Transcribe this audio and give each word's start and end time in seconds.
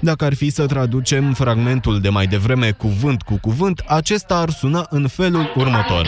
Dacă 0.00 0.24
ar 0.24 0.34
fi 0.34 0.50
să 0.50 0.66
traducem 0.66 1.32
fragmentul 1.32 2.00
de 2.00 2.08
mai 2.08 2.26
devreme 2.26 2.70
cuvânt 2.70 3.22
cu 3.22 3.38
cuvânt, 3.40 3.82
acesta 3.86 4.34
ar 4.34 4.50
suna 4.50 4.86
în 4.90 5.08
felul 5.08 5.52
următor. 5.56 6.06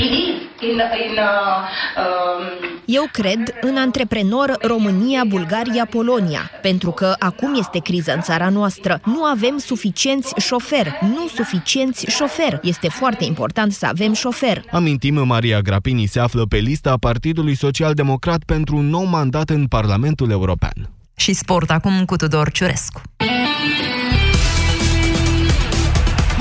Eu 2.84 3.08
cred 3.12 3.54
în 3.60 3.76
antreprenor 3.76 4.56
România, 4.60 5.24
Bulgaria, 5.28 5.86
Polonia, 5.86 6.50
pentru 6.62 6.90
că 6.90 7.14
acum 7.18 7.54
este 7.58 7.78
criză 7.78 8.12
în 8.14 8.20
țara 8.20 8.48
noastră. 8.48 9.00
Nu 9.04 9.24
avem 9.24 9.58
suficienți 9.58 10.34
șoferi, 10.40 10.98
nu 11.00 11.28
suficienți 11.34 12.06
șoferi. 12.10 12.58
Este 12.62 12.88
foarte 12.88 13.24
important 13.24 13.72
să 13.72 13.86
avem 13.86 14.12
șofer. 14.12 14.64
Amintim, 14.70 15.26
Maria 15.26 15.60
Grapini 15.60 16.06
se 16.06 16.20
află 16.20 16.44
pe 16.46 16.56
lista 16.56 16.94
Partidului 17.00 17.54
Social 17.54 17.94
Democrat 17.94 18.42
pentru 18.44 18.76
un 18.76 18.88
nou 18.88 19.04
mandat 19.04 19.50
în 19.50 19.66
Parlamentul 19.66 20.30
European. 20.30 20.90
Și 21.16 21.32
sport 21.32 21.70
acum 21.70 22.04
cu 22.04 22.16
Tudor 22.16 22.50
Ciurescu. 22.50 23.00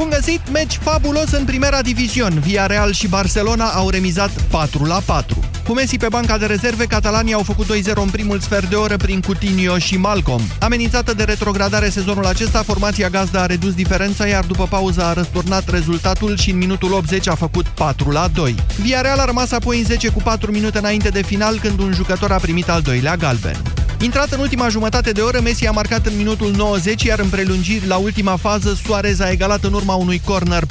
Bun 0.01 0.09
găsit, 0.09 0.51
meci 0.51 0.79
fabulos 0.81 1.31
în 1.31 1.45
primera 1.45 1.81
divizion. 1.81 2.39
Villarreal 2.39 2.91
și 2.91 3.07
Barcelona 3.07 3.65
au 3.65 3.89
remizat 3.89 4.29
4 4.29 4.83
la 4.83 5.01
4. 5.05 5.43
Cu 5.67 5.73
Messi 5.73 5.97
pe 5.97 6.07
banca 6.09 6.37
de 6.37 6.45
rezerve, 6.45 6.85
catalanii 6.85 7.33
au 7.33 7.43
făcut 7.43 7.65
2-0 7.65 7.93
în 7.93 8.09
primul 8.09 8.39
sfert 8.39 8.69
de 8.69 8.75
oră 8.75 8.97
prin 8.97 9.21
Coutinho 9.21 9.77
și 9.77 9.97
Malcolm. 9.97 10.41
Amenințată 10.59 11.13
de 11.13 11.23
retrogradare 11.23 11.89
sezonul 11.89 12.25
acesta, 12.25 12.63
formația 12.63 13.09
gazdă 13.09 13.39
a 13.39 13.45
redus 13.45 13.73
diferența, 13.73 14.27
iar 14.27 14.43
după 14.43 14.67
pauză 14.69 15.03
a 15.03 15.13
răsturnat 15.13 15.69
rezultatul 15.69 16.37
și 16.37 16.51
în 16.51 16.57
minutul 16.57 16.93
80 16.93 17.27
a 17.27 17.35
făcut 17.35 17.67
4 17.67 18.11
la 18.11 18.27
2. 18.33 18.55
Villarreal 18.79 19.19
a 19.19 19.25
rămas 19.25 19.51
apoi 19.51 19.77
în 19.77 19.85
10 19.85 20.09
cu 20.09 20.21
4 20.21 20.51
minute 20.51 20.77
înainte 20.77 21.09
de 21.09 21.21
final, 21.21 21.59
când 21.59 21.79
un 21.79 21.93
jucător 21.93 22.31
a 22.31 22.37
primit 22.37 22.69
al 22.69 22.81
doilea 22.81 23.15
galben. 23.15 23.61
Intrat 24.03 24.31
în 24.31 24.39
ultima 24.39 24.69
jumătate 24.69 25.11
de 25.11 25.21
oră, 25.21 25.39
Messi 25.43 25.67
a 25.67 25.71
marcat 25.71 26.05
în 26.05 26.17
minutul 26.17 26.51
90, 26.55 27.03
iar 27.03 27.19
în 27.19 27.29
prelungiri, 27.29 27.87
la 27.87 27.95
ultima 27.95 28.35
fază, 28.35 28.77
Suarez 28.85 29.19
a 29.19 29.29
egalat 29.29 29.63
în 29.63 29.73
urma 29.73 29.93
unui 29.93 30.21
corner 30.25 30.63
4-4. 30.65 30.67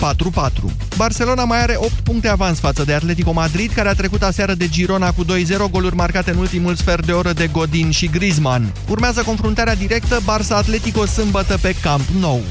Barcelona 0.97 1.45
mai 1.45 1.63
are 1.63 1.75
8 1.77 1.91
puncte 1.91 2.29
avans 2.29 2.59
față 2.59 2.85
de 2.85 2.93
Atletico 2.93 3.33
Madrid, 3.33 3.73
care 3.73 3.89
a 3.89 3.95
trecut 3.95 4.23
aseară 4.23 4.55
de 4.55 4.69
Girona 4.69 5.13
cu 5.13 5.25
2-0, 5.25 5.27
goluri 5.71 5.95
marcate 5.95 6.31
în 6.31 6.37
ultimul 6.37 6.75
sfert 6.75 7.07
de 7.07 7.13
oră 7.13 7.33
de 7.33 7.47
Godin 7.47 7.91
și 7.91 8.07
Griezmann. 8.07 8.73
Urmează 8.89 9.23
confruntarea 9.23 9.75
directă 9.75 10.21
Barça-Atletico 10.25 11.07
sâmbătă 11.07 11.59
pe 11.63 11.75
Camp 11.83 12.05
Nou. 12.21 12.43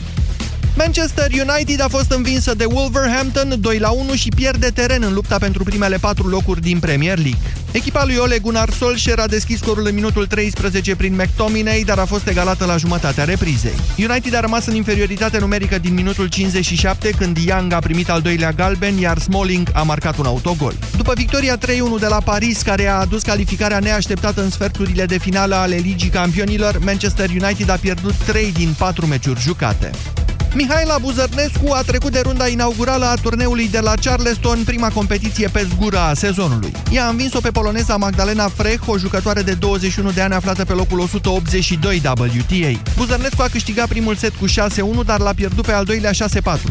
Manchester 0.75 1.27
United 1.31 1.81
a 1.81 1.87
fost 1.87 2.11
învinsă 2.11 2.53
de 2.53 2.65
Wolverhampton 2.65 3.55
2 3.59 3.77
la 3.77 3.89
1 3.89 4.13
și 4.13 4.29
pierde 4.29 4.69
teren 4.69 5.03
în 5.03 5.13
lupta 5.13 5.37
pentru 5.37 5.63
primele 5.63 5.97
patru 5.97 6.27
locuri 6.27 6.61
din 6.61 6.79
Premier 6.79 7.17
League. 7.17 7.53
Echipa 7.71 8.05
lui 8.05 8.15
Ole 8.15 8.39
Gunnar 8.39 8.69
Solskjaer 8.69 9.19
a 9.19 9.27
deschis 9.27 9.59
scorul 9.59 9.85
în 9.87 9.93
minutul 9.93 10.27
13 10.27 10.95
prin 10.95 11.15
McTominay, 11.15 11.83
dar 11.85 11.97
a 11.97 12.05
fost 12.05 12.27
egalată 12.27 12.65
la 12.65 12.77
jumătatea 12.77 13.23
reprizei. 13.23 13.75
United 13.97 14.35
a 14.35 14.39
rămas 14.39 14.65
în 14.65 14.75
inferioritate 14.75 15.39
numerică 15.39 15.77
din 15.77 15.93
minutul 15.93 16.27
57, 16.27 17.09
când 17.17 17.37
Young 17.37 17.73
a 17.73 17.79
primit 17.79 18.09
al 18.09 18.21
doilea 18.21 18.51
galben, 18.51 18.97
iar 18.97 19.17
Smalling 19.17 19.69
a 19.73 19.81
marcat 19.81 20.17
un 20.17 20.25
autogol. 20.25 20.73
După 20.97 21.13
victoria 21.15 21.57
3-1 21.57 21.59
de 21.99 22.07
la 22.07 22.21
Paris, 22.21 22.61
care 22.61 22.87
a 22.87 22.99
adus 22.99 23.21
calificarea 23.21 23.79
neașteptată 23.79 24.41
în 24.41 24.49
sferturile 24.49 25.05
de 25.05 25.17
finală 25.17 25.55
ale 25.55 25.75
Ligii 25.75 26.09
Campionilor, 26.09 26.79
Manchester 26.79 27.29
United 27.29 27.69
a 27.69 27.77
pierdut 27.81 28.13
3 28.15 28.51
din 28.51 28.73
4 28.77 29.05
meciuri 29.05 29.39
jucate. 29.39 29.91
Mihaela 30.55 30.97
Buzărnescu 30.97 31.71
a 31.73 31.81
trecut 31.81 32.11
de 32.11 32.19
runda 32.19 32.47
inaugurală 32.47 33.05
a 33.05 33.13
turneului 33.13 33.69
de 33.69 33.79
la 33.79 33.93
Charleston, 34.01 34.63
prima 34.65 34.89
competiție 34.89 35.47
pe 35.47 35.67
zgură 35.73 35.97
a 35.99 36.13
sezonului. 36.13 36.71
Ea 36.91 37.05
a 37.05 37.09
învins-o 37.09 37.39
pe 37.39 37.51
poloneza 37.51 37.97
Magdalena 37.97 38.47
Frech, 38.47 38.87
o 38.87 38.97
jucătoare 38.97 39.41
de 39.41 39.53
21 39.53 40.11
de 40.11 40.21
ani 40.21 40.33
aflată 40.33 40.65
pe 40.65 40.73
locul 40.73 40.99
182 40.99 42.01
WTA. 42.05 42.81
Buzărnescu 42.95 43.41
a 43.41 43.47
câștigat 43.51 43.87
primul 43.87 44.15
set 44.15 44.33
cu 44.35 44.45
6-1, 44.47 45.05
dar 45.05 45.19
l-a 45.19 45.33
pierdut 45.33 45.65
pe 45.65 45.71
al 45.71 45.85
doilea 45.85 46.11
6-4, 46.11 46.15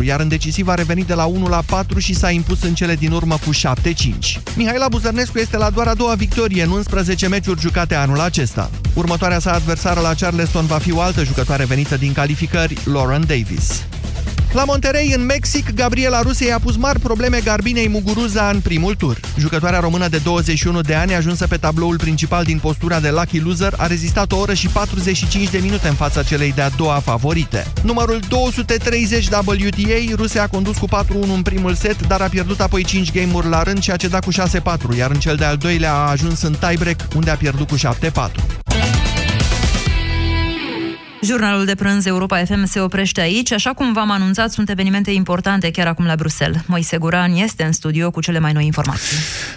iar 0.04 0.20
în 0.20 0.28
decisiv 0.28 0.68
a 0.68 0.74
revenit 0.74 1.06
de 1.06 1.14
la 1.14 1.24
1 1.24 1.46
la 1.46 1.62
4 1.66 1.98
și 1.98 2.14
s-a 2.14 2.30
impus 2.30 2.62
în 2.62 2.74
cele 2.74 2.94
din 2.94 3.12
urmă 3.12 3.38
cu 3.46 3.54
7-5. 3.54 3.58
Mihaela 4.56 4.88
Buzărnescu 4.88 5.38
este 5.38 5.56
la 5.56 5.70
doar 5.70 5.86
a 5.86 5.94
doua 5.94 6.14
victorie 6.14 6.62
în 6.62 6.70
11 6.70 7.28
meciuri 7.28 7.60
jucate 7.60 7.94
anul 7.94 8.20
acesta. 8.20 8.70
Următoarea 8.94 9.38
sa 9.38 9.52
adversară 9.52 10.00
la 10.00 10.14
Charleston 10.14 10.66
va 10.66 10.78
fi 10.78 10.92
o 10.92 11.00
altă 11.00 11.24
jucătoare 11.24 11.64
venită 11.64 11.96
din 11.96 12.12
calificări, 12.12 12.78
Lauren 12.84 13.24
Davis. 13.26 13.77
La 14.52 14.64
Monterrey, 14.64 15.12
în 15.16 15.24
Mexic, 15.24 15.74
Gabriela 15.74 16.22
Rusei 16.22 16.52
a 16.52 16.58
pus 16.58 16.76
mari 16.76 17.00
probleme 17.00 17.40
Garbinei 17.44 17.88
Muguruza 17.88 18.50
în 18.50 18.60
primul 18.60 18.94
tur. 18.94 19.20
Jucătoarea 19.38 19.80
română 19.80 20.08
de 20.08 20.16
21 20.16 20.80
de 20.80 20.94
ani, 20.94 21.14
ajunsă 21.14 21.46
pe 21.46 21.56
tabloul 21.56 21.96
principal 21.96 22.44
din 22.44 22.58
postura 22.58 23.00
de 23.00 23.10
lucky 23.10 23.40
loser, 23.40 23.74
a 23.76 23.86
rezistat 23.86 24.32
o 24.32 24.36
oră 24.36 24.54
și 24.54 24.68
45 24.68 25.48
de 25.50 25.58
minute 25.58 25.88
în 25.88 25.94
fața 25.94 26.22
celei 26.22 26.52
de-a 26.52 26.68
doua 26.68 27.00
favorite. 27.04 27.66
Numărul 27.82 28.20
230 28.28 29.26
WTA, 29.26 30.14
Rusia 30.14 30.42
a 30.42 30.48
condus 30.48 30.76
cu 30.76 30.86
4-1 30.86 30.90
în 31.34 31.42
primul 31.42 31.74
set, 31.74 32.06
dar 32.06 32.20
a 32.20 32.28
pierdut 32.28 32.60
apoi 32.60 32.84
5 32.84 33.12
game-uri 33.12 33.48
la 33.48 33.62
rând 33.62 33.82
și 33.82 33.90
a 33.90 33.96
cedat 33.96 34.24
cu 34.24 34.32
6-4, 34.32 34.96
iar 34.98 35.10
în 35.10 35.18
cel 35.18 35.36
de-al 35.36 35.56
doilea 35.56 35.92
a 35.92 36.10
ajuns 36.10 36.42
în 36.42 36.54
tiebreak, 36.58 37.00
unde 37.14 37.30
a 37.30 37.36
pierdut 37.36 37.68
cu 37.68 37.76
7-4. 37.76 38.97
Jurnalul 41.22 41.64
de 41.64 41.74
prânz 41.74 42.06
Europa 42.06 42.44
FM 42.44 42.64
se 42.64 42.80
oprește 42.80 43.20
aici. 43.20 43.52
Așa 43.52 43.70
cum 43.72 43.92
v-am 43.92 44.10
anunțat, 44.10 44.50
sunt 44.52 44.70
evenimente 44.70 45.10
importante 45.10 45.70
chiar 45.70 45.86
acum 45.86 46.04
la 46.04 46.16
Bruxelles. 46.16 46.60
Moise 46.66 46.96
Guran 46.96 47.34
este 47.34 47.62
în 47.62 47.72
studio 47.72 48.10
cu 48.10 48.20
cele 48.20 48.38
mai 48.38 48.52
noi 48.52 48.64
informații. 48.64 49.16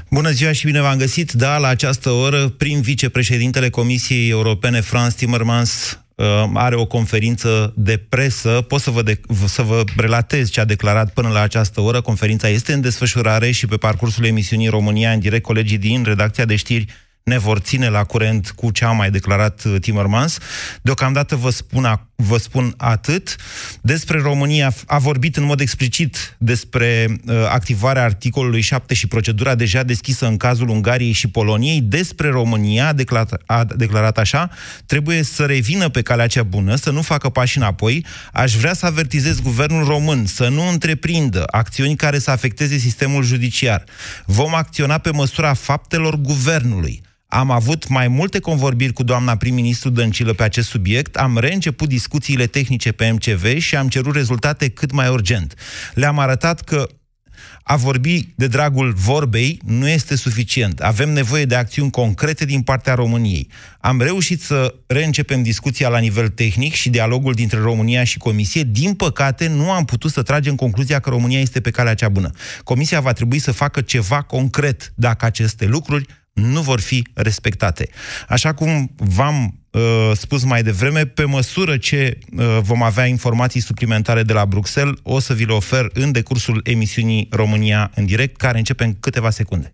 Bună 0.10 0.30
ziua 0.30 0.52
și 0.52 0.66
bine 0.66 0.82
v-am 0.82 0.98
găsit. 0.98 1.32
Da, 1.32 1.58
la 1.58 1.68
această 1.68 2.10
oră, 2.10 2.48
prim 2.50 2.82
vicepreședintele 2.82 3.70
Comisiei 3.70 4.30
Europene, 4.30 4.82
Franz 4.82 5.14
Timmermans, 5.14 6.00
uh, 6.16 6.26
are 6.54 6.76
o 6.76 6.86
conferință 6.86 7.74
de 7.76 7.98
presă. 8.10 8.50
Pot 8.68 8.82
să 8.82 8.90
vă, 8.92 9.02
de- 9.02 9.22
să 9.46 9.62
vă 9.62 9.84
relatez 9.98 10.50
ce 10.50 10.60
a 10.60 10.66
declarat 10.66 11.14
până 11.14 11.30
la 11.30 11.42
această 11.42 11.82
oră. 11.82 12.02
Conferința 12.02 12.48
este 12.48 12.74
în 12.74 12.82
desfășurare 12.82 13.52
și 13.52 13.66
pe 13.66 13.78
parcursul 13.78 14.26
emisiunii 14.26 14.68
România 14.68 15.12
în 15.12 15.20
direct 15.20 15.44
colegii 15.44 15.78
din 15.78 16.04
redacția 16.04 16.46
de 16.46 16.56
știri 16.56 16.86
ne 17.24 17.38
vor 17.38 17.60
ține 17.60 17.90
la 17.90 18.04
curent 18.04 18.52
cu 18.56 18.72
ce 18.72 18.86
a 18.86 18.92
mai 18.92 19.12
declarat 19.12 19.64
uh, 19.64 19.76
Timmermans. 19.82 20.38
Deocamdată 20.82 21.36
vă 21.36 21.50
spun, 21.50 21.86
vă 22.22 22.38
spun 22.38 22.74
atât. 22.78 23.36
Despre 23.82 24.20
România 24.20 24.74
a 24.86 24.98
vorbit 24.98 25.38
în 25.38 25.44
mod 25.44 25.60
explicit 25.60 26.36
despre 26.38 27.08
uh, 27.26 27.36
activarea 27.50 28.04
articolului 28.04 28.62
7 28.62 28.94
și 28.94 29.08
procedura 29.08 29.56
deja 29.56 29.84
deschisă 29.84 30.28
în 30.28 30.38
cazul 30.38 30.70
Ungariei 30.70 31.12
și 31.12 31.28
Poloniei. 31.28 31.82
Despre 31.82 32.30
România 32.30 32.88
a 32.88 32.94
declarat, 32.94 33.42
a 33.46 33.64
declarat 33.64 34.18
așa, 34.18 34.50
trebuie 34.86 35.24
să 35.24 35.46
revină 35.46 35.90
pe 35.90 36.02
calea 36.02 36.28
cea 36.28 36.44
bună, 36.44 36.76
să 36.76 36.92
nu 36.92 37.02
facă 37.02 37.30
pași 37.30 37.58
înapoi. 37.58 38.06
Aș 38.34 38.56
vrea 38.56 38.74
să 38.74 38.86
avertizez 38.86 39.40
guvernul 39.40 39.84
român 39.84 40.26
să 40.26 40.48
nu 40.48 40.68
întreprindă 40.68 41.44
acțiuni 41.52 41.96
care 41.96 42.20
să 42.20 42.32
afecteze 42.32 42.78
sistemul 42.78 43.24
judiciar. 43.24 43.84
Vom 44.26 44.56
acționa 44.56 44.98
pe 44.98 45.12
măsura 45.12 45.54
faptelor 45.54 46.16
guvernului. 46.16 47.02
Am 47.34 47.52
avut 47.52 47.88
mai 47.88 48.08
multe 48.08 48.40
convorbiri 48.40 48.94
cu 48.94 49.04
doamna 49.04 49.36
prim-ministru 49.36 49.90
Dăncilă 49.90 50.34
pe 50.34 50.44
acest 50.44 50.70
subiect, 50.70 51.16
am 51.16 51.38
reînceput 51.38 51.88
discuțiile 51.90 52.46
tehnice 52.46 52.92
pe 52.92 53.12
MCV 53.12 53.58
și 53.58 53.76
am 53.76 53.88
cerut 53.88 54.16
rezultate 54.16 54.70
cât 54.70 54.92
mai 54.92 55.10
urgent. 55.10 55.56
Le-am 55.94 56.20
arătat 56.20 56.62
că 56.62 56.90
a 57.64 57.76
vorbi 57.76 58.34
de 58.36 58.48
dragul 58.48 58.94
vorbei 58.94 59.60
nu 59.66 59.88
este 59.88 60.16
suficient. 60.16 60.80
Avem 60.80 61.10
nevoie 61.10 61.46
de 61.46 61.56
acțiuni 61.56 61.92
concrete 61.92 62.46
din 62.46 62.62
partea 62.62 62.94
României. 62.94 63.48
Am 63.80 64.02
reușit 64.02 64.42
să 64.42 64.76
reîncepem 64.88 65.44
discuția 65.44 65.90
la 65.90 66.00
nivel 66.00 66.30
tehnic 66.30 66.74
și 66.74 66.90
dialogul 66.90 67.34
dintre 67.34 67.60
România 67.60 68.04
și 68.04 68.18
Comisie. 68.18 68.64
Din 68.64 68.94
păcate, 68.94 69.48
nu 69.48 69.72
am 69.72 69.86
putut 69.86 70.12
să 70.12 70.22
tragem 70.22 70.56
concluzia 70.56 71.00
că 71.00 71.10
România 71.10 71.40
este 71.40 71.62
pe 71.62 71.72
calea 71.72 71.94
cea 71.94 72.10
bună. 72.10 72.30
Comisia 72.64 73.00
va 73.00 73.14
trebui 73.14 73.40
să 73.40 73.52
facă 73.52 73.82
ceva 73.82 74.22
concret 74.22 74.94
dacă 74.96 75.26
aceste 75.26 75.66
lucruri 75.66 76.06
nu 76.34 76.62
vor 76.62 76.80
fi 76.80 77.08
respectate. 77.14 77.90
Așa 78.28 78.54
cum 78.54 78.92
v-am 78.96 79.60
uh, 79.72 80.12
spus 80.14 80.44
mai 80.44 80.64
devreme, 80.64 81.06
pe 81.06 81.26
măsură 81.26 81.78
ce 81.78 82.18
uh, 82.38 82.58
vom 82.62 82.84
avea 82.84 83.06
informații 83.06 83.62
suplimentare 83.62 84.24
de 84.24 84.34
la 84.34 84.46
Bruxelles, 84.46 84.96
o 85.04 85.20
să 85.20 85.34
vi 85.34 85.46
le 85.46 85.54
ofer 85.54 85.90
în 85.94 86.12
decursul 86.12 86.62
emisiunii 86.64 87.28
România 87.32 87.92
în 87.96 88.06
direct, 88.06 88.38
care 88.38 88.58
începe 88.58 88.84
în 88.84 88.94
câteva 89.00 89.30
secunde. 89.30 89.74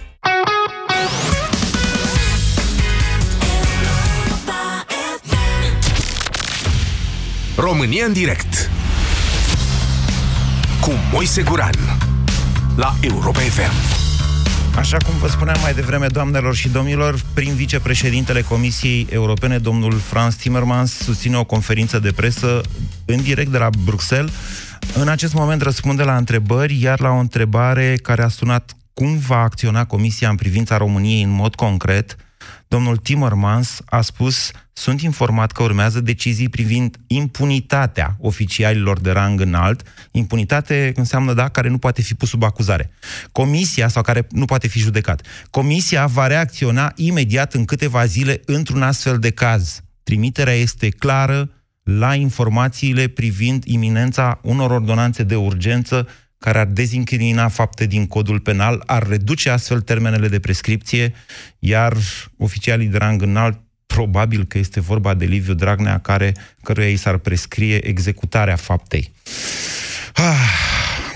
România 7.61 8.05
în 8.05 8.13
direct. 8.13 8.69
Cu 10.81 10.91
Moise 11.11 11.41
Guran. 11.41 11.75
La 12.75 12.95
Europa 13.01 13.39
FM 13.39 13.71
Așa 14.77 14.97
cum 14.97 15.13
vă 15.19 15.27
spuneam 15.27 15.57
mai 15.61 15.73
devreme, 15.73 16.07
doamnelor 16.07 16.55
și 16.55 16.69
domnilor, 16.69 17.19
prin 17.33 17.53
vicepreședintele 17.53 18.41
Comisiei 18.41 19.07
Europene, 19.09 19.57
domnul 19.57 19.93
Franz 19.93 20.35
Timmermans, 20.35 20.93
susține 20.93 21.37
o 21.37 21.43
conferință 21.43 21.99
de 21.99 22.11
presă 22.11 22.61
în 23.05 23.21
direct 23.21 23.51
de 23.51 23.57
la 23.57 23.69
Bruxelles. 23.83 24.31
În 24.93 25.07
acest 25.07 25.33
moment 25.33 25.61
răspunde 25.61 26.03
la 26.03 26.17
întrebări, 26.17 26.81
iar 26.81 26.99
la 26.99 27.09
o 27.09 27.19
întrebare 27.19 27.95
care 28.03 28.23
a 28.23 28.27
sunat 28.27 28.75
cum 28.93 29.17
va 29.17 29.37
acționa 29.37 29.85
Comisia 29.85 30.29
în 30.29 30.35
privința 30.35 30.77
României 30.77 31.21
în 31.21 31.29
mod 31.29 31.55
concret, 31.55 32.15
domnul 32.67 32.97
Timmermans 32.97 33.81
a 33.85 34.01
spus 34.01 34.51
sunt 34.73 35.01
informat 35.01 35.51
că 35.51 35.63
urmează 35.63 36.01
decizii 36.01 36.49
privind 36.49 36.97
impunitatea 37.07 38.15
oficialilor 38.19 38.99
de 38.99 39.11
rang 39.11 39.39
înalt. 39.39 39.81
Impunitate 40.11 40.91
înseamnă, 40.95 41.33
da, 41.33 41.47
care 41.49 41.69
nu 41.69 41.77
poate 41.77 42.01
fi 42.01 42.13
pus 42.13 42.29
sub 42.29 42.43
acuzare. 42.43 42.91
Comisia, 43.31 43.87
sau 43.87 44.01
care 44.01 44.27
nu 44.29 44.45
poate 44.45 44.67
fi 44.67 44.79
judecat. 44.79 45.25
Comisia 45.49 46.05
va 46.05 46.27
reacționa 46.27 46.91
imediat 46.95 47.53
în 47.53 47.65
câteva 47.65 48.05
zile 48.05 48.41
într-un 48.45 48.81
astfel 48.81 49.19
de 49.19 49.29
caz. 49.29 49.81
Trimiterea 50.03 50.53
este 50.53 50.89
clară 50.89 51.49
la 51.83 52.15
informațiile 52.15 53.07
privind 53.07 53.63
iminența 53.63 54.39
unor 54.43 54.71
ordonanțe 54.71 55.23
de 55.23 55.35
urgență 55.35 56.07
care 56.41 56.59
ar 56.59 56.65
dezincrimina 56.65 57.47
fapte 57.47 57.85
din 57.85 58.07
codul 58.07 58.39
penal, 58.39 58.83
ar 58.85 59.07
reduce 59.07 59.49
astfel 59.49 59.81
termenele 59.81 60.27
de 60.27 60.39
prescripție, 60.39 61.13
iar 61.59 61.97
oficialii 62.37 62.87
de 62.87 62.97
rang 62.97 63.21
înalt 63.21 63.59
probabil 63.85 64.45
că 64.45 64.57
este 64.57 64.79
vorba 64.79 65.13
de 65.13 65.25
Liviu 65.25 65.53
Dragnea, 65.53 65.99
care, 65.99 66.33
căruia 66.63 66.87
îi 66.87 66.95
s-ar 66.95 67.17
prescrie 67.17 67.87
executarea 67.87 68.55
faptei. 68.55 69.11
Ah, 70.13 70.49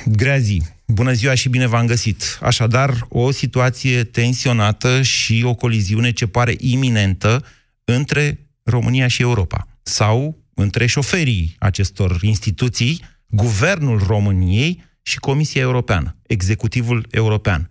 grea 0.05 0.37
zi. 0.37 0.61
Bună 0.87 1.11
ziua 1.11 1.33
și 1.33 1.49
bine 1.49 1.67
v-am 1.67 1.85
găsit. 1.85 2.37
Așadar, 2.41 3.05
o 3.09 3.31
situație 3.31 4.03
tensionată 4.03 5.01
și 5.01 5.43
o 5.45 5.53
coliziune 5.53 6.11
ce 6.11 6.27
pare 6.27 6.55
iminentă 6.57 7.45
între 7.83 8.39
România 8.63 9.07
și 9.07 9.21
Europa. 9.21 9.67
Sau 9.83 10.37
între 10.53 10.85
șoferii 10.85 11.55
acestor 11.59 12.17
instituții, 12.21 13.01
Guvernul 13.27 14.03
României 14.07 14.83
și 15.07 15.19
Comisia 15.19 15.61
Europeană, 15.61 16.15
Executivul 16.27 17.07
European. 17.09 17.69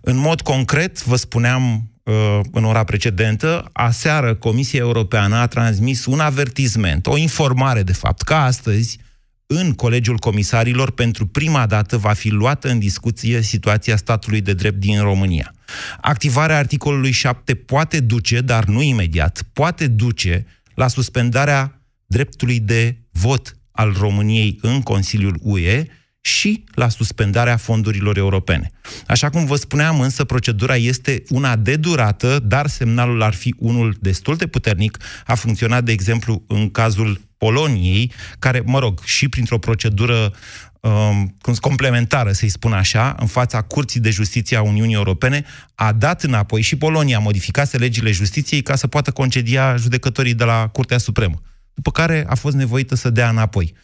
În 0.00 0.16
mod 0.16 0.40
concret, 0.40 1.04
vă 1.04 1.16
spuneam 1.16 1.90
uh, 2.02 2.40
în 2.52 2.64
ora 2.64 2.84
precedentă, 2.84 3.70
aseară 3.72 4.34
Comisia 4.34 4.78
Europeană 4.78 5.36
a 5.36 5.46
transmis 5.46 6.06
un 6.06 6.20
avertisment, 6.20 7.06
o 7.06 7.16
informare 7.16 7.82
de 7.82 7.92
fapt, 7.92 8.22
că 8.22 8.34
astăzi, 8.34 8.98
în 9.46 9.72
Colegiul 9.72 10.16
Comisarilor, 10.16 10.90
pentru 10.90 11.26
prima 11.26 11.66
dată 11.66 11.96
va 11.96 12.12
fi 12.12 12.28
luată 12.28 12.68
în 12.68 12.78
discuție 12.78 13.42
situația 13.42 13.96
statului 13.96 14.40
de 14.40 14.54
drept 14.54 14.78
din 14.78 15.00
România. 15.00 15.54
Activarea 16.00 16.58
articolului 16.58 17.10
7 17.10 17.54
poate 17.54 18.00
duce, 18.00 18.40
dar 18.40 18.64
nu 18.64 18.82
imediat, 18.82 19.42
poate 19.52 19.86
duce 19.86 20.46
la 20.74 20.88
suspendarea 20.88 21.82
dreptului 22.06 22.60
de 22.60 22.96
vot 23.10 23.56
al 23.70 23.96
României 23.98 24.58
în 24.60 24.80
Consiliul 24.80 25.38
UE, 25.42 25.86
și 26.24 26.64
la 26.74 26.88
suspendarea 26.88 27.56
fondurilor 27.56 28.16
europene. 28.16 28.70
Așa 29.06 29.30
cum 29.30 29.44
vă 29.44 29.56
spuneam, 29.56 30.00
însă, 30.00 30.24
procedura 30.24 30.76
este 30.76 31.22
una 31.28 31.56
de 31.56 31.76
durată, 31.76 32.38
dar 32.44 32.66
semnalul 32.66 33.22
ar 33.22 33.34
fi 33.34 33.54
unul 33.58 33.96
destul 34.00 34.36
de 34.36 34.46
puternic. 34.46 34.98
A 35.26 35.34
funcționat, 35.34 35.84
de 35.84 35.92
exemplu, 35.92 36.44
în 36.46 36.70
cazul 36.70 37.20
Poloniei, 37.38 38.12
care, 38.38 38.62
mă 38.64 38.78
rog, 38.78 39.00
și 39.04 39.28
printr-o 39.28 39.58
procedură 39.58 40.32
um, 40.80 41.36
complementară, 41.60 42.32
să-i 42.32 42.48
spun 42.48 42.72
așa, 42.72 43.16
în 43.18 43.26
fața 43.26 43.62
Curții 43.62 44.00
de 44.00 44.10
Justiție 44.10 44.56
a 44.56 44.62
Uniunii 44.62 44.94
Europene, 44.94 45.44
a 45.74 45.92
dat 45.92 46.22
înapoi 46.22 46.60
și 46.60 46.76
Polonia 46.76 47.18
modificase 47.18 47.76
legile 47.76 48.10
justiției 48.10 48.62
ca 48.62 48.76
să 48.76 48.86
poată 48.86 49.10
concedia 49.10 49.76
judecătorii 49.76 50.34
de 50.34 50.44
la 50.44 50.68
Curtea 50.68 50.98
Supremă. 50.98 51.40
După 51.74 51.90
care 51.90 52.24
a 52.28 52.34
fost 52.34 52.56
nevoită 52.56 52.94
să 52.94 53.10
dea 53.10 53.28
înapoi. 53.28 53.74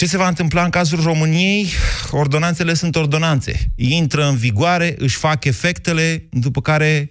Ce 0.00 0.06
se 0.06 0.16
va 0.16 0.28
întâmpla 0.28 0.64
în 0.64 0.70
cazul 0.70 1.02
României? 1.02 1.68
Ordonanțele 2.10 2.74
sunt 2.74 2.96
ordonanțe. 2.96 3.72
Intră 3.76 4.28
în 4.28 4.36
vigoare, 4.36 4.94
își 4.98 5.16
fac 5.16 5.44
efectele, 5.44 6.28
după 6.30 6.60
care 6.60 7.08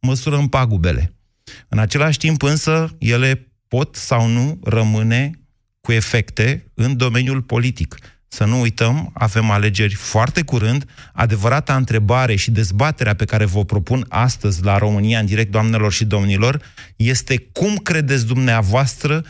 măsurăm 0.00 0.48
pagubele. 0.48 1.14
În 1.68 1.78
același 1.78 2.18
timp 2.18 2.42
însă, 2.42 2.96
ele 2.98 3.52
pot 3.68 3.96
sau 3.96 4.26
nu 4.26 4.58
rămâne 4.64 5.30
cu 5.80 5.92
efecte 5.92 6.70
în 6.74 6.96
domeniul 6.96 7.42
politic. 7.42 7.96
Să 8.28 8.44
nu 8.44 8.60
uităm, 8.60 9.10
avem 9.14 9.50
alegeri 9.50 9.94
foarte 9.94 10.42
curând. 10.42 10.84
Adevărata 11.12 11.76
întrebare 11.76 12.34
și 12.34 12.50
dezbaterea 12.50 13.14
pe 13.14 13.24
care 13.24 13.44
vă 13.44 13.64
propun 13.64 14.06
astăzi 14.08 14.62
la 14.62 14.78
România 14.78 15.18
în 15.18 15.26
direct, 15.26 15.50
doamnelor 15.50 15.92
și 15.92 16.04
domnilor, 16.04 16.62
este 16.96 17.36
cum 17.38 17.76
credeți 17.76 18.26
dumneavoastră 18.26 19.24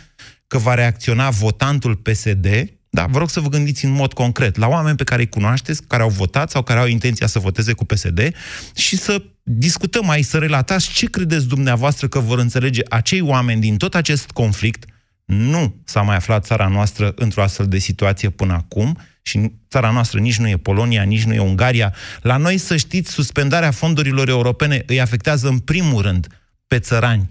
că 0.47 0.59
va 0.59 0.75
reacționa 0.75 1.31
votantul 1.31 1.97
PSD 1.97 2.47
da, 2.94 3.06
vă 3.06 3.19
rog 3.19 3.31
să 3.31 3.41
vă 3.41 3.49
gândiți 3.49 3.85
în 3.85 3.91
mod 3.91 4.12
concret 4.12 4.56
la 4.56 4.69
oameni 4.69 4.97
pe 4.97 5.05
care 5.05 5.21
îi 5.21 5.29
cunoașteți, 5.29 5.83
care 5.87 6.03
au 6.03 6.09
votat 6.09 6.50
sau 6.50 6.62
care 6.62 6.81
au 6.81 6.87
intenția 6.87 7.27
să 7.27 7.39
voteze 7.39 7.73
cu 7.73 7.85
PSD 7.85 8.35
și 8.75 8.97
să 8.97 9.23
discutăm 9.43 10.09
aici, 10.09 10.25
să 10.25 10.39
relatați 10.39 10.93
ce 10.93 11.06
credeți 11.06 11.47
dumneavoastră 11.47 12.09
că 12.09 12.19
vor 12.19 12.39
înțelege 12.39 12.83
acei 12.89 13.21
oameni 13.21 13.61
din 13.61 13.77
tot 13.77 13.94
acest 13.94 14.31
conflict. 14.31 14.85
Nu 15.25 15.75
s-a 15.85 16.03
mai 16.03 16.17
aflat 16.17 16.44
țara 16.44 16.67
noastră 16.67 17.12
într-o 17.17 17.43
astfel 17.43 17.67
de 17.67 17.79
situație 17.79 18.31
până 18.31 18.53
acum 18.53 18.99
și 19.23 19.53
țara 19.71 19.91
noastră 19.91 20.19
nici 20.19 20.38
nu 20.38 20.49
e 20.49 20.56
Polonia, 20.56 21.03
nici 21.03 21.25
nu 21.25 21.35
e 21.35 21.38
Ungaria. 21.38 21.95
La 22.23 22.37
noi, 22.37 22.59
să 22.59 22.77
știți, 22.77 23.12
suspendarea 23.12 23.71
fondurilor 23.71 24.29
europene 24.29 24.83
îi 24.87 25.00
afectează 25.00 25.49
în 25.49 25.59
primul 25.59 26.03
rând 26.03 26.27
pe 26.67 26.79
țărani, 26.79 27.31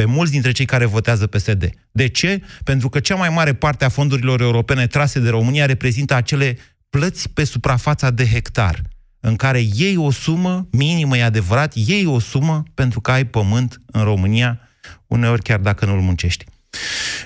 pe 0.00 0.06
mulți 0.06 0.32
dintre 0.32 0.52
cei 0.52 0.64
care 0.64 0.84
votează 0.84 1.26
PSD. 1.26 1.70
De 1.92 2.08
ce? 2.08 2.42
Pentru 2.64 2.88
că 2.88 3.00
cea 3.00 3.14
mai 3.14 3.28
mare 3.28 3.54
parte 3.54 3.84
a 3.84 3.88
fondurilor 3.88 4.40
europene 4.40 4.86
trase 4.86 5.20
de 5.20 5.28
România 5.28 5.66
reprezintă 5.66 6.14
acele 6.14 6.58
plăți 6.90 7.30
pe 7.30 7.44
suprafața 7.44 8.10
de 8.10 8.26
hectar, 8.26 8.80
în 9.20 9.36
care 9.36 9.60
iei 9.74 9.96
o 9.96 10.10
sumă, 10.10 10.68
minimă 10.72 11.16
e 11.16 11.22
adevărat, 11.22 11.74
iei 11.74 12.06
o 12.06 12.18
sumă 12.18 12.62
pentru 12.74 13.00
că 13.00 13.10
ai 13.10 13.24
pământ 13.24 13.80
în 13.86 14.02
România, 14.02 14.60
uneori 15.06 15.42
chiar 15.42 15.58
dacă 15.58 15.84
nu-l 15.84 16.00
muncești. 16.00 16.44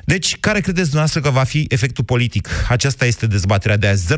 Deci, 0.05 0.37
care 0.41 0.61
credeți 0.61 0.91
dumneavoastră 0.91 1.21
că 1.21 1.31
va 1.31 1.45
fi 1.45 1.67
efectul 1.69 2.05
politic? 2.05 2.49
Aceasta 2.69 3.05
este 3.05 3.27
dezbaterea 3.27 3.77
de 3.77 3.87
azi. 3.87 4.15
0372069599. 4.15 4.17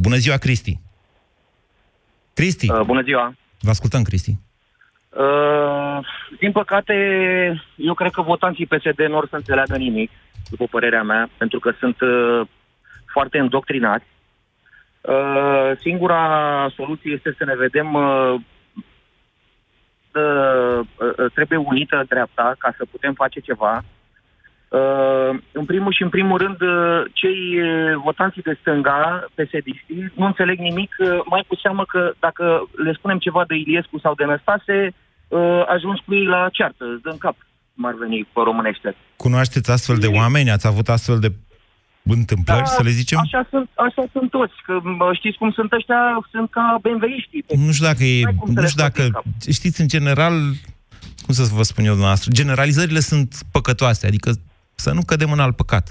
Bună 0.00 0.16
ziua, 0.16 0.36
Cristi! 0.36 0.80
Cristi! 2.34 2.70
Uh, 2.70 2.80
bună 2.80 3.02
ziua! 3.02 3.34
Vă 3.60 3.70
ascultăm, 3.70 4.02
Cristi. 4.02 4.38
Uh, 5.10 5.98
din 6.38 6.52
păcate, 6.52 6.94
eu 7.76 7.94
cred 7.94 8.10
că 8.10 8.22
votanții 8.22 8.66
PSD 8.66 9.00
nu 9.00 9.16
or 9.16 9.28
să 9.28 9.36
înțeleagă 9.36 9.76
nimic, 9.76 10.10
după 10.50 10.64
părerea 10.70 11.02
mea, 11.02 11.28
pentru 11.36 11.58
că 11.58 11.70
sunt 11.78 12.00
uh, 12.00 12.40
foarte 13.06 13.38
îndoctrinați. 13.38 14.04
Uh, 15.00 15.70
singura 15.80 16.68
soluție 16.74 17.12
este 17.12 17.34
să 17.38 17.44
ne 17.44 17.56
vedem 17.56 17.94
uh, 17.94 18.34
uh, 20.14 20.80
uh, 21.18 21.32
trebuie 21.34 21.58
unită 21.58 22.04
dreapta 22.08 22.54
ca 22.58 22.74
să 22.76 22.84
putem 22.90 23.12
face 23.14 23.40
ceva. 23.40 23.82
Uh, 24.78 25.32
în 25.52 25.64
primul 25.64 25.92
și 25.92 26.02
în 26.02 26.08
primul 26.08 26.38
rând, 26.38 26.60
uh, 26.60 27.02
cei 27.12 27.40
uh, 27.60 28.00
votanții 28.04 28.42
de 28.42 28.58
stânga, 28.60 29.24
psd 29.34 29.68
nu 30.14 30.26
înțeleg 30.26 30.58
nimic, 30.58 30.92
uh, 30.98 31.08
mai 31.30 31.44
cu 31.46 31.56
seamă 31.62 31.84
că 31.84 32.12
dacă 32.18 32.44
le 32.84 32.92
spunem 32.92 33.18
ceva 33.18 33.44
de 33.46 33.54
Iliescu 33.54 33.98
sau 33.98 34.14
de 34.14 34.24
Năstase, 34.24 34.76
uh, 35.28 35.62
ajungi 35.74 36.02
cu 36.06 36.14
ei 36.14 36.24
la 36.24 36.48
ceartă, 36.52 36.84
îți 36.84 37.02
dă 37.02 37.10
în 37.10 37.18
cap, 37.18 37.36
cum 37.74 37.84
ar 37.84 37.94
veni 37.98 38.28
pe 38.32 38.40
românește. 38.44 38.96
Cunoașteți 39.16 39.70
astfel 39.70 39.96
de 39.96 40.06
oameni? 40.06 40.50
Ați 40.50 40.66
avut 40.66 40.88
astfel 40.88 41.18
de 41.18 41.30
întâmplări, 42.02 42.70
da, 42.70 42.76
să 42.76 42.82
le 42.82 42.90
zicem? 42.90 43.18
Așa 43.18 43.46
sunt, 43.50 43.68
așa 43.74 44.04
sunt 44.12 44.30
toți, 44.30 44.54
că 44.66 44.80
știți 45.12 45.38
cum 45.38 45.50
sunt 45.50 45.72
ăștia, 45.72 46.00
sunt 46.30 46.50
ca 46.50 46.78
BMW-iștii. 46.82 47.44
Nu 47.66 47.72
știu 47.72 47.86
dacă 47.86 48.04
e, 48.04 48.22
nu 48.46 48.66
știu 48.66 48.82
dacă, 48.82 49.22
știți, 49.50 49.80
în 49.80 49.88
general, 49.88 50.34
cum 51.24 51.34
să 51.34 51.42
vă 51.54 51.62
spun 51.62 51.84
eu 51.84 51.90
dumneavoastră, 51.90 52.30
generalizările 52.32 53.00
sunt 53.00 53.34
păcătoase, 53.52 54.06
adică 54.06 54.30
să 54.84 54.90
nu 54.92 55.02
cădem 55.06 55.32
în 55.32 55.40
alt 55.40 55.56
păcat. 55.56 55.86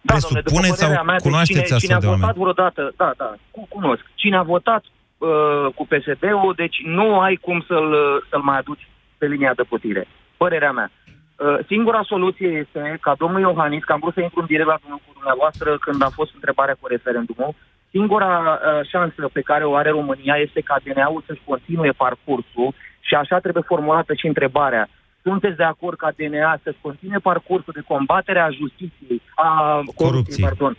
Da, 0.00 0.12
Presupuneți 0.12 0.78
sau 0.78 1.04
mea, 1.04 1.16
cunoașteți 1.16 1.66
cine, 1.66 1.78
cine 1.78 1.94
a 1.94 1.98
votat 1.98 2.20
oameni? 2.20 2.38
vreodată, 2.42 2.92
da, 2.96 3.12
da, 3.16 3.34
cunosc. 3.68 4.04
Cine 4.14 4.36
a 4.36 4.42
votat 4.42 4.84
uh, 5.18 5.66
cu 5.74 5.86
PSD-ul, 5.90 6.52
deci 6.56 6.76
nu 6.84 7.20
ai 7.20 7.34
cum 7.46 7.64
să-l, 7.68 7.90
să-l 8.30 8.42
mai 8.42 8.58
aduci 8.58 8.88
pe 9.18 9.26
linia 9.26 9.52
de 9.56 9.62
putere. 9.62 10.08
Părerea 10.36 10.72
mea. 10.72 10.90
Uh, 11.36 11.58
singura 11.66 12.02
soluție 12.02 12.48
este 12.48 12.98
ca 13.00 13.14
domnul 13.18 13.40
Iohannis, 13.40 13.84
că 13.84 13.92
am 13.92 14.00
vrut 14.00 14.14
să 14.14 14.20
intru 14.20 14.40
în 14.40 14.46
direct 14.46 14.68
la 14.68 14.78
cu 14.82 15.12
dumneavoastră 15.12 15.78
când 15.78 16.02
a 16.02 16.10
fost 16.18 16.30
întrebarea 16.34 16.76
cu 16.80 16.86
referendumul, 16.86 17.54
singura 17.90 18.30
uh, 18.40 18.88
șansă 18.88 19.28
pe 19.32 19.40
care 19.40 19.64
o 19.64 19.74
are 19.74 19.90
România 19.90 20.36
este 20.46 20.60
ca 20.60 20.76
DNA-ul 20.84 21.22
să-și 21.26 21.46
continue 21.50 21.90
parcursul 21.90 22.74
și 23.00 23.14
așa 23.14 23.38
trebuie 23.38 23.62
formulată 23.66 24.14
și 24.14 24.26
întrebarea 24.26 24.88
sunteți 25.26 25.56
de 25.56 25.62
acord 25.74 25.96
ca 25.98 26.10
DNA 26.18 26.52
să 26.62 26.74
continue 26.80 27.18
parcursul 27.30 27.72
de 27.76 27.84
combatere 27.92 28.40
a 28.40 28.50
justiției, 28.60 29.18
a 29.34 29.48
corupției, 29.50 29.94
Corupției. 30.08 30.46
pardon, 30.46 30.76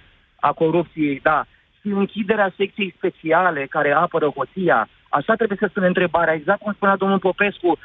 a 0.47 0.51
corupției, 0.61 1.19
da, 1.29 1.39
și 1.79 1.87
închiderea 2.01 2.53
secției 2.59 2.93
speciale 2.97 3.61
care 3.75 3.91
apără 3.91 4.27
hoția. 4.37 4.79
Așa 5.09 5.33
trebuie 5.35 5.57
să 5.61 5.67
spune 5.69 5.87
întrebarea, 5.87 6.33
exact 6.33 6.59
cum 6.61 6.73
spunea 6.73 6.95
domnul 6.95 7.19
Popescu. 7.19 7.67
Uh, 7.71 7.77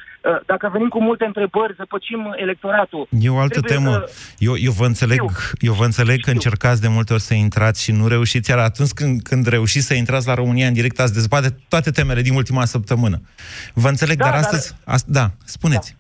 Dacă 0.46 0.68
venim 0.72 0.88
cu 0.88 1.00
multe 1.02 1.24
întrebări, 1.24 1.74
zăpăcim 1.76 2.34
electoratul. 2.36 3.06
E 3.10 3.28
o 3.28 3.38
altă 3.38 3.60
Trebuie 3.60 3.78
temă. 3.78 4.04
să- 4.06 4.34
Eu, 4.38 4.54
eu 4.56 4.72
vă 4.72 4.84
înțeleg, 4.86 5.18
Știu. 5.20 5.30
eu 5.68 5.72
vă 5.72 5.84
înțeleg 5.84 6.14
că 6.14 6.20
Știu. 6.20 6.32
încercați 6.32 6.80
de 6.80 6.88
multe 6.88 7.12
ori 7.12 7.22
să 7.22 7.34
intrați 7.34 7.82
și 7.82 7.92
nu 7.92 8.06
reușiți, 8.08 8.50
iar 8.50 8.58
atunci 8.58 8.90
când, 8.90 9.22
când 9.22 9.46
reușiți 9.46 9.86
să 9.86 9.94
intrați 9.94 10.26
la 10.26 10.34
România 10.34 10.66
în 10.66 10.72
direct, 10.72 11.00
ați 11.00 11.12
dezbate 11.12 11.48
toate 11.68 11.90
temele 11.90 12.20
din 12.22 12.34
ultima 12.34 12.64
săptămână. 12.64 13.20
Vă 13.74 13.88
înțeleg, 13.88 14.16
Da, 14.16 14.24
dar 14.24 14.32
dar- 14.32 14.42
astăzi... 14.42 14.74
Ast, 14.84 15.06
da, 15.06 15.26
spuneți. 15.44 15.96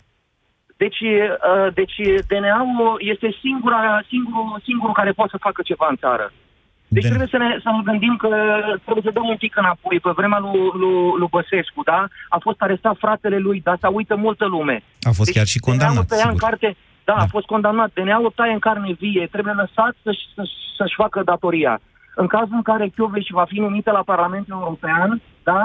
Deci, 0.82 1.00
uh, 1.00 1.68
deci 1.80 1.96
DNA-ul 2.30 2.96
este 3.12 3.28
singura, 3.44 3.80
singurul, 4.12 4.60
singurul 4.68 4.94
care 5.00 5.12
poate 5.18 5.30
să 5.34 5.44
facă 5.46 5.60
ceva 5.70 5.86
în 5.90 5.96
țară. 6.04 6.26
Deci 6.94 7.02
Den- 7.04 7.08
trebuie 7.12 7.32
să 7.34 7.38
ne, 7.44 7.48
să 7.64 7.68
ne 7.70 7.82
gândim 7.90 8.14
că 8.24 8.28
trebuie 8.84 9.04
să 9.08 9.16
dăm 9.18 9.28
un 9.34 9.36
pic 9.44 9.52
înapoi. 9.62 10.00
Pe 10.00 10.10
vremea 10.20 10.38
lui, 10.46 10.60
lui, 10.82 10.98
lui 11.20 11.28
Băsescu, 11.36 11.80
da? 11.90 12.00
A 12.36 12.38
fost 12.46 12.58
arestat 12.60 12.96
fratele 13.04 13.38
lui, 13.46 13.58
dar 13.66 13.76
s-a 13.80 13.88
uită 13.98 14.14
multă 14.16 14.44
lume. 14.54 14.76
A 15.10 15.12
fost 15.18 15.30
chiar 15.36 15.46
și 15.52 15.58
DNA-ul 15.58 15.78
condamnat, 15.78 16.06
tăia 16.06 16.28
în 16.28 16.34
sigur. 16.34 16.48
carte, 16.48 16.68
da, 17.08 17.14
Da. 17.16 17.22
a 17.22 17.26
fost 17.34 17.46
condamnat. 17.54 17.90
DNA-ul 17.98 18.32
taie 18.38 18.52
în 18.52 18.58
carne 18.68 18.92
vie. 19.04 19.28
Trebuie 19.34 19.54
lăsat 19.62 19.92
să-și, 20.04 20.24
să-și, 20.34 20.56
să-și 20.78 20.94
facă 21.02 21.18
datoria. 21.32 21.74
În 22.14 22.26
cazul 22.26 22.56
în 22.60 22.66
care 22.70 22.88
Chioveș 22.94 23.26
va 23.30 23.44
fi 23.52 23.58
numită 23.66 23.90
la 23.90 24.02
Parlamentul 24.12 24.56
European, 24.60 25.20
da, 25.42 25.60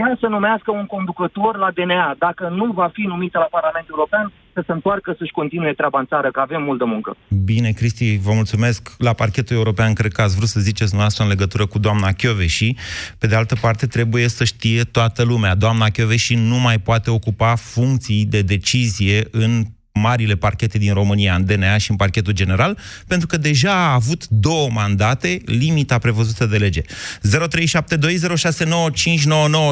ea 0.00 0.16
să 0.20 0.26
numească 0.26 0.70
un 0.70 0.86
conducător 0.86 1.56
la 1.56 1.70
DNA. 1.70 2.14
Dacă 2.18 2.48
nu 2.48 2.72
va 2.72 2.88
fi 2.92 3.00
numită 3.00 3.38
la 3.38 3.48
Parlamentul 3.50 3.94
European, 3.96 4.32
să 4.52 4.62
se 4.66 4.72
întoarcă 4.72 5.14
să-și 5.18 5.32
continue 5.32 5.72
treaba 5.72 5.98
în 5.98 6.06
țară, 6.06 6.30
că 6.30 6.40
avem 6.40 6.62
mult 6.62 6.78
de 6.78 6.84
muncă. 6.84 7.16
Bine, 7.44 7.70
Cristi, 7.70 8.18
vă 8.18 8.32
mulțumesc. 8.32 8.94
La 8.98 9.12
parchetul 9.12 9.56
european 9.56 9.92
cred 9.92 10.12
că 10.12 10.22
ați 10.22 10.36
vrut 10.36 10.48
să 10.48 10.60
ziceți 10.60 10.94
noastră 10.94 11.22
în 11.22 11.28
legătură 11.28 11.66
cu 11.66 11.78
doamna 11.78 12.12
Chioveși. 12.12 12.74
Pe 13.18 13.26
de 13.26 13.34
altă 13.34 13.54
parte, 13.60 13.86
trebuie 13.86 14.28
să 14.28 14.44
știe 14.44 14.82
toată 14.82 15.24
lumea. 15.24 15.54
Doamna 15.54 15.88
Chioveși 15.88 16.34
nu 16.34 16.58
mai 16.58 16.78
poate 16.78 17.10
ocupa 17.10 17.54
funcții 17.54 18.24
de 18.24 18.42
decizie 18.42 19.22
în 19.30 19.62
marile 19.92 20.34
parchete 20.34 20.78
din 20.78 20.94
România, 20.94 21.34
în 21.34 21.44
DNA 21.44 21.78
și 21.78 21.90
în 21.90 21.96
parchetul 21.96 22.32
general, 22.32 22.78
pentru 23.08 23.26
că 23.26 23.36
deja 23.36 23.72
a 23.72 23.92
avut 23.92 24.26
două 24.28 24.68
mandate, 24.74 25.40
limita 25.46 25.98
prevăzută 25.98 26.46
de 26.46 26.56
lege. 26.56 26.80
0372069599. 26.82 26.86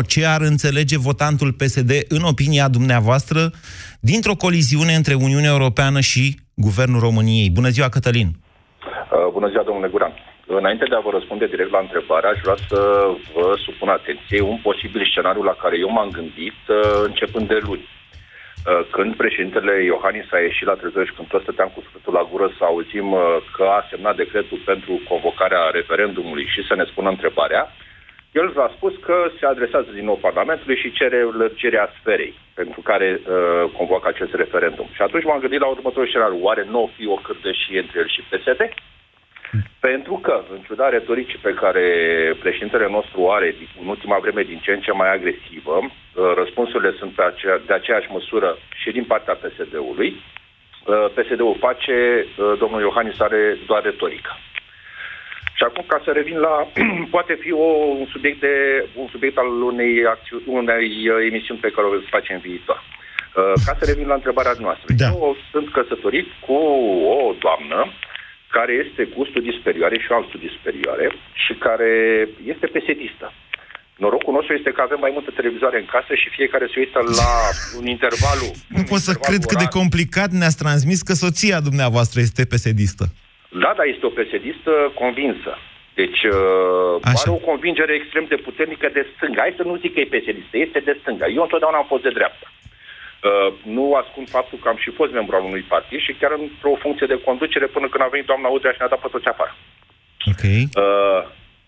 Ce 0.06 0.26
ar 0.26 0.40
înțelege 0.40 0.98
votantul 0.98 1.52
PSD, 1.52 1.90
în 2.08 2.22
opinia 2.22 2.68
dumneavoastră, 2.68 3.50
dintr-o 4.00 4.34
coliziune 4.34 4.94
între 4.94 5.14
Uniunea 5.14 5.50
Europeană 5.50 6.00
și 6.00 6.38
Guvernul 6.54 7.00
României? 7.00 7.50
Bună 7.50 7.68
ziua, 7.68 7.88
Cătălin! 7.88 8.28
Uh, 8.28 9.32
Bună 9.32 9.48
ziua, 9.48 9.62
domnule 9.62 9.88
Guran. 9.88 10.14
Înainte 10.46 10.84
de 10.88 10.94
a 10.96 11.06
vă 11.06 11.10
răspunde 11.18 11.46
direct 11.46 11.70
la 11.70 11.84
întrebare, 11.86 12.26
aș 12.28 12.38
vrea 12.44 12.58
să 12.68 12.80
vă 13.34 13.46
supun 13.66 13.88
atenție 13.88 14.40
un 14.52 14.58
posibil 14.68 15.02
scenariu 15.10 15.42
la 15.42 15.56
care 15.62 15.76
eu 15.84 15.90
m-am 15.96 16.10
gândit 16.18 16.58
uh, 16.68 16.76
începând 17.08 17.46
de 17.48 17.58
luni. 17.66 17.84
Uh, 18.66 18.86
Când 18.90 19.16
președintele 19.16 19.84
Iohannis 19.84 20.32
a 20.32 20.38
ieșit 20.38 20.66
la 20.66 20.74
trezor 20.74 21.06
și 21.06 21.12
când 21.16 21.28
toți 21.28 21.42
stăteam 21.42 21.70
cu 21.74 21.80
sfârșitul 21.80 22.12
la 22.12 22.28
gură 22.30 22.46
să 22.58 22.64
auzim 22.64 23.12
uh, 23.12 23.22
că 23.56 23.62
a 23.62 23.86
semnat 23.90 24.16
decretul 24.16 24.58
pentru 24.64 25.00
convocarea 25.08 25.62
referendumului 25.78 26.46
și 26.54 26.66
să 26.68 26.74
ne 26.74 26.84
spună 26.84 27.08
întrebarea, 27.08 27.62
el 28.32 28.48
v-a 28.48 28.70
spus 28.76 28.94
că 29.06 29.30
se 29.38 29.46
adresează 29.46 29.90
din 29.92 30.04
nou 30.04 30.16
Parlamentului 30.16 30.76
și 30.76 30.92
cere 30.92 31.20
lărgirea 31.22 31.92
sferei 32.00 32.34
pentru 32.54 32.80
care 32.80 33.20
uh, 33.20 33.70
convoacă 33.76 34.08
acest 34.08 34.34
referendum. 34.34 34.88
Și 34.92 35.02
atunci 35.02 35.24
m-am 35.24 35.40
gândit 35.40 35.60
la 35.60 35.66
următorul 35.66 36.08
scenariu. 36.08 36.38
Oare 36.42 36.64
nu 36.70 36.82
o 36.82 36.90
fi 36.96 37.06
o 37.06 37.14
cârdășie 37.14 37.78
între 37.78 37.98
el 37.98 38.08
și 38.08 38.24
PSD? 38.30 38.60
Pentru 39.80 40.14
că, 40.22 40.44
în 40.52 40.60
ciuda 40.66 40.88
retoricii 40.88 41.38
pe 41.42 41.54
care 41.54 41.84
președintele 42.40 42.88
nostru 42.88 43.20
o 43.20 43.30
are 43.32 43.54
în 43.80 43.88
ultima 43.88 44.18
vreme 44.18 44.42
din 44.42 44.60
ce 44.62 44.72
în 44.72 44.80
ce 44.80 44.92
mai 44.92 45.12
agresivă, 45.12 45.76
uh, 45.82 46.32
răspunsurile 46.36 46.92
sunt 46.98 47.12
pe 47.12 47.22
acea, 47.22 47.60
de 47.66 47.72
aceeași 47.72 48.10
măsură 48.10 48.58
și 48.74 48.90
din 48.90 49.04
partea 49.04 49.34
PSD-ului. 49.34 50.10
Uh, 50.86 51.06
PSD-ul 51.14 51.56
face, 51.58 52.26
uh, 52.26 52.52
domnul 52.58 52.80
Iohannis 52.80 53.20
are 53.20 53.58
doar 53.66 53.82
retorică. 53.82 54.32
Și 55.60 55.66
acum, 55.66 55.84
ca 55.86 56.00
să 56.04 56.10
revin 56.10 56.38
la, 56.38 56.54
poate 57.14 57.34
fi 57.40 57.52
o, 57.52 57.68
un, 58.02 58.06
subiect 58.06 58.40
de, 58.40 58.86
un 58.94 59.08
subiect 59.08 59.36
al 59.38 59.62
unei, 59.62 60.06
acțiuni, 60.06 60.42
unei 60.46 61.08
uh, 61.08 61.26
emisiuni 61.30 61.60
pe 61.60 61.70
care 61.70 61.86
o 61.86 61.90
veți 61.90 62.14
face 62.16 62.32
în 62.32 62.40
viitor. 62.40 62.82
Uh, 62.82 63.52
Ca 63.66 63.72
să 63.78 63.84
revin 63.84 64.06
la 64.06 64.14
întrebarea 64.14 64.54
noastră. 64.58 64.94
Da. 64.96 65.06
Eu 65.06 65.36
sunt 65.50 65.72
căsătorit 65.72 66.28
cu 66.46 66.52
o 66.52 67.34
doamnă 67.38 67.92
care 68.56 68.72
este 68.84 69.02
cu 69.14 69.24
studii 69.30 69.58
superioare 69.58 69.96
și 69.98 70.06
eu 70.10 70.16
am 70.16 70.26
studii 70.28 70.56
superioare 70.56 71.06
și 71.44 71.52
care 71.66 71.90
este 72.52 72.66
pesedistă. 72.66 73.26
Norocul 74.04 74.34
nostru 74.38 74.52
este 74.54 74.70
că 74.76 74.80
avem 74.80 75.00
mai 75.00 75.12
multe 75.16 75.30
televizoare 75.38 75.78
în 75.78 75.88
casă 75.94 76.12
și 76.20 76.36
fiecare 76.38 76.66
se 76.72 76.78
uită 76.84 76.98
la 77.20 77.30
un 77.78 77.86
intervalul. 77.96 78.52
Nu 78.74 78.82
un 78.82 78.88
pot 78.92 79.00
să 79.08 79.12
interval 79.12 79.28
cred 79.28 79.42
cât 79.50 79.58
de 79.62 79.68
orar. 79.68 79.78
complicat 79.80 80.30
ne-ați 80.40 80.60
transmis 80.64 81.00
că 81.08 81.14
soția 81.24 81.58
dumneavoastră 81.68 82.18
este 82.20 82.42
pesedistă. 82.52 83.04
Da, 83.62 83.70
dar 83.78 83.86
este 83.94 84.06
o 84.06 84.16
pesedistă 84.20 84.72
convinsă. 85.02 85.52
Deci 86.00 86.20
uh, 86.24 87.10
Așa. 87.12 87.20
are 87.20 87.30
o 87.38 87.46
convingere 87.50 87.92
extrem 88.00 88.24
de 88.32 88.38
puternică 88.46 88.86
de 88.96 89.02
stânga. 89.14 89.40
Hai 89.44 89.58
să 89.60 89.64
nu 89.70 89.76
zic 89.82 89.90
că 89.94 90.00
e 90.00 90.16
pesedistă, 90.16 90.54
este 90.58 90.78
de 90.88 90.94
stânga. 91.00 91.26
Eu 91.36 91.42
întotdeauna 91.42 91.78
am 91.78 91.88
fost 91.92 92.02
de 92.02 92.16
dreapta. 92.18 92.46
Uh, 93.28 93.52
nu 93.76 93.84
ascund 94.02 94.28
faptul 94.28 94.58
că 94.62 94.68
am 94.68 94.78
și 94.82 94.90
fost 94.98 95.12
membru 95.12 95.36
al 95.36 95.44
unui 95.50 95.64
partid 95.74 96.00
și 96.06 96.16
chiar 96.20 96.32
într-o 96.38 96.74
funcție 96.84 97.06
de 97.12 97.22
conducere 97.28 97.66
până 97.66 97.86
când 97.88 98.04
a 98.04 98.12
venit 98.14 98.26
doamna 98.26 98.48
Udrea 98.48 98.72
și 98.72 98.80
ne-a 98.80 98.94
dat 98.94 99.00
pe 99.02 99.12
toți 99.14 99.30
afară. 99.32 99.52
Ok. 100.30 100.44
Uh, 100.82 101.22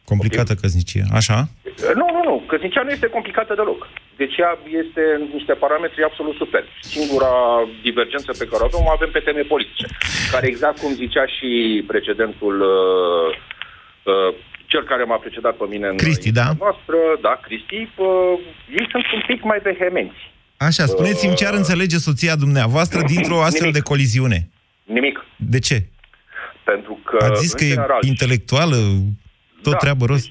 Complicată 0.05 0.55
căsnicie. 0.55 1.05
Așa? 1.21 1.39
nu, 2.01 2.07
nu, 2.17 2.23
nu. 2.31 2.37
Căsnicia 2.51 2.83
nu 2.83 2.91
este 2.91 3.15
complicată 3.17 3.55
deloc. 3.55 3.89
Deci 4.17 4.37
ea 4.37 4.59
este 4.83 5.03
în 5.19 5.23
niște 5.33 5.53
parametri 5.53 6.05
absolut 6.05 6.37
super. 6.37 6.65
Singura 6.81 7.33
divergență 7.83 8.31
pe 8.39 8.49
care 8.51 8.63
o 8.63 8.65
avem, 8.65 8.85
o 8.87 8.91
avem 8.91 9.11
pe 9.11 9.25
teme 9.27 9.43
politice. 9.43 9.87
Care 10.33 10.47
exact 10.47 10.79
cum 10.79 10.93
zicea 10.93 11.27
și 11.27 11.51
precedentul 11.87 12.55
uh, 12.61 13.29
uh, 14.13 14.35
cel 14.67 14.85
care 14.85 15.05
m-a 15.05 15.17
precedat 15.25 15.55
pe 15.57 15.67
mine 15.69 15.87
în 15.89 15.97
Cristi, 15.97 16.29
emisiunea 16.29 16.53
da? 16.53 16.65
noastră, 16.65 16.99
da, 17.21 17.35
Cristi, 17.47 17.81
uh, 17.97 18.39
ei 18.79 18.87
sunt 18.91 19.07
un 19.17 19.23
pic 19.27 19.43
mai 19.43 19.61
vehemenți. 19.63 20.32
Așa, 20.69 20.85
spuneți-mi 20.95 21.35
ce 21.35 21.47
ar 21.47 21.55
înțelege 21.55 21.99
soția 22.09 22.35
dumneavoastră 22.45 23.01
dintr-o 23.13 23.43
astfel 23.49 23.69
Nimic. 23.71 23.83
de 23.83 23.89
coliziune. 23.91 24.39
Nimic. 24.85 25.17
De 25.55 25.59
ce? 25.59 25.77
Pentru 26.65 26.95
că, 27.09 27.17
Ați 27.25 27.41
zis 27.45 27.53
în 27.53 27.59
că 27.59 27.65
general, 27.65 28.01
e 28.03 28.07
intelectuală, 28.15 28.77
tot 29.67 29.73
Da. 29.77 29.83
treabă 29.85 30.05
rost. 30.13 30.29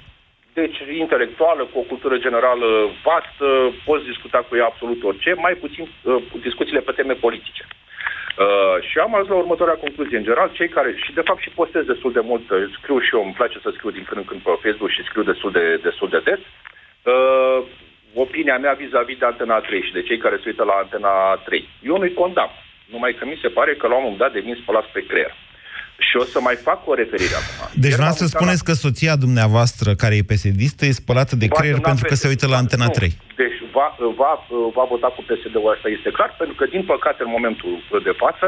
Deci, 0.54 0.78
intelectuală, 1.06 1.64
cu 1.72 1.78
o 1.80 1.90
cultură 1.92 2.16
generală 2.26 2.68
vastă, 3.06 3.48
poți 3.88 4.06
discuta 4.12 4.40
cu 4.48 4.54
ea 4.60 4.66
absolut 4.72 5.00
orice, 5.10 5.32
mai 5.46 5.54
puțin 5.64 5.84
uh, 5.84 6.24
discuțiile 6.48 6.82
pe 6.88 6.92
teme 6.98 7.14
politice. 7.26 7.64
Uh, 8.44 8.76
și 8.90 8.96
am 9.06 9.14
ajuns 9.16 9.30
la 9.34 9.42
următoarea 9.44 9.82
concluzie. 9.86 10.18
În 10.18 10.28
general, 10.28 10.50
cei 10.58 10.70
care, 10.78 10.90
și 11.04 11.12
de 11.20 11.26
fapt 11.28 11.42
și 11.46 11.56
postez 11.60 11.84
destul 11.94 12.12
de 12.18 12.24
mult, 12.30 12.46
uh, 12.50 12.58
scriu 12.78 12.98
și 13.06 13.12
eu, 13.16 13.24
îmi 13.26 13.38
place 13.40 13.58
să 13.64 13.70
scriu 13.76 13.92
din 13.98 14.06
când 14.08 14.20
în 14.22 14.28
când 14.30 14.42
pe 14.42 14.62
Facebook 14.66 14.92
și 14.96 15.08
scriu 15.10 15.24
destul 15.32 15.52
de, 15.58 15.66
destul 15.88 16.10
de 16.16 16.20
des, 16.28 16.42
uh, 17.14 17.60
opinia 18.13 18.58
mea 18.58 18.74
vis-a-vis 18.82 19.18
de 19.22 19.25
Antena 19.25 19.58
3 19.60 19.82
și 19.88 19.96
de 19.98 20.01
cei 20.08 20.18
care 20.24 20.36
se 20.41 20.48
uită 20.51 20.63
la 20.72 20.75
Antena 20.84 21.13
3. 21.46 21.70
Eu 21.89 21.98
nu-i 21.98 22.13
condamn, 22.22 22.56
numai 22.94 23.12
că 23.18 23.24
mi 23.25 23.39
se 23.44 23.48
pare 23.58 23.72
că 23.80 23.86
la 23.88 23.96
un 23.96 24.03
moment 24.03 24.22
dat 24.24 24.34
devin 24.38 24.56
spălați 24.62 24.91
pe 24.96 25.06
creier. 25.10 25.34
Și 26.08 26.15
o 26.18 26.24
să 26.34 26.39
mai 26.48 26.56
fac 26.68 26.80
o 26.91 26.94
referire 27.01 27.36
acum. 27.41 27.58
Deci 27.84 27.91
Ieri 27.91 28.00
vreau 28.01 28.12
m-am 28.12 28.20
să 28.22 28.24
uitat 28.25 28.38
spuneți 28.39 28.63
că 28.68 28.74
soția 28.86 29.15
dumneavoastră, 29.25 29.89
care 30.03 30.15
e 30.15 30.32
pesedistă, 30.34 30.82
e 30.86 30.91
spălată 31.01 31.34
de 31.41 31.48
Va 31.50 31.56
creier 31.58 31.74
semna 31.77 31.89
pentru 31.89 32.06
că 32.10 32.15
se 32.15 32.27
PSD. 32.27 32.32
uită 32.34 32.46
la 32.53 32.58
Antena 32.63 32.86
Nu. 32.91 32.98
3. 33.00 33.12
Deci 33.44 33.58
va, 33.77 33.88
va, 34.22 34.32
va 34.77 34.86
vota 34.94 35.08
cu 35.15 35.22
PSD-ul, 35.27 35.74
asta 35.75 35.88
este 35.98 36.10
clar, 36.18 36.30
pentru 36.41 36.56
că, 36.60 36.63
din 36.75 36.84
păcate, 36.94 37.20
în 37.27 37.32
momentul 37.38 37.74
de 38.10 38.13
față, 38.24 38.48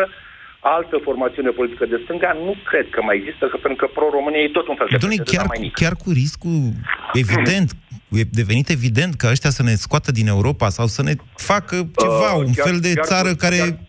altă 0.59 0.95
formațiune 1.07 1.49
politică 1.59 1.85
de 1.85 1.97
stânga 2.03 2.31
nu 2.47 2.53
cred 2.69 2.85
că 2.95 2.99
mai 3.07 3.15
există, 3.21 3.43
că, 3.51 3.57
pentru 3.65 3.79
că 3.85 3.91
pro-România 3.97 4.41
e 4.43 4.57
tot 4.59 4.67
un 4.67 4.75
fel 4.79 4.87
de 4.89 4.97
Dom'le, 5.03 5.17
PSD, 5.19 5.29
chiar, 5.31 5.45
dar 5.45 5.51
mai 5.53 5.57
mic. 5.65 5.73
chiar 5.81 5.95
cu 6.03 6.09
riscul 6.21 6.57
evident, 7.23 7.69
e 8.21 8.23
devenit 8.41 8.67
evident 8.77 9.13
că 9.15 9.27
ăștia 9.31 9.49
să 9.49 9.63
ne 9.63 9.73
scoată 9.85 10.11
din 10.11 10.27
Europa 10.27 10.67
sau 10.77 10.85
să 10.95 11.01
ne 11.03 11.13
facă 11.49 11.75
ceva, 12.03 12.31
Uh, 12.33 12.43
un 12.47 12.53
chiar- 12.53 12.65
fel 12.67 12.77
de 12.87 12.91
chiar 12.93 13.03
cu- 13.05 13.11
țară 13.13 13.31
care 13.43 13.57
chiar- 13.57 13.79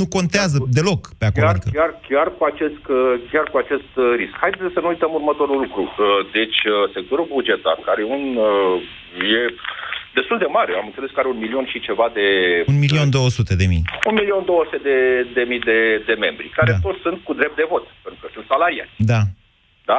nu 0.00 0.06
contează 0.16 0.56
deloc 0.78 1.00
pe 1.18 1.24
acolo. 1.28 1.44
Chiar, 1.46 1.54
adică. 1.54 1.70
chiar, 1.78 1.90
chiar, 2.10 2.28
cu 2.38 2.44
acest, 2.52 2.82
uh, 2.98 3.12
chiar 3.32 3.46
cu 3.52 3.56
acest 3.64 3.90
uh, 4.02 4.06
risc. 4.20 4.34
Haideți 4.44 4.74
să 4.76 4.80
nu 4.82 4.88
uităm 4.94 5.12
următorul 5.20 5.58
lucru. 5.64 5.82
Uh, 5.86 5.96
Deci, 6.38 6.58
uh, 6.72 6.76
sectorul 6.96 7.26
bugetar, 7.36 7.76
care 7.88 7.98
e 8.04 8.12
un, 8.18 8.24
uh, 8.48 9.32
e 9.36 9.40
destul 10.18 10.38
de 10.44 10.48
mare, 10.58 10.72
am 10.80 10.86
înțeles 10.90 11.10
că 11.12 11.18
are 11.20 11.30
un 11.34 11.40
milion 11.44 11.66
și 11.72 11.78
ceva 11.88 12.06
de... 12.18 12.26
Un 12.72 12.78
milion 12.86 13.08
două 13.18 13.28
sute 13.38 13.54
de 13.60 13.66
mii. 13.72 13.84
un 14.10 14.14
milion 14.20 14.42
două 14.50 14.62
sute 14.64 14.80
de, 14.88 14.96
de 15.36 15.42
mii 15.50 15.62
de, 15.70 15.78
de 16.08 16.14
membri, 16.26 16.48
care 16.58 16.70
Da. 16.74 16.78
toți 16.86 17.00
sunt 17.06 17.18
cu 17.26 17.32
drept 17.40 17.56
de 17.60 17.66
vot, 17.72 17.84
pentru 18.04 18.20
că 18.22 18.28
sunt 18.34 18.46
salariați. 18.52 18.94
Da, 19.12 19.20
Da? 19.90 19.98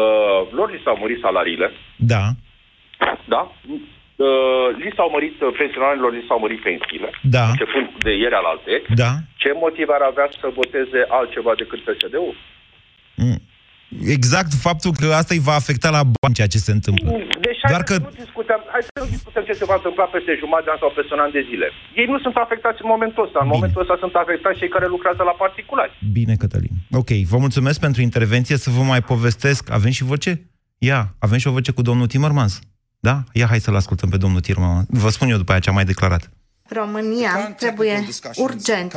Uh, 0.00 0.40
lor 0.58 0.68
li 0.72 0.80
s-au 0.84 0.96
murit 1.02 1.20
salariile, 1.26 1.68
da. 2.14 2.24
Da? 3.34 3.42
uh, 4.26 4.66
li 4.82 4.90
s-au 4.96 5.08
mărit, 5.14 5.36
uh, 5.40 5.48
pensionarilor 5.60 6.10
li 6.12 6.24
s-au 6.28 6.38
mărit 6.44 6.60
pensiile, 6.68 7.08
Da. 7.36 7.44
începând 7.52 7.86
de 8.06 8.12
ieri 8.22 8.38
al 8.40 8.46
alte. 8.52 8.72
Da. 9.02 9.10
Ce 9.42 9.50
motiv 9.64 9.86
ar 9.96 10.02
avea 10.10 10.26
să 10.40 10.46
voteze 10.60 11.00
altceva 11.18 11.52
decât 11.62 11.78
PSD-ul? 11.86 12.34
Mm. 13.24 13.38
Exact 14.18 14.52
faptul 14.66 14.92
că 15.00 15.06
asta 15.20 15.32
îi 15.34 15.46
va 15.48 15.54
afecta 15.62 15.88
la 15.96 16.02
bani 16.22 16.34
ceea 16.38 16.52
ce 16.54 16.58
se 16.66 16.72
întâmplă. 16.78 17.08
Deci 17.46 17.60
hai, 17.62 17.70
Doar 17.74 17.82
că... 17.88 17.94
că- 17.94 18.02
să 18.04 18.10
nu 18.12 18.22
discutăm, 18.24 18.60
hai 18.74 18.82
să 18.88 19.00
nu 19.04 19.08
discutăm 19.16 19.42
ce 19.48 19.52
se 19.60 19.64
va 19.70 19.74
întâmpla 19.80 20.04
peste 20.14 20.32
jumătate 20.42 20.64
de 20.66 20.70
an 20.74 20.78
sau 20.82 20.90
peste 20.98 21.12
un 21.16 21.20
an 21.26 21.32
de 21.38 21.42
zile. 21.50 21.66
Ei 22.00 22.06
nu 22.12 22.18
sunt 22.24 22.36
afectați 22.44 22.78
în 22.84 22.88
momentul 22.94 23.24
ăsta. 23.26 23.38
În 23.40 23.46
Bine. 23.48 23.56
momentul 23.56 23.80
ăsta 23.84 23.96
sunt 24.02 24.14
afectați 24.14 24.58
cei 24.60 24.68
care 24.74 24.86
lucrează 24.94 25.22
la 25.30 25.34
particulari. 25.44 25.92
Bine, 26.18 26.34
Cătălin. 26.42 26.74
Ok, 27.00 27.10
vă 27.32 27.36
mulțumesc 27.44 27.78
pentru 27.86 28.00
intervenție, 28.08 28.56
să 28.64 28.68
vă 28.76 28.82
mai 28.92 29.02
povestesc. 29.12 29.62
Avem 29.78 29.90
și 29.98 30.04
voce? 30.12 30.32
Ia, 30.88 31.00
avem 31.26 31.38
și 31.38 31.48
o 31.50 31.54
voce 31.58 31.72
cu 31.72 31.82
domnul 31.82 32.06
Timmermans. 32.06 32.52
Da? 33.04 33.24
Ia, 33.32 33.46
hai 33.46 33.60
să-l 33.60 33.76
ascultăm 33.76 34.08
pe 34.08 34.16
domnul 34.16 34.40
Timmermans. 34.40 34.86
Vă 34.88 35.08
spun 35.08 35.28
eu 35.28 35.36
după 35.36 35.50
aia 35.50 35.60
ce 35.60 35.68
am 35.68 35.74
mai 35.74 35.84
declarat. 35.84 36.30
România 36.68 37.54
trebuie 37.58 38.06
urgent 38.36 38.92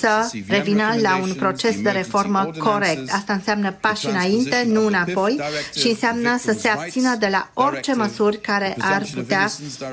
să 0.00 0.30
revină 0.48 0.94
la 1.00 1.16
un 1.22 1.34
proces 1.34 1.80
de 1.80 1.90
reformă 1.90 2.50
corect. 2.58 3.12
Asta 3.12 3.32
înseamnă 3.32 3.76
pași 3.80 4.06
înainte, 4.06 4.64
nu 4.66 4.86
înapoi 4.86 5.40
și 5.76 5.88
înseamnă 5.88 6.38
să 6.38 6.52
se 6.52 6.68
abțină 6.68 7.16
de 7.18 7.26
la 7.30 7.50
orice 7.54 7.94
măsuri 7.94 8.40
care 8.40 8.76
ar 8.78 9.02
putea 9.14 9.50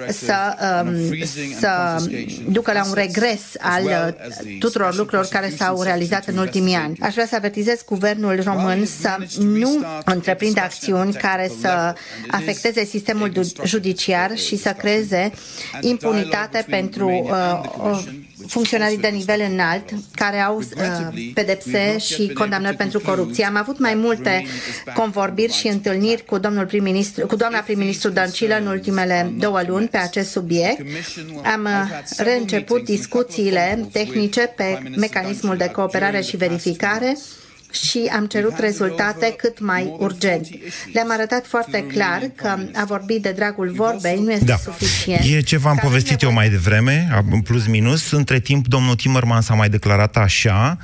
să, 0.09 0.35
um, 0.83 1.25
să 1.59 1.95
ducă 2.49 2.71
la 2.71 2.85
un 2.85 2.93
regres 2.93 3.41
al 3.59 3.83
uh, 3.83 4.57
tuturor 4.59 4.95
lucrurilor 4.95 5.25
care 5.25 5.53
s-au 5.57 5.81
realizat 5.81 6.27
în 6.27 6.37
ultimii 6.37 6.75
ani. 6.75 6.97
Aș 7.01 7.13
vrea 7.13 7.27
să 7.27 7.35
avertizez 7.35 7.83
guvernul 7.85 8.41
român 8.43 8.85
să 8.85 9.17
nu 9.39 9.85
întreprindă 10.05 10.59
acțiuni 10.59 11.13
care 11.13 11.51
să 11.61 11.93
afecteze 12.27 12.85
sistemul 12.85 13.31
judiciar 13.65 14.37
și 14.37 14.57
să 14.57 14.69
creeze 14.69 15.31
impunitate 15.81 16.65
pentru 16.69 17.00
uh, 17.05 18.03
funcționarii 18.47 18.97
de 18.97 19.07
nivel 19.07 19.41
înalt 19.51 19.89
care 20.15 20.39
au 20.39 20.57
uh, 20.57 21.31
pedepse 21.33 21.97
și 21.97 22.33
condamnări 22.33 22.75
pentru 22.75 22.99
corupție. 22.99 23.45
Am 23.45 23.55
avut 23.55 23.79
mai 23.79 23.93
multe 23.93 24.45
convorbiri 24.93 25.53
și 25.53 25.67
întâlniri 25.67 26.25
cu 26.25 26.37
domnul 26.37 26.65
prim-ministru, 26.65 27.25
cu 27.25 27.35
doamna 27.35 27.59
prim-ministru 27.59 28.09
Dăncilă 28.09 28.57
în 28.59 28.67
ultimele 28.67 29.33
două 29.37 29.61
luni 29.67 29.87
pe 29.87 29.97
acest 29.97 30.29
subiect. 30.31 30.81
Am 31.53 31.63
uh, 31.63 31.99
reînceput 32.17 32.85
discuțiile 32.85 33.87
tehnice 33.91 34.53
pe 34.55 34.79
mecanismul 34.97 35.57
de 35.57 35.69
cooperare 35.69 36.21
și 36.21 36.37
verificare 36.37 37.17
și 37.71 38.09
am 38.15 38.25
cerut 38.25 38.59
rezultate 38.59 39.33
cât 39.37 39.59
mai 39.59 39.95
urgent. 39.99 40.47
Le-am 40.93 41.11
arătat 41.11 41.45
foarte 41.45 41.83
clar 41.85 42.21
că 42.35 42.55
a 42.73 42.85
vorbi 42.85 43.19
de 43.19 43.31
dragul 43.31 43.71
vorbei 43.75 44.19
nu 44.23 44.31
este 44.31 44.45
Da. 44.45 44.55
suficient. 44.55 45.23
E 45.25 45.41
ce 45.41 45.57
v-am 45.57 45.73
Că 45.73 45.77
avem 45.79 45.89
povestit 45.89 46.21
eu 46.21 46.29
nevoie- 46.29 46.47
mai 46.49 46.57
devreme, 46.57 47.23
în 47.31 47.41
plus 47.41 47.67
minus. 47.67 48.11
Între 48.11 48.39
timp, 48.39 48.67
domnul 48.67 48.95
Timmermans 48.95 49.49
a 49.49 49.53
mai 49.53 49.69
declarat 49.69 50.15
așa. 50.17 50.77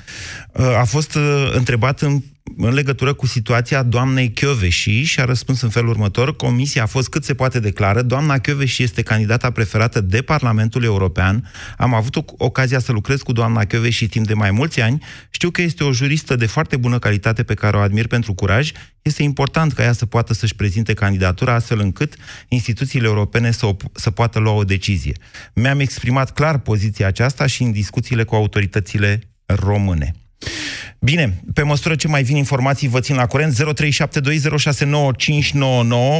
A 0.79 0.84
fost 0.84 1.15
uh, 1.15 1.51
întrebat 1.56 2.01
în, 2.01 2.22
în 2.58 2.74
legătură 2.74 3.13
cu 3.13 3.25
situația 3.25 3.84
doamnei 3.84 4.32
Chioveși 4.32 5.04
și 5.04 5.20
a 5.20 5.25
răspuns 5.25 5.62
în 5.62 5.70
felul 5.70 5.89
următor. 5.89 6.36
Comisia 6.36 6.84
a 6.84 6.86
fost 6.86 7.10
cât 7.10 7.24
se 7.24 7.34
poate 7.34 7.60
declară. 7.60 8.01
Doamna 8.01 8.38
Chioveși 8.38 8.84
este 8.84 9.01
candidata 9.01 9.51
preferată 9.51 10.01
de 10.01 10.22
Parlamentul 10.22 10.84
European. 10.84 11.51
Am 11.77 11.94
avut 11.94 12.16
o, 12.16 12.22
ocazia 12.38 12.80
să 12.80 12.92
lucrez 12.92 13.22
cu 13.22 13.32
doamna 13.32 13.66
Chioveși 13.66 14.08
timp 14.08 14.27
de 14.27 14.34
mai 14.34 14.51
mulți 14.51 14.82
ani. 14.82 15.04
Știu 15.30 15.50
că 15.50 15.62
este 15.62 15.84
o 15.84 15.92
juristă 15.92 16.36
de 16.36 16.46
foarte 16.46 16.77
bună 16.77 17.00
calitate 17.00 17.44
pe 17.44 17.54
care 17.54 17.77
o 17.77 17.80
admir 17.80 18.08
pentru 18.08 18.34
curaj. 18.34 18.72
Este 19.01 19.24
important 19.24 19.74
ca 19.74 19.84
ea 19.84 19.94
să 19.94 20.06
poată 20.06 20.34
să-și 20.34 20.56
prezinte 20.56 20.94
candidatura 20.94 21.54
astfel 21.54 21.80
încât 21.80 22.16
instituțiile 22.48 23.08
europene 23.08 23.51
să, 23.51 23.66
op- 23.66 23.92
să 23.94 24.12
poată 24.12 24.39
lua 24.39 24.54
o 24.54 24.63
decizie. 24.63 25.13
Mi-am 25.54 25.80
exprimat 25.80 26.34
clar 26.34 26.58
poziția 26.58 27.08
aceasta 27.08 27.46
și 27.46 27.63
în 27.63 27.72
discuțiile 27.72 28.24
cu 28.24 28.36
autoritățile 28.36 29.20
române. 29.46 30.16
Bine, 31.00 31.39
pe 31.54 31.63
măsură 31.63 31.96
ce 31.96 32.08
mai 32.08 32.24
vin 32.24 32.36
informații, 32.36 32.88
vă 32.88 33.00
țin 33.00 33.16
la 33.16 33.25
curent. 33.25 33.53
0372069599, 33.53 33.57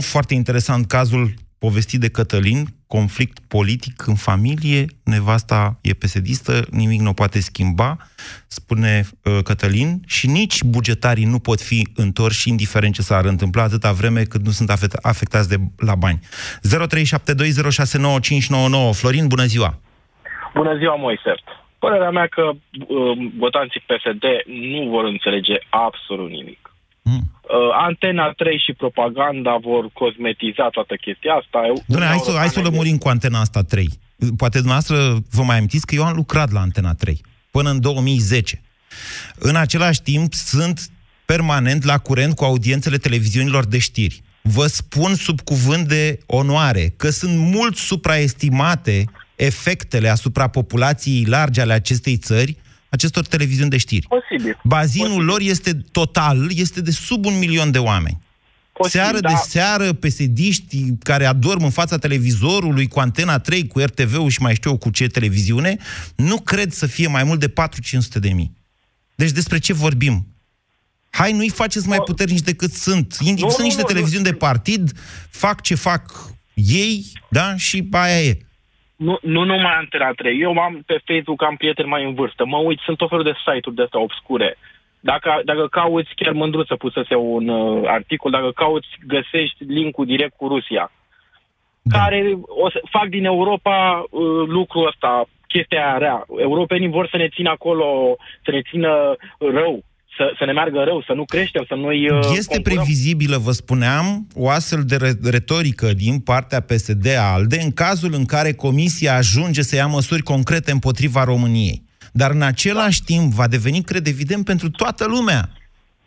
foarte 0.02 0.34
interesant 0.34 0.88
cazul 0.88 1.34
povestit 1.60 2.00
de 2.00 2.10
Cătălin, 2.10 2.68
conflict 2.88 3.40
politic 3.48 4.08
în 4.08 4.16
familie, 4.16 4.86
nevasta 5.04 5.80
e 5.82 5.94
pesedistă, 5.94 6.66
nimic 6.72 7.02
nu 7.02 7.10
o 7.10 7.14
poate 7.14 7.40
schimba, 7.40 7.98
spune 8.48 9.04
uh, 9.24 9.40
Cătălin, 9.44 10.02
și 10.08 10.28
nici 10.28 10.64
bugetarii 10.64 11.26
nu 11.26 11.40
pot 11.40 11.62
fi 11.62 11.88
întorși 11.96 12.50
indiferent 12.50 12.94
ce 12.94 13.02
s-ar 13.02 13.26
întâmpla 13.26 13.64
atâta 13.64 13.92
vreme 13.92 14.24
cât 14.24 14.46
nu 14.46 14.52
sunt 14.52 14.72
afect- 14.72 15.00
afectați 15.02 15.50
de 15.50 15.56
la 15.78 15.96
bani. 15.96 16.20
0372069599, 16.20 16.24
Florin, 18.94 19.28
bună 19.28 19.46
ziua! 19.46 19.80
Bună 20.54 20.78
ziua, 20.78 20.96
Moise. 20.96 21.36
Părerea 21.80 22.10
mea 22.10 22.28
că 22.28 22.44
uh, 22.52 23.18
votanții 23.38 23.84
PSD 23.90 24.24
nu 24.46 24.90
vor 24.90 25.04
înțelege 25.06 25.56
absolut 25.70 26.30
nimic. 26.30 26.72
Mm. 27.02 27.14
Uh, 27.14 27.74
Antena 27.88 28.32
3 28.32 28.64
și 28.66 28.74
propaganda 28.74 29.58
vor 29.62 29.90
cosmetiza 29.94 30.70
toată 30.70 30.96
chestia 30.96 31.34
asta. 31.34 31.60
Eu- 31.68 31.84
Doamne, 31.88 32.08
hai 32.08 32.18
să, 32.18 32.30
Europeană 32.30 32.40
hai 32.40 32.48
să 32.48 32.60
o 32.60 32.64
lămurim 32.70 32.98
cu 32.98 33.08
Antena 33.08 33.40
asta 33.40 33.62
3. 33.62 33.88
Poate 34.38 34.58
dumneavoastră 34.58 34.98
vă 35.32 35.44
mai 35.44 35.58
amintiți 35.58 35.86
că 35.86 35.96
eu 35.96 36.04
am 36.04 36.16
lucrat 36.16 36.52
la 36.52 36.60
Antena 36.60 36.94
3 36.94 37.22
până 37.52 37.70
în 37.70 37.82
2010. 37.82 38.62
În 39.40 39.56
același 39.56 40.02
timp 40.02 40.34
sunt 40.34 40.80
permanent 41.26 41.84
la 41.84 41.98
curent 41.98 42.36
cu 42.36 42.44
audiențele 42.44 42.98
televiziunilor 42.98 43.66
de 43.66 43.80
știri. 43.80 44.22
Vă 44.42 44.66
spun 44.66 45.16
sub 45.16 45.42
cuvânt 45.42 45.88
de 45.88 46.20
onoare 46.26 46.94
că 46.98 47.10
sunt 47.10 47.38
mult 47.38 47.76
supraestimate 47.76 49.04
efectele 49.38 50.10
asupra 50.10 50.48
populației 50.48 51.26
largi 51.26 51.60
ale 51.60 51.74
acestei 51.74 52.18
țări, 52.18 52.58
acestor 52.90 53.26
televiziuni 53.26 53.70
de 53.70 53.78
știri. 53.78 54.08
Posibil. 54.08 54.60
Bazinul 54.64 55.24
lor 55.24 55.42
este 55.42 55.74
total, 55.74 56.50
este 56.56 56.82
de 56.82 56.92
sub 56.92 57.26
un 57.26 57.38
milion 57.38 57.72
de 57.72 57.80
oameni. 57.80 58.22
Posibil, 58.74 59.00
seară 59.00 59.20
da. 59.20 59.30
de 59.30 59.36
seară, 59.48 59.94
pesediști 59.94 60.86
care 61.04 61.26
adorm 61.26 61.64
în 61.64 61.70
fața 61.70 61.98
televizorului 61.98 62.88
cu 62.88 63.00
Antena 63.00 63.40
3, 63.40 63.68
cu 63.68 63.80
RTV-ul 63.80 64.30
și 64.30 64.42
mai 64.42 64.56
știu 64.56 64.70
eu 64.70 64.78
cu 64.78 64.90
ce 64.90 65.08
televiziune, 65.08 65.78
nu 66.16 66.40
cred 66.40 66.72
să 66.72 66.86
fie 66.86 67.08
mai 67.08 67.24
mult 67.24 67.40
de 67.40 67.50
4-500 67.50 67.54
de 68.20 68.30
mii. 68.30 68.56
Deci 69.16 69.32
despre 69.32 69.58
ce 69.58 69.74
vorbim? 69.74 70.28
Hai, 71.10 71.34
nu-i 71.34 71.50
faceți 71.50 71.88
mai 71.88 72.00
puternici 72.06 72.42
decât 72.42 72.74
sunt. 72.74 73.18
Indi- 73.22 73.40
Nu, 73.40 73.48
sunt 73.48 73.58
nu, 73.58 73.64
niște 73.64 73.82
nu, 73.82 73.88
televiziuni 73.88 74.24
de 74.24 74.34
partid, 74.34 74.92
fac 75.30 75.62
ce 75.62 75.76
fac 75.76 76.32
ei, 76.54 77.12
da? 77.30 77.56
Și 77.58 77.88
aia 77.92 78.24
e. 78.24 78.47
Nu, 78.98 79.18
nu 79.22 79.44
numai 79.44 79.74
Antena 79.78 80.12
3. 80.12 80.40
Eu 80.40 80.58
am 80.58 80.84
pe 80.86 81.02
Facebook, 81.06 81.44
am 81.44 81.56
prieteni 81.56 81.90
mai 81.90 82.04
în 82.04 82.14
vârstă. 82.14 82.46
Mă 82.46 82.58
uit, 82.58 82.80
sunt 82.80 82.98
tot 82.98 83.10
felul 83.10 83.24
de 83.24 83.34
site-uri 83.46 83.76
de 83.76 83.82
astea 83.82 84.00
obscure. 84.00 84.58
Dacă, 85.00 85.42
dacă 85.46 85.68
cauți, 85.68 86.10
chiar 86.16 86.34
mândruță 86.34 86.76
pusese 86.76 87.16
un 87.16 87.48
uh, 87.48 87.88
articol, 87.88 88.32
dacă 88.32 88.52
cauți, 88.52 88.88
găsești 89.08 89.64
linkul 89.64 90.06
direct 90.06 90.34
cu 90.36 90.48
Rusia. 90.48 90.92
Da. 91.82 91.98
Care 92.00 92.34
o 92.48 92.70
să, 92.70 92.82
fac 92.90 93.08
din 93.08 93.26
Europa 93.26 94.04
uh, 94.10 94.22
lucrul 94.48 94.88
ăsta, 94.88 95.26
chestia 95.48 95.86
aia 95.88 95.98
rea. 95.98 96.26
Europenii 96.40 96.90
vor 96.90 97.08
să 97.08 97.18
ne 97.18 97.28
țină 97.28 97.50
acolo, 97.50 98.16
să 98.44 98.52
ne 98.52 98.62
țină 98.62 99.16
rău, 99.38 99.84
să, 100.18 100.34
să 100.38 100.46
ne 100.46 100.52
meargă 100.52 100.84
rău, 100.84 101.02
să 101.02 101.14
nu 101.14 101.26
creștem, 101.26 101.64
să 101.68 101.76
noi 101.76 102.10
uh, 102.10 102.20
Este 102.36 102.54
concurăm. 102.54 102.76
previzibilă, 102.78 103.38
vă 103.38 103.52
spuneam, 103.52 104.28
o 104.36 104.50
astfel 104.50 104.84
de 104.86 104.96
re- 104.96 105.30
retorică 105.30 105.94
din 105.94 106.20
partea 106.20 106.60
PSD-ALDE 106.62 107.60
în 107.62 107.72
cazul 107.72 108.14
în 108.14 108.26
care 108.26 108.54
Comisia 108.54 109.16
ajunge 109.16 109.62
să 109.62 109.76
ia 109.76 109.88
măsuri 109.88 110.22
concrete 110.22 110.72
împotriva 110.72 111.24
României. 111.24 111.82
Dar 112.12 112.32
în 112.32 112.42
același 112.42 113.04
timp 113.04 113.34
va 113.34 113.48
deveni, 113.48 113.82
cred, 113.82 114.08
evident 114.08 114.46
pentru 114.46 114.70
toată 114.70 115.06
lumea 115.08 115.50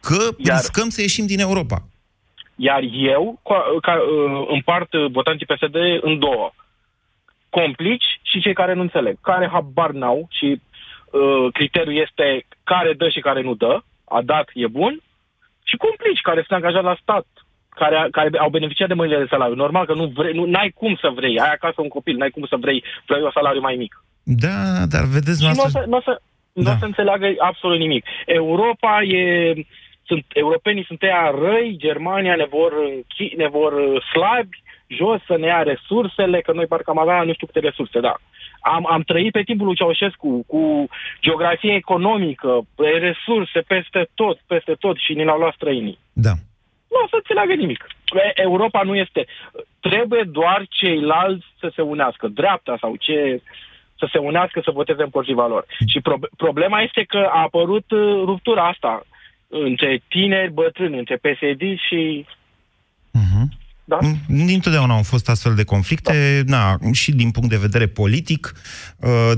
că 0.00 0.18
Iar- 0.38 0.56
riscăm 0.56 0.88
să 0.88 1.00
ieșim 1.00 1.26
din 1.26 1.40
Europa. 1.40 1.82
Iar 2.56 2.82
eu 3.14 3.40
ca, 3.44 3.64
ca, 3.80 3.92
uh, 3.92 4.46
împart 4.52 4.92
uh, 4.92 5.10
votanții 5.10 5.46
PSD 5.46 5.74
în 6.00 6.18
două. 6.18 6.52
Complici 7.50 8.20
și 8.22 8.40
cei 8.40 8.54
care 8.54 8.74
nu 8.74 8.80
înțeleg. 8.80 9.16
Care 9.20 9.48
habar 9.52 9.90
n-au 9.90 10.28
și 10.30 10.60
uh, 11.10 11.52
criteriul 11.52 11.96
este 12.06 12.46
care 12.64 12.92
dă 12.92 13.08
și 13.08 13.20
care 13.20 13.42
nu 13.42 13.54
dă. 13.54 13.80
A 14.16 14.20
dat, 14.32 14.46
e 14.54 14.66
bun. 14.80 14.94
Și 15.68 15.76
complici 15.86 16.26
care 16.28 16.44
sunt 16.46 16.58
angajați 16.58 16.90
la 16.90 17.00
stat, 17.02 17.26
care, 17.80 17.96
care 18.10 18.28
au 18.38 18.50
beneficiat 18.56 18.88
de 18.88 18.94
mâinile 18.94 19.20
de 19.20 19.32
salariu. 19.34 19.54
Normal 19.64 19.84
că 19.86 19.94
nu 19.94 20.06
vrei, 20.06 20.32
nu, 20.38 20.44
n-ai 20.44 20.70
cum 20.80 20.92
să 21.00 21.08
vrei. 21.14 21.40
Ai 21.44 21.52
acasă 21.52 21.78
un 21.80 21.88
copil, 21.88 22.16
n-ai 22.16 22.30
cum 22.30 22.46
să 22.52 22.56
vrei, 22.60 22.84
vrei 23.06 23.22
un 23.22 23.30
salariu 23.34 23.60
mai 23.60 23.76
mic. 23.76 23.92
Da, 24.22 24.86
dar 24.94 25.04
vedeți 25.16 25.40
Și 25.40 25.44
nu 25.44 25.50
o 25.50 25.54
noastră... 25.54 25.80
să, 25.80 25.88
n-o 25.88 26.00
să, 26.00 26.20
n-o 26.52 26.70
Da. 26.70 26.76
să 26.78 26.84
înțeleagă 26.84 27.26
absolut 27.38 27.78
nimic. 27.78 28.04
Europa 28.26 29.02
e... 29.02 29.54
Sunt, 30.06 30.24
europenii 30.28 30.84
sunt 30.84 31.02
ăia 31.02 31.34
răi, 31.42 31.76
Germania 31.78 32.34
ne 32.34 32.46
vor, 32.50 32.72
închi, 32.88 33.36
ne 33.36 33.48
vor 33.48 33.72
uh, 33.72 34.02
slabi, 34.12 34.62
jos 34.86 35.20
să 35.26 35.36
ne 35.38 35.46
ia 35.46 35.62
resursele, 35.62 36.40
că 36.40 36.52
noi 36.52 36.66
parcă 36.66 36.90
am 36.90 36.98
avea 36.98 37.22
nu 37.22 37.32
știu 37.32 37.46
câte 37.46 37.60
resurse, 37.60 38.00
da. 38.00 38.14
Am, 38.60 38.86
am 38.90 39.02
trăit 39.02 39.32
pe 39.32 39.42
timpul 39.42 39.66
lui 39.66 39.74
Ceaușescu 39.74 40.44
cu 40.46 40.88
geografie 41.20 41.74
economică, 41.74 42.60
resurse 42.98 43.60
peste 43.60 44.08
tot, 44.14 44.38
peste 44.46 44.74
tot 44.78 44.96
și 44.98 45.12
ni 45.14 45.24
l-au 45.24 45.38
luat 45.38 45.54
străinii. 45.54 45.98
Da. 46.12 46.32
nu 46.90 46.98
o 47.04 47.08
să 47.08 47.16
înțeleagă 47.16 47.54
nimic. 47.54 47.86
Europa 48.34 48.82
nu 48.82 48.96
este... 48.96 49.26
Trebuie 49.80 50.22
doar 50.22 50.66
ceilalți 50.68 51.46
să 51.60 51.72
se 51.74 51.82
unească, 51.82 52.28
dreapta 52.28 52.76
sau 52.80 52.96
ce 52.96 53.42
să 54.00 54.08
se 54.12 54.18
unească 54.18 54.60
să 54.64 54.70
voteze 54.70 55.02
împotriva 55.02 55.46
lor. 55.46 55.64
Și 55.86 56.00
pro- 56.00 56.28
problema 56.36 56.80
este 56.80 57.02
că 57.02 57.28
a 57.30 57.40
apărut 57.40 57.90
uh, 57.90 58.22
ruptura 58.24 58.68
asta 58.68 59.06
între 59.48 60.02
tineri, 60.08 60.52
bătrâni, 60.52 60.98
între 60.98 61.16
PSD 61.16 61.62
și... 61.88 62.26
Uh-huh. 63.20 63.46
Da? 63.90 63.98
Dintotdeauna 64.29 64.94
au 64.94 65.03
fost 65.03 65.29
astfel 65.29 65.55
de 65.55 65.64
conflicte, 65.64 66.42
da. 66.46 66.57
na, 66.57 66.92
și 66.92 67.12
din 67.12 67.31
punct 67.31 67.48
de 67.48 67.57
vedere 67.57 67.87
politic, 67.87 68.53
uh, 68.96 69.33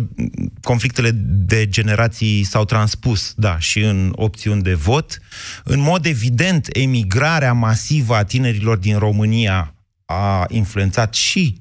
conflictele 0.62 1.11
de 1.25 1.69
generații 1.69 2.43
s-au 2.43 2.65
transpus, 2.65 3.33
da, 3.37 3.59
și 3.59 3.81
în 3.81 4.12
opțiuni 4.17 4.62
de 4.62 4.75
vot. 4.75 5.19
În 5.65 5.81
mod 5.81 6.07
evident, 6.07 6.69
emigrarea 6.73 7.53
masivă 7.53 8.15
a 8.15 8.25
tinerilor 8.25 8.77
din 8.77 8.99
România 8.99 9.75
a 10.05 10.45
influențat 10.49 11.15
și 11.15 11.57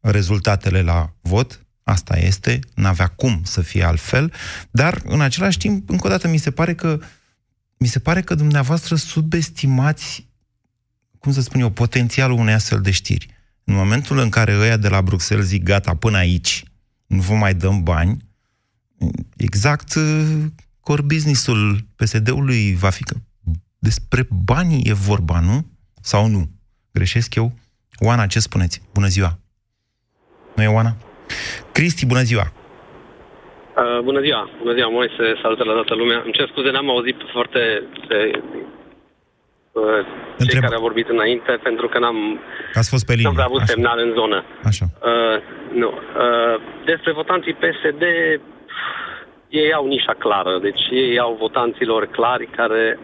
rezultatele 0.00 0.82
la 0.82 1.12
vot, 1.20 1.60
asta 1.82 2.18
este, 2.18 2.58
n-avea 2.74 3.06
cum 3.06 3.40
să 3.44 3.60
fie 3.60 3.84
altfel, 3.84 4.32
dar 4.70 5.00
în 5.04 5.20
același 5.20 5.58
timp, 5.58 5.90
încă 5.90 6.06
o 6.06 6.10
dată, 6.10 6.28
mi 6.28 6.38
se 6.38 6.50
pare 6.50 6.74
că 6.74 6.98
mi 7.76 7.86
se 7.86 7.98
pare 7.98 8.22
că 8.22 8.34
dumneavoastră 8.34 8.94
subestimați 8.94 10.25
cum 11.26 11.34
să 11.34 11.40
spun 11.40 11.60
eu, 11.60 11.70
potențialul 11.70 12.38
unei 12.38 12.54
astfel 12.54 12.80
de 12.80 12.90
știri. 12.90 13.26
În 13.64 13.74
momentul 13.74 14.18
în 14.18 14.28
care 14.28 14.58
ăia 14.58 14.76
de 14.76 14.88
la 14.88 15.02
Bruxelles 15.02 15.46
zic 15.46 15.62
gata, 15.62 15.94
până 15.94 16.16
aici, 16.16 16.62
nu 17.06 17.20
vă 17.20 17.34
mai 17.34 17.54
dăm 17.54 17.82
bani, 17.82 18.16
exact 19.36 19.94
uh, 19.94 20.44
core 20.80 21.02
business-ul 21.02 21.78
PSD-ului 21.96 22.74
va 22.78 22.90
fi 22.90 23.02
că 23.02 23.16
despre 23.78 24.22
bani 24.44 24.82
e 24.84 24.92
vorba, 24.92 25.40
nu? 25.40 25.66
Sau 26.02 26.26
nu? 26.26 26.42
Greșesc 26.92 27.34
eu? 27.34 27.52
Oana, 27.98 28.26
ce 28.26 28.38
spuneți? 28.38 28.82
Bună 28.92 29.06
ziua! 29.06 29.38
Nu 30.56 30.62
e 30.62 30.66
Oana? 30.66 30.96
Cristi, 31.72 32.06
bună 32.06 32.22
ziua! 32.22 32.52
Uh, 33.76 34.00
bună 34.04 34.20
ziua! 34.20 34.50
Bună 34.58 34.74
ziua, 34.74 34.88
Moise! 34.88 35.24
Salută 35.42 35.64
la 35.64 35.72
toată 35.72 35.94
lumea! 35.94 36.20
Îmi 36.24 36.32
cer 36.32 36.48
scuze, 36.48 36.70
n-am 36.70 36.90
auzit 36.90 37.16
foarte 37.32 37.60
cei 39.80 40.44
Întreb... 40.44 40.62
care 40.62 40.74
au 40.74 40.86
vorbit 40.88 41.08
înainte, 41.08 41.52
pentru 41.62 41.86
că 41.88 41.98
n-am, 41.98 42.40
Ați 42.74 42.90
fost 42.94 43.06
pe 43.06 43.12
linie. 43.12 43.26
n-am 43.26 43.34
prea 43.34 43.50
avut 43.50 43.60
Așa. 43.60 43.72
semnal 43.72 43.98
în 44.06 44.12
zonă. 44.20 44.44
Așa. 44.70 44.84
Uh, 45.10 45.36
nu. 45.82 45.90
Uh, 45.92 46.56
despre 46.84 47.12
votanții 47.12 47.58
PSD, 47.62 48.02
ei 49.48 49.72
au 49.72 49.86
nișa 49.86 50.14
clară. 50.18 50.58
Deci 50.66 50.82
ei 50.90 51.18
au 51.18 51.36
votanților 51.44 52.06
clari 52.06 52.46
care 52.46 52.98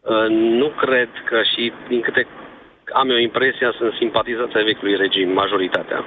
uh, 0.00 0.28
nu 0.60 0.68
cred 0.82 1.10
că 1.28 1.38
și 1.52 1.72
din 1.88 2.00
câte 2.00 2.26
am 2.92 3.10
eu 3.10 3.16
impresia 3.16 3.70
sunt 3.78 3.92
simpatizați 3.98 4.56
ai 4.56 4.64
vechiului 4.64 4.96
regim, 4.96 5.28
majoritatea. 5.42 6.04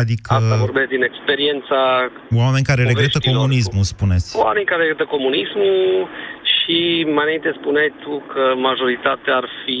Adică... 0.00 0.34
Asta 0.34 0.56
vorbesc 0.66 0.88
din 0.88 1.02
experiența 1.02 2.10
Oameni 2.42 2.64
care 2.70 2.82
regretă 2.82 3.18
comunismul, 3.18 3.82
spuneți. 3.82 4.36
Oameni 4.46 4.66
care 4.70 4.80
regretă 4.82 5.04
comunismul 5.04 6.08
și 6.66 7.04
mai 7.14 7.24
înainte 7.24 7.50
spuneai 7.60 7.92
tu 8.02 8.22
că 8.32 8.42
majoritatea 8.68 9.34
ar 9.36 9.48
fi 9.64 9.80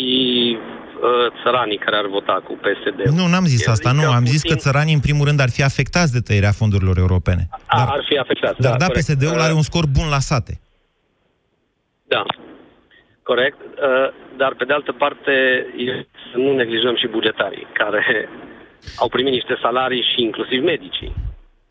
uh, 0.58 1.26
țăranii 1.42 1.78
care 1.78 1.96
ar 1.96 2.06
vota 2.06 2.36
cu 2.46 2.52
PSD. 2.64 2.98
Nu, 3.18 3.26
n-am 3.26 3.44
zis 3.44 3.66
Eu 3.66 3.72
asta, 3.72 3.90
zic 3.90 3.98
nu. 3.98 4.04
că 4.04 4.12
Am 4.14 4.22
Putin... 4.24 4.32
zis 4.32 4.42
că 4.50 4.54
țăranii, 4.54 4.94
în 4.94 5.00
primul 5.00 5.26
rând, 5.26 5.40
ar 5.40 5.50
fi 5.50 5.62
afectați 5.62 6.12
de 6.12 6.20
tăierea 6.20 6.52
fondurilor 6.60 6.96
europene. 6.98 7.42
A, 7.66 7.86
ar 7.96 8.02
fi 8.08 8.16
afectați, 8.18 8.60
Dar 8.60 8.70
da, 8.70 8.76
da, 8.76 8.86
corect. 8.86 9.06
PSD-ul 9.06 9.40
are 9.40 9.52
Uh, 9.52 9.56
un 9.62 9.62
scor 9.70 9.86
bun 9.96 10.08
la 10.16 10.18
sate. 10.30 10.60
Da, 12.14 12.22
corect. 13.22 13.58
Uh, 13.60 14.08
dar 14.36 14.54
pe 14.58 14.64
de 14.64 14.72
altă 14.72 14.92
parte, 14.92 15.32
e- 15.76 16.06
să 16.30 16.36
nu 16.38 16.52
neglijăm 16.54 16.96
și 16.96 17.06
bugetarii, 17.06 17.66
care 17.72 18.28
au 19.02 19.08
primit 19.08 19.32
niște 19.32 19.58
salarii 19.62 20.04
și 20.14 20.22
inclusiv 20.22 20.62
medicii. 20.62 21.12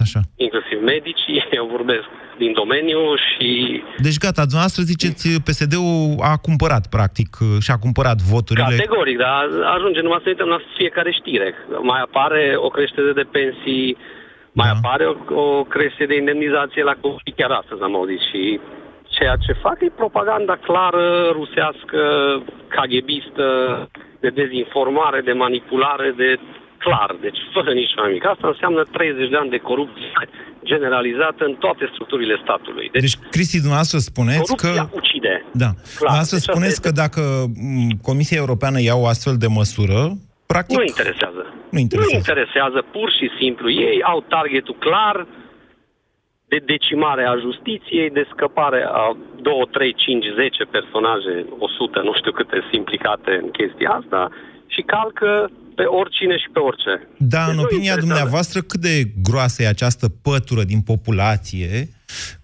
Așa. 0.08 0.22
Inclusiv 0.46 0.78
medicii, 0.94 1.38
eu 1.60 1.66
vorbesc 1.76 2.08
din 2.44 2.52
domeniu 2.62 3.02
și 3.28 3.50
Deci 4.08 4.18
gata, 4.26 4.42
dumneavoastră 4.50 4.82
ziceți, 4.92 5.24
PSD-ul 5.48 6.00
a 6.32 6.34
cumpărat, 6.48 6.84
practic, 6.96 7.30
și-a 7.66 7.78
cumpărat 7.86 8.20
voturile. 8.34 8.76
Categoric, 8.76 9.18
dar 9.18 9.44
ajunge 9.76 10.02
numai 10.02 10.22
să 10.24 10.30
uităm 10.30 10.50
la 10.56 10.60
fiecare 10.78 11.12
știre. 11.20 11.50
Mai 11.92 12.02
apare 12.08 12.44
o 12.68 12.70
creștere 12.76 13.12
de 13.20 13.26
pensii, 13.38 13.98
mai 14.60 14.70
Da. 14.70 14.76
apare 14.76 15.06
o, 15.12 15.16
o 15.46 15.64
creștere 15.74 16.12
de 16.12 16.18
indemnizație 16.24 16.84
la 16.84 16.96
copii, 17.02 17.38
chiar 17.40 17.52
astăzi 17.52 17.82
am 17.82 17.96
auzit 17.96 18.22
și 18.30 18.60
ceea 19.18 19.36
ce 19.46 19.54
fac 19.66 19.78
e 19.82 20.02
propaganda 20.04 20.56
clară, 20.68 21.30
rusească, 21.40 22.02
caghebistă, 22.68 23.48
de 24.20 24.30
dezinformare, 24.30 25.22
de 25.22 25.32
manipulare, 25.32 26.14
de 26.18 26.40
clar, 26.78 27.16
deci 27.22 27.40
fără 27.54 27.72
nici 27.74 27.96
mai 27.96 28.12
mic. 28.12 28.26
Asta 28.26 28.48
înseamnă 28.48 28.82
30 28.84 29.30
de 29.30 29.38
ani 29.42 29.50
de 29.50 29.58
corupție 29.58 30.12
generalizată 30.72 31.42
în 31.46 31.56
toate 31.64 31.90
structurile 31.94 32.36
statului. 32.44 32.90
Deci, 32.92 33.02
Deci, 33.02 33.18
Cristi, 33.36 33.58
dumneavoastră 33.66 33.98
spuneți 33.98 34.56
că... 34.56 34.68
corupția 34.68 34.90
ucide. 35.02 35.34
Da. 35.64 35.70
Dumneavoastră 35.98 36.38
deci 36.38 36.48
asta 36.48 36.52
spuneți 36.52 36.78
este. 36.78 36.86
că 36.86 36.92
dacă 37.04 37.22
m, 37.78 37.90
Comisia 38.10 38.38
Europeană 38.44 38.78
ia 38.82 38.96
o 39.04 39.08
astfel 39.14 39.36
de 39.44 39.50
măsură, 39.60 40.00
practic... 40.52 40.78
Nu 40.78 40.84
interesează. 40.94 41.44
Nu 41.74 41.80
interesează. 41.80 42.16
Nu 42.16 42.22
interesează, 42.24 42.80
pur 42.96 43.10
și 43.18 43.28
simplu. 43.40 43.68
Ei 43.88 43.98
au 44.12 44.20
targetul 44.36 44.76
clar 44.88 45.28
de 46.48 46.60
decimare 46.74 47.24
a 47.26 47.36
justiției, 47.48 48.10
de 48.10 48.28
scăpare 48.34 48.82
a 49.02 49.18
2, 49.42 49.68
3, 49.72 49.94
5, 49.94 50.26
10 50.36 50.64
personaje, 50.64 51.46
100, 51.60 52.00
nu 52.08 52.14
știu 52.20 52.32
câte 52.32 52.58
sunt 52.62 52.74
implicate 52.74 53.32
în 53.44 53.50
chestia 53.52 53.90
asta, 53.90 54.30
și 54.68 54.82
calcă 54.82 55.50
pe 55.76 55.84
oricine 55.84 56.38
și 56.38 56.50
pe 56.54 56.60
orice. 56.60 57.08
Da, 57.18 57.40
Deci 57.40 57.50
în 57.50 57.56
nu 57.56 57.62
opinia 57.62 57.76
interesează. 57.84 58.00
dumneavoastră, 58.06 58.62
cât 58.62 58.80
de 58.80 59.04
groasă 59.24 59.64
e 59.64 59.68
această 59.68 60.10
pătură 60.22 60.64
din 60.64 60.82
populație 60.82 61.88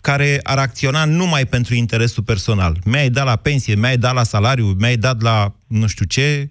care 0.02 0.40
ar 0.44 0.58
acționa 0.58 1.06
numai 1.06 1.46
pentru 1.46 1.74
interesul 1.76 2.24
personal? 2.24 2.74
Mi-ai 2.86 3.10
dat 3.10 3.26
la 3.26 3.36
pensie, 3.36 3.76
mi-ai 3.76 3.98
dat 3.98 4.14
la 4.14 4.24
salariu, 4.24 4.66
mi-ai 4.80 4.96
dat 4.96 5.22
la 5.22 5.52
nu 5.68 5.88
știu 5.88 6.06
ce, 6.06 6.50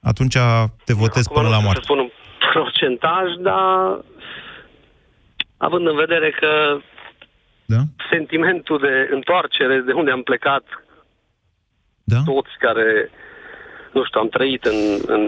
atunci 0.00 0.36
te 0.84 0.92
votez 0.94 1.24
Acum 1.26 1.36
până 1.36 1.46
nu 1.48 1.52
la 1.52 1.56
știu 1.60 1.64
moarte. 1.64 1.80
să 1.80 1.86
spun 1.88 1.98
un 1.98 2.10
procentaj, 2.52 3.26
dar 3.40 4.04
având 5.56 5.86
în 5.86 5.96
vedere 5.96 6.30
că 6.40 6.50
Da? 7.64 7.80
sentimentul 8.10 8.78
de 8.78 8.94
întoarcere 9.14 9.76
de 9.86 9.92
unde 9.92 10.10
am 10.10 10.22
plecat, 10.22 10.64
da? 12.04 12.20
toți 12.24 12.50
care, 12.58 13.10
nu 13.96 14.04
știu, 14.04 14.20
am 14.20 14.28
trăit 14.36 14.62
în, 14.72 14.78
în, 15.16 15.22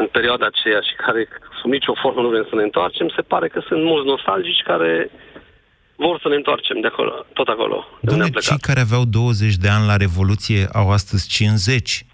în 0.00 0.06
perioada 0.16 0.46
aceea 0.48 0.80
și 0.88 0.94
care 1.04 1.20
sub 1.60 1.70
nicio 1.76 1.94
formă 2.02 2.20
nu 2.22 2.28
vrem 2.32 2.46
să 2.50 2.54
ne 2.56 2.62
întoarcem, 2.68 3.06
se 3.16 3.22
pare 3.32 3.48
că 3.48 3.60
sunt 3.68 3.82
mulți 3.90 4.08
nostalgici 4.12 4.62
care 4.70 5.10
vor 6.04 6.18
să 6.22 6.28
ne 6.28 6.34
întoarcem 6.34 6.80
de 6.80 6.86
acolo, 6.92 7.12
tot 7.32 7.48
acolo, 7.48 7.78
de 8.00 8.10
unde 8.12 8.22
Dom'le, 8.22 8.26
am 8.26 8.30
plecat. 8.30 8.50
cei 8.50 8.66
care 8.68 8.80
aveau 8.80 9.04
20 9.04 9.54
de 9.64 9.68
ani 9.68 9.86
la 9.86 9.96
Revoluție 9.96 10.68
au 10.72 10.90
astăzi 10.90 11.28
50. 11.28 12.06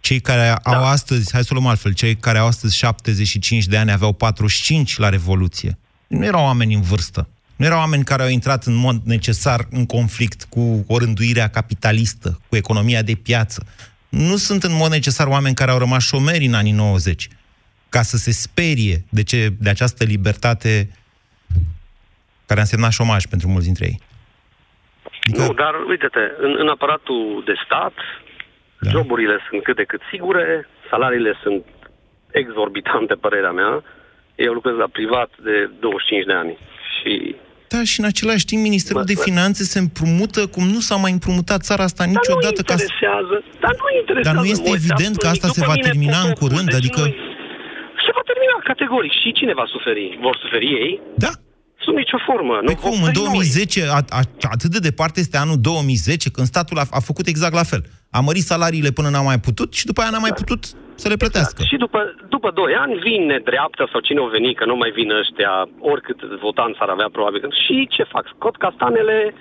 Cei 0.00 0.20
care 0.20 0.54
Da. 0.62 0.74
au 0.74 0.84
astăzi, 0.84 1.32
hai 1.32 1.42
să 1.42 1.48
o 1.52 1.54
luăm 1.54 1.66
altfel, 1.68 1.92
cei 1.94 2.16
care 2.16 2.38
au 2.38 2.46
astăzi 2.46 2.76
75 2.76 3.64
de 3.64 3.76
ani 3.76 3.90
aveau 3.92 4.12
45 4.12 4.98
la 4.98 5.08
Revoluție. 5.08 5.78
Nu 6.06 6.24
erau 6.24 6.44
oameni 6.44 6.74
în 6.74 6.80
vârstă. 6.82 7.28
Nu 7.56 7.64
erau 7.64 7.78
oameni 7.78 8.04
care 8.04 8.22
au 8.22 8.28
intrat 8.28 8.64
în 8.64 8.74
mod 8.74 8.96
necesar 9.04 9.60
în 9.70 9.86
conflict 9.86 10.44
cu 10.48 10.84
o 10.88 10.98
rânduirea 10.98 11.48
capitalistă, 11.48 12.40
cu 12.48 12.56
economia 12.56 13.02
de 13.02 13.14
piață. 13.14 13.66
Nu 14.12 14.36
sunt 14.36 14.62
în 14.62 14.74
mod 14.74 14.90
necesar 14.90 15.26
oameni 15.26 15.54
care 15.54 15.70
au 15.70 15.78
rămas 15.78 16.02
șomeri 16.02 16.44
în 16.44 16.54
anii 16.54 16.72
90, 16.72 17.28
ca 17.88 18.02
să 18.02 18.16
se 18.16 18.30
sperie 18.30 18.96
de, 19.10 19.22
ce, 19.22 19.48
de 19.60 19.70
această 19.70 20.04
libertate 20.04 20.88
care 22.46 22.58
a 22.60 22.62
însemnat 22.62 22.92
șomaj 22.92 23.24
pentru 23.24 23.48
mulți 23.48 23.66
dintre 23.66 23.84
ei. 23.84 23.98
Adică... 25.22 25.42
Nu, 25.42 25.52
dar 25.52 25.74
uite-te, 25.88 26.24
în, 26.38 26.54
în 26.58 26.68
aparatul 26.68 27.42
de 27.44 27.54
stat, 27.64 27.94
da. 28.80 28.90
joburile 28.90 29.38
sunt 29.48 29.62
cât 29.62 29.76
de 29.76 29.84
cât 29.84 30.00
sigure, 30.10 30.68
salariile 30.90 31.34
sunt 31.42 31.64
exorbitante, 32.30 33.14
părerea 33.14 33.52
mea. 33.52 33.82
Eu 34.34 34.52
lucrez 34.52 34.74
la 34.74 34.88
privat 34.92 35.30
de 35.42 35.70
25 35.80 36.24
de 36.24 36.32
ani 36.32 36.58
și 36.98 37.36
Da, 37.72 37.80
și 37.90 38.00
în 38.00 38.06
același 38.12 38.44
timp 38.50 38.60
Ministerul 38.62 39.04
de 39.04 39.14
Finanțe 39.26 39.62
se 39.72 39.78
împrumută 39.78 40.40
cum 40.54 40.64
nu 40.74 40.80
s-a 40.80 40.96
mai 41.04 41.12
împrumutat 41.12 41.60
țara 41.68 41.82
asta 41.90 42.04
niciodată. 42.14 42.60
Dar 42.66 42.76
nu 42.76 42.82
interesează, 42.82 43.34
dar 43.64 43.74
nu 43.82 43.86
interesează. 44.00 44.26
Dar 44.28 44.36
nu 44.44 44.48
este 44.54 44.68
Moise, 44.68 44.78
evident 44.84 45.14
că 45.22 45.26
asta 45.34 45.46
după 45.48 45.58
se 45.60 45.66
va 45.70 45.74
mine 45.76 45.86
termina 45.88 46.18
în 46.18 46.22
Popescu, 46.22 46.42
curând? 46.44 46.66
deci 46.68 46.80
Adică... 46.82 47.00
nu- 47.00 47.14
Se 48.06 48.10
va 48.16 48.22
termina 48.30 48.56
categoric. 48.70 49.12
Și 49.22 49.28
cine 49.38 49.52
va 49.60 49.66
suferi? 49.74 50.04
Vor 50.26 50.34
suferi 50.44 50.66
ei? 50.82 50.92
Da. 51.24 51.32
Sub 51.84 51.94
nicio 52.02 52.18
formă. 52.28 52.54
Nu 52.62 52.68
Pe 52.72 52.78
cum? 52.84 52.96
În 53.08 53.12
2010, 53.12 53.78
a, 53.98 54.00
a, 54.18 54.22
atât 54.56 54.70
de 54.76 54.78
departe 54.88 55.20
este 55.20 55.36
anul 55.44 55.58
2010, 55.60 56.30
când 56.30 56.46
statul 56.46 56.78
a, 56.82 56.84
a 56.98 57.00
făcut 57.10 57.26
exact 57.26 57.54
la 57.62 57.66
fel. 57.72 57.82
A 58.16 58.20
mărit 58.20 58.44
salariile 58.52 58.90
până 58.98 59.08
n-a 59.08 59.20
mai 59.30 59.40
putut 59.48 59.70
și 59.78 59.86
după 59.90 60.00
aia 60.00 60.10
n-a 60.10 60.18
mai 60.26 60.34
putut 60.40 60.62
să 60.94 61.08
le 61.08 61.16
plătească. 61.16 61.62
Și 61.70 61.76
după, 61.76 62.14
după 62.28 62.50
2 62.50 62.74
ani 62.74 62.94
vine 63.08 63.38
dreapta 63.38 63.88
sau 63.92 64.00
cine 64.00 64.20
o 64.20 64.28
veni, 64.28 64.54
că 64.54 64.64
nu 64.64 64.76
mai 64.76 64.90
vin 64.90 65.10
ăștia, 65.10 65.68
oricât 65.78 66.20
votanți 66.46 66.78
ar 66.80 66.88
avea 66.88 67.08
probabil. 67.12 67.40
Și 67.64 67.86
ce 67.90 68.02
fac? 68.02 68.24
Scot 68.34 68.56
castanele 68.56 69.34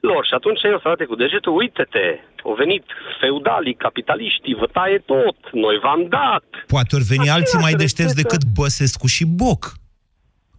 lor. 0.00 0.22
Și 0.26 0.34
atunci 0.34 0.62
eu 0.62 0.78
să 0.78 0.86
arate 0.88 1.04
cu 1.04 1.14
degetul, 1.14 1.56
uite-te, 1.56 2.06
Au 2.44 2.54
venit 2.54 2.84
feudalii, 3.20 3.74
capitaliștii, 3.74 4.54
vă 4.54 4.66
taie 4.66 4.98
tot, 5.06 5.36
noi 5.52 5.78
v-am 5.82 6.06
dat. 6.08 6.44
Poate 6.66 6.96
ori 6.96 7.04
veni 7.04 7.28
Așa 7.28 7.32
alții 7.32 7.58
mai 7.58 7.70
se 7.70 7.76
deștepți 7.76 8.14
respectă. 8.14 8.36
decât 8.36 8.54
Băsescu 8.58 9.06
și 9.06 9.24
Boc. 9.26 9.62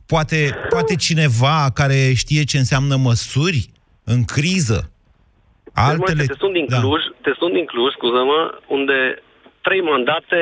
Poate, 0.06 0.40
poate 0.70 0.96
cineva 0.96 1.58
care 1.74 2.14
știe 2.14 2.44
ce 2.44 2.58
înseamnă 2.58 2.96
măsuri 2.96 3.60
în 4.04 4.24
criză. 4.24 4.92
Altele... 5.74 6.24
Te 6.26 6.34
sunt 6.38 6.54
din 6.54 6.66
Cluj, 6.66 7.02
da. 7.04 7.16
te 7.22 7.32
sunt 7.38 7.54
din 7.54 7.66
Cluj, 7.66 7.92
scuză-mă, 7.94 8.60
unde 8.68 8.98
trei 9.62 9.82
mandate 9.82 10.40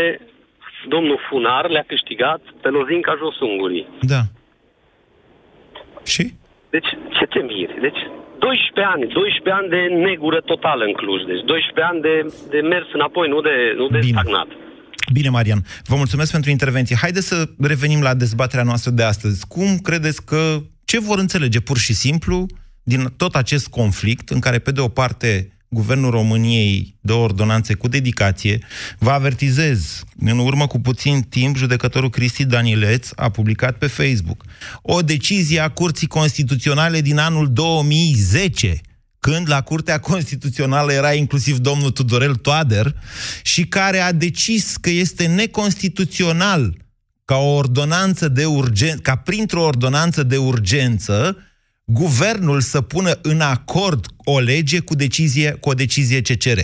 domnul 0.88 1.19
Funar 1.29 1.69
le-a 1.69 1.86
câștigat 1.88 2.41
pe 2.62 2.69
lozinca 2.69 3.13
Josungurii. 3.21 3.88
Da. 4.01 4.21
Și? 6.13 6.34
Deci, 6.69 6.89
ce 7.17 7.25
te 7.25 7.39
miri? 7.39 7.75
Deci, 7.82 8.01
12 8.39 8.93
ani, 8.93 9.03
12 9.08 9.51
ani 9.60 9.69
de 9.75 9.82
negură 10.08 10.39
totală 10.51 10.84
în 10.89 10.93
Cluj. 10.93 11.21
Deci, 11.32 11.43
12 11.45 11.91
ani 11.91 12.01
de, 12.08 12.15
de 12.49 12.60
mers 12.71 12.88
înapoi, 12.93 13.27
nu 13.34 13.41
de, 13.41 13.55
nu 13.75 13.88
de 13.88 13.97
Bine. 13.97 14.12
stagnat. 14.12 14.47
Bine, 15.13 15.29
Marian, 15.29 15.62
vă 15.84 15.95
mulțumesc 15.95 16.32
pentru 16.32 16.49
intervenție. 16.49 16.95
Haideți 16.95 17.27
să 17.27 17.49
revenim 17.60 18.01
la 18.01 18.13
dezbaterea 18.13 18.63
noastră 18.63 18.91
de 18.91 19.03
astăzi. 19.03 19.47
Cum 19.47 19.77
credeți 19.77 20.25
că, 20.25 20.58
ce 20.86 20.99
vor 20.99 21.17
înțelege 21.19 21.60
pur 21.60 21.77
și 21.77 21.93
simplu 21.93 22.45
din 22.84 23.01
tot 23.17 23.36
acest 23.36 23.67
conflict 23.67 24.29
în 24.29 24.39
care, 24.39 24.60
pe 24.60 24.71
de 24.71 24.82
o 24.82 24.88
parte, 24.88 25.59
Guvernul 25.69 26.12
României 26.12 26.95
dă 27.01 27.13
ordonanțe 27.13 27.73
cu 27.73 27.88
dedicație. 27.88 28.60
Vă 28.97 29.10
avertizez, 29.12 30.03
în 30.19 30.38
urmă 30.38 30.67
cu 30.67 30.79
puțin 30.79 31.21
timp, 31.21 31.58
judecătorul 31.58 32.10
Cristi 32.10 32.45
Danileț 32.45 33.10
a 33.15 33.29
publicat 33.29 33.77
pe 33.77 33.88
Facebook 33.88 34.43
o 34.82 35.01
decizie 35.01 35.60
a 35.60 35.69
Curții 35.69 36.08
Constituționale 36.08 37.01
din 37.01 37.17
anul 37.17 37.53
2010, 37.53 38.82
când 39.19 39.49
la 39.49 39.62
Curtea 39.62 39.99
Constituțională 39.99 40.91
era 40.91 41.13
inclusiv 41.13 41.58
domnul 41.58 41.91
Tudorel 41.91 42.36
Toader 42.36 42.95
și 43.43 43.65
care 43.65 43.99
a 43.99 44.12
decis 44.12 44.75
că 44.77 44.89
este 44.89 45.27
neconstituțional 45.27 46.77
ca 47.25 47.36
o 47.36 47.53
ordonanță 47.53 48.27
de 48.27 48.45
urgență, 48.45 49.01
ca 49.01 49.15
printr-o 49.15 49.63
ordonanță 49.63 50.23
de 50.23 50.38
urgență, 50.38 51.38
guvernul 51.91 52.62
să 52.62 52.82
pună 52.82 53.19
în 53.21 53.41
acord 53.41 54.06
o 54.17 54.39
lege 54.39 54.80
cu, 54.80 54.95
decizie, 54.95 55.52
cu 55.52 55.69
o 55.69 55.73
decizie 55.73 56.21
CCR. 56.21 56.60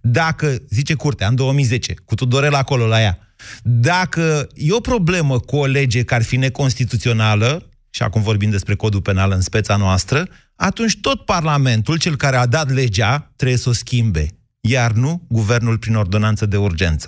Dacă, 0.00 0.56
zice 0.68 0.94
curtea, 0.94 1.28
în 1.28 1.34
2010, 1.34 1.94
cu 2.04 2.14
Tudorel 2.14 2.54
acolo 2.54 2.86
la 2.86 3.00
ea, 3.00 3.18
dacă 3.62 4.48
e 4.54 4.72
o 4.72 4.80
problemă 4.80 5.38
cu 5.38 5.56
o 5.56 5.66
lege 5.66 6.02
care 6.02 6.20
ar 6.20 6.26
fi 6.26 6.36
neconstituțională, 6.36 7.68
și 7.90 8.02
acum 8.02 8.22
vorbim 8.22 8.50
despre 8.50 8.74
codul 8.74 9.02
penal 9.02 9.30
în 9.30 9.40
speța 9.40 9.76
noastră, 9.76 10.28
atunci 10.56 10.98
tot 11.00 11.24
Parlamentul, 11.24 11.98
cel 11.98 12.16
care 12.16 12.36
a 12.36 12.46
dat 12.46 12.70
legea, 12.70 13.32
trebuie 13.36 13.58
să 13.58 13.68
o 13.68 13.72
schimbe. 13.72 14.28
Iar 14.72 14.90
nu 15.04 15.12
guvernul 15.28 15.76
prin 15.78 15.96
ordonanță 16.04 16.44
de 16.46 16.56
urgență. 16.56 17.06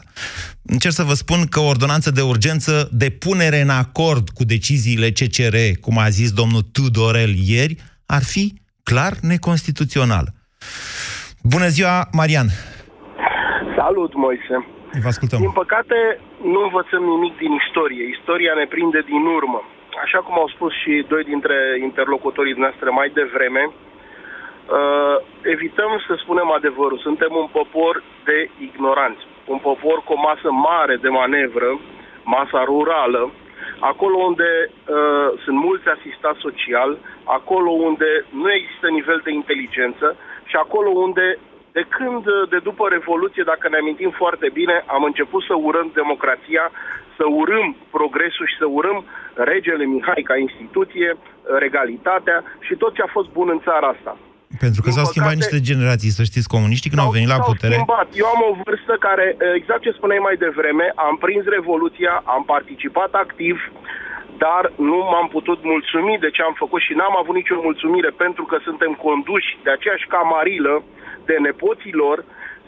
Încerc 0.74 0.94
să 0.94 1.08
vă 1.10 1.14
spun 1.22 1.40
că 1.52 1.58
o 1.60 1.70
ordonanță 1.74 2.10
de 2.18 2.22
urgență 2.32 2.72
de 3.02 3.08
punere 3.24 3.58
în 3.66 3.72
acord 3.84 4.24
cu 4.36 4.44
deciziile 4.54 5.08
CCR, 5.18 5.56
cum 5.84 5.94
a 6.06 6.08
zis 6.18 6.30
domnul 6.40 6.62
Tudorel 6.76 7.32
ieri, 7.54 7.74
ar 8.16 8.24
fi 8.32 8.44
clar 8.88 9.12
neconstituțional. 9.32 10.26
Bună 11.52 11.68
ziua, 11.76 11.94
Marian! 12.18 12.48
Salut, 13.78 14.12
Moise! 14.24 14.56
Vă 15.04 15.08
ascultăm. 15.14 15.38
Din 15.46 15.56
păcate, 15.62 15.98
nu 16.54 16.60
învățăm 16.68 17.02
nimic 17.14 17.34
din 17.42 17.52
istorie. 17.62 18.04
Istoria 18.16 18.52
ne 18.60 18.66
prinde 18.74 19.00
din 19.12 19.24
urmă. 19.38 19.60
Așa 20.04 20.20
cum 20.26 20.34
au 20.42 20.48
spus 20.54 20.72
și 20.82 20.92
doi 21.12 21.24
dintre 21.32 21.56
interlocutorii 21.88 22.60
noastre 22.64 22.88
mai 22.98 23.08
devreme, 23.20 23.62
uh, 23.68 23.74
evităm 25.42 26.02
să 26.06 26.14
spunem 26.18 26.50
adevărul. 26.50 26.98
Suntem 26.98 27.32
un 27.36 27.48
popor 27.52 28.02
de 28.24 28.50
ignoranți. 28.58 29.26
Un 29.46 29.58
popor 29.58 30.02
cu 30.04 30.12
o 30.12 30.20
masă 30.20 30.50
mare 30.50 30.96
de 30.96 31.08
manevră, 31.08 31.78
masa 32.24 32.64
rurală, 32.64 33.30
acolo 33.78 34.16
unde 34.16 34.70
uh, 34.70 35.28
sunt 35.44 35.56
mulți 35.56 35.88
asistați 35.88 36.40
social, 36.40 36.98
acolo 37.24 37.70
unde 37.70 38.24
nu 38.30 38.52
există 38.52 38.88
nivel 38.88 39.20
de 39.24 39.32
inteligență 39.32 40.16
și 40.44 40.56
acolo 40.56 40.90
unde 40.90 41.38
de 41.72 41.86
când, 41.88 42.24
de 42.48 42.58
după 42.58 42.88
Revoluție, 42.88 43.42
dacă 43.42 43.68
ne 43.68 43.76
amintim 43.76 44.10
foarte 44.10 44.48
bine, 44.52 44.84
am 44.86 45.02
început 45.02 45.42
să 45.42 45.54
urăm 45.54 45.90
democrația, 45.94 46.70
să 47.16 47.24
urâm 47.28 47.76
progresul 47.90 48.46
și 48.46 48.56
să 48.58 48.66
urâm 48.68 49.04
regele 49.34 49.84
Mihai 49.84 50.22
ca 50.22 50.36
instituție, 50.36 51.16
regalitatea 51.58 52.44
și 52.60 52.74
tot 52.74 52.94
ce 52.94 53.02
a 53.02 53.06
fost 53.16 53.28
bun 53.30 53.48
în 53.48 53.60
țara 53.60 53.86
asta. 53.86 54.16
Pentru 54.64 54.80
că 54.82 54.88
Din 54.90 54.96
s-au 54.98 55.08
schimbat 55.12 55.32
păcate- 55.32 55.50
niște 55.52 55.68
generații, 55.70 56.16
să 56.18 56.22
știți, 56.30 56.52
comuniștii 56.54 56.90
când 56.92 57.02
au 57.06 57.14
venit 57.16 57.30
la 57.34 57.38
S-au 57.40 57.48
putere. 57.52 57.74
schimbat. 57.74 58.08
Eu 58.22 58.26
am 58.34 58.40
o 58.50 58.52
vârstă 58.64 58.94
care, 59.06 59.26
exact 59.58 59.82
ce 59.86 59.90
spuneai 59.98 60.22
mai 60.28 60.36
devreme, 60.46 60.86
am 61.08 61.14
prins 61.24 61.44
Revoluția, 61.56 62.14
am 62.34 62.42
participat 62.54 63.12
activ, 63.24 63.56
dar 64.44 64.62
nu 64.90 64.96
m-am 65.12 65.28
putut 65.36 65.58
mulțumi 65.72 66.14
de 66.24 66.30
ce 66.34 66.42
am 66.42 66.54
făcut 66.62 66.80
și 66.86 66.92
n-am 66.98 67.14
avut 67.20 67.34
nicio 67.40 67.56
mulțumire 67.68 68.10
pentru 68.24 68.44
că 68.50 68.56
suntem 68.68 68.92
conduși 69.06 69.50
de 69.64 69.70
aceeași 69.76 70.06
camarilă, 70.14 70.74
de 71.28 71.36
nepoții 71.46 71.98
lor, 72.02 72.18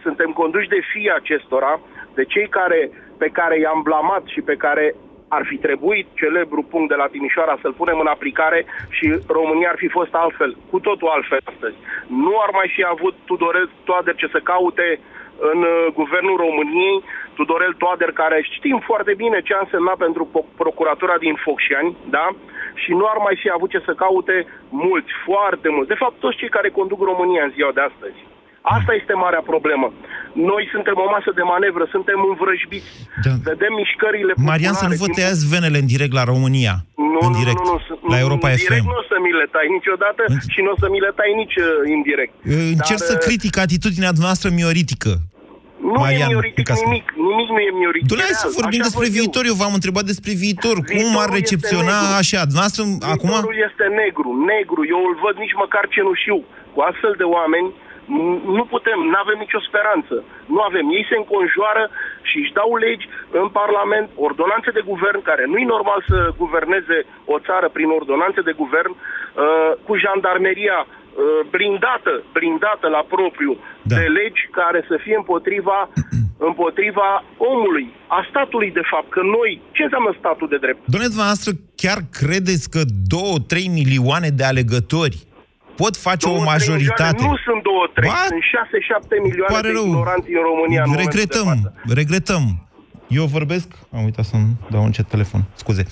suntem 0.04 0.30
conduși 0.40 0.68
de 0.76 0.80
fii 0.92 1.08
acestora, 1.20 1.72
de 2.18 2.24
cei 2.32 2.48
care, 2.58 2.80
pe 3.22 3.28
care 3.38 3.56
i-am 3.58 3.80
blamat 3.88 4.22
și 4.34 4.40
pe 4.50 4.56
care 4.64 4.84
ar 5.28 5.44
fi 5.48 5.56
trebuit 5.56 6.06
celebru 6.14 6.62
punct 6.62 6.88
de 6.88 6.94
la 6.94 7.06
Timișoara 7.06 7.58
să-l 7.62 7.72
punem 7.72 7.98
în 8.00 8.06
aplicare 8.06 8.64
și 8.88 9.06
România 9.26 9.68
ar 9.68 9.78
fi 9.78 9.88
fost 9.88 10.14
altfel, 10.14 10.56
cu 10.70 10.78
totul 10.80 11.08
altfel 11.08 11.40
astăzi. 11.44 11.76
Nu 12.06 12.34
ar 12.44 12.50
mai 12.52 12.68
fi 12.74 12.82
avut 12.84 13.14
Tudorel 13.24 13.70
Toader 13.84 14.14
ce 14.14 14.28
să 14.28 14.40
caute 14.52 15.00
în 15.52 15.62
uh, 15.62 15.86
guvernul 15.94 16.36
României, 16.36 17.02
Tudorel 17.34 17.72
Toader, 17.72 18.12
care 18.12 18.46
știm 18.50 18.78
foarte 18.84 19.14
bine 19.14 19.40
ce 19.40 19.54
a 19.54 19.60
însemnat 19.62 19.96
pentru 19.96 20.28
po- 20.34 20.56
procuratura 20.56 21.16
din 21.18 21.34
Focșani, 21.34 21.96
da? 22.10 22.28
Și 22.74 22.90
nu 22.92 23.04
ar 23.06 23.16
mai 23.26 23.36
fi 23.42 23.50
avut 23.50 23.70
ce 23.70 23.82
să 23.84 23.92
caute 23.94 24.46
mulți, 24.68 25.10
foarte 25.24 25.68
mulți. 25.68 25.88
De 25.88 26.00
fapt, 26.02 26.18
toți 26.18 26.36
cei 26.36 26.48
care 26.48 26.68
conduc 26.68 27.00
România 27.02 27.44
în 27.44 27.50
ziua 27.50 27.72
de 27.74 27.80
astăzi. 27.80 28.18
Asta 28.76 28.92
este 29.00 29.14
marea 29.24 29.42
problemă. 29.52 29.86
Noi 30.50 30.62
suntem 30.74 30.96
o 31.04 31.06
masă 31.14 31.30
de 31.38 31.44
manevră, 31.52 31.84
suntem 31.94 32.18
învrăjbiți. 32.30 32.90
Da. 33.24 33.32
Vedem 33.50 33.72
mișcările 33.82 34.32
Marian, 34.50 34.74
să 34.82 34.86
nu 34.90 34.96
vă 35.02 35.08
din- 35.08 35.16
tăiați 35.16 35.42
venele 35.54 35.78
în 35.82 35.88
direct 35.94 36.14
la 36.20 36.24
România. 36.32 36.74
nu, 37.14 37.18
în 37.26 37.32
nu, 37.32 37.38
direct. 37.40 37.60
nu, 37.60 37.72
nu, 37.72 37.78
nu, 38.02 38.08
la 38.12 38.18
Europa 38.24 38.46
în 38.50 38.56
FM. 38.58 38.64
direct 38.66 38.86
nu 38.92 38.98
o 39.02 39.04
să 39.10 39.16
mi 39.24 39.32
le 39.40 39.46
tai 39.54 39.66
niciodată 39.76 40.22
și 40.54 40.60
nu 40.64 40.70
o 40.74 40.76
să 40.82 40.86
mi 40.94 41.00
le 41.06 41.10
tai 41.18 41.30
nici 41.42 41.56
uh, 41.66 41.68
indirect. 41.96 42.32
Încerc 42.74 43.00
Dar, 43.02 43.08
să 43.10 43.14
uh, 43.18 43.22
critic 43.26 43.54
atitudinea 43.66 44.12
noastră 44.26 44.48
mioritică. 44.60 45.12
Nu 45.92 45.98
Marian, 46.04 46.28
e 46.30 46.32
mioritic 46.34 46.60
Nicascu. 46.62 46.84
nimic, 46.88 47.06
nimic 47.30 47.48
nu 47.54 47.60
e 47.68 47.70
mioritic. 47.82 48.08
Dom'le, 48.12 48.24
hai 48.28 48.36
E 48.36 48.42
să 48.44 48.48
real, 48.48 48.58
vorbim 48.60 48.80
așa 48.80 48.88
despre 48.88 49.06
văd 49.08 49.14
eu. 49.16 49.18
viitor. 49.20 49.42
Eu 49.50 49.56
v-am 49.62 49.74
întrebat 49.78 50.04
despre 50.12 50.32
viitor. 50.44 50.76
Cum 50.90 50.98
Viitorul 51.02 51.24
ar 51.24 51.30
recepționa 51.38 51.96
este 51.98 52.06
negru. 52.08 52.22
așa? 52.22 52.40
Dumneavoastră, 52.50 52.82
acum... 53.14 53.30
Viitorul 53.34 53.58
este 53.70 53.84
negru, 54.02 54.28
negru. 54.52 54.80
Eu 54.94 55.00
îl 55.08 55.14
văd 55.24 55.34
nici 55.44 55.56
măcar 55.62 55.84
cenușiu. 55.94 56.38
Cu 56.74 56.78
astfel 56.90 57.14
de 57.22 57.26
oameni 57.36 57.68
n- 57.70 57.76
nu 58.58 58.64
putem, 58.74 58.98
nu 59.12 59.18
avem 59.24 59.38
nicio 59.44 59.60
speranță. 59.68 60.14
Nu 60.54 60.60
avem. 60.68 60.86
Ei 60.98 61.06
se 61.10 61.16
înconjoară 61.22 61.84
și 62.28 62.36
își 62.42 62.56
dau 62.58 62.70
legi 62.84 63.08
în 63.42 63.48
Parlament, 63.60 64.08
ordonanțe 64.28 64.70
de 64.78 64.82
guvern, 64.90 65.20
care 65.30 65.44
nu-i 65.52 65.72
normal 65.74 66.00
să 66.10 66.18
guverneze 66.42 66.98
o 67.34 67.36
țară 67.46 67.68
prin 67.76 67.88
ordonanțe 67.98 68.40
de 68.48 68.54
guvern, 68.62 68.92
uh, 68.94 69.72
cu 69.86 69.92
jandarmeria 70.04 70.78
uh, 70.86 71.40
blindată, 71.54 72.12
blindată 72.36 72.86
la 72.96 73.02
propriu 73.14 73.52
Da. 73.82 73.96
de 73.96 74.04
legi 74.18 74.42
care 74.60 74.80
să 74.90 74.96
fie 75.04 75.16
împotriva 75.22 75.78
împotriva 76.50 77.24
omului, 77.36 77.86
a 78.06 78.26
statului 78.30 78.70
de 78.70 78.84
fapt, 78.90 79.08
că 79.10 79.20
noi, 79.22 79.60
ce 79.72 79.82
înseamnă 79.82 80.14
statul 80.18 80.48
de 80.48 80.56
drept? 80.56 80.80
Domnule, 80.84 81.12
dumneavoastră, 81.14 81.50
chiar 81.76 81.98
credeți 82.18 82.70
că 82.70 82.80
2-3 82.80 83.64
milioane 83.80 84.28
de 84.28 84.44
alegători 84.44 85.16
pot 85.82 85.94
face 86.08 86.24
Două, 86.26 86.36
o 86.36 86.38
trei 86.40 86.50
majoritate? 86.54 87.02
milioane, 87.16 87.28
Nu 87.32 87.36
sunt 87.46 87.60
două, 87.68 87.84
trei, 87.96 88.10
Ba, 88.10 88.24
sunt 88.32 88.44
șase, 88.54 88.76
șapte 88.90 89.14
milioane 89.26 89.54
pare 89.54 89.68
de 89.68 89.74
rău. 89.78 89.86
ignoranți 89.86 90.28
în 90.38 90.42
România. 90.50 90.82
în 90.84 90.90
momentul 90.90 91.18
regretăm, 91.18 91.46
de 91.62 91.68
față. 91.82 91.94
regretăm. 92.00 92.44
Eu 93.18 93.24
vorbesc... 93.36 93.68
Am 93.96 94.04
uitat 94.08 94.24
să-mi 94.24 94.48
dau 94.74 94.84
încet 94.84 95.06
telefon. 95.14 95.42
Scuze. 95.62 95.84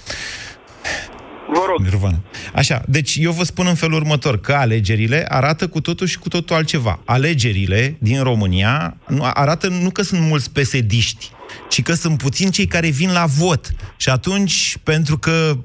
Vă 1.49 1.63
rog. 1.69 1.79
Nirvana. 1.81 2.19
Așa, 2.55 2.83
deci 2.89 3.17
eu 3.21 3.33
vă 3.33 3.45
spun 3.45 3.67
în 3.67 3.75
felul 3.75 3.97
următor, 3.97 4.41
că 4.41 4.53
alegerile 4.53 5.27
arată 5.29 5.69
cu 5.69 5.81
totul 5.81 6.07
și 6.07 6.19
cu 6.19 6.29
totul 6.29 6.57
altceva. 6.57 7.01
Alegerile 7.05 7.97
din 8.01 8.23
România 8.23 8.97
nu, 9.09 9.21
arată 9.35 9.69
nu 9.69 9.91
că 9.91 10.03
sunt 10.03 10.21
mulți 10.21 10.53
pesediști, 10.53 11.31
ci 11.69 11.83
că 11.83 11.93
sunt 11.93 12.19
puțini 12.19 12.51
cei 12.51 12.67
care 12.67 12.89
vin 12.89 13.13
la 13.13 13.25
vot. 13.39 13.71
Și 13.97 14.09
atunci, 14.09 14.77
pentru 14.83 15.19
că 15.19 15.57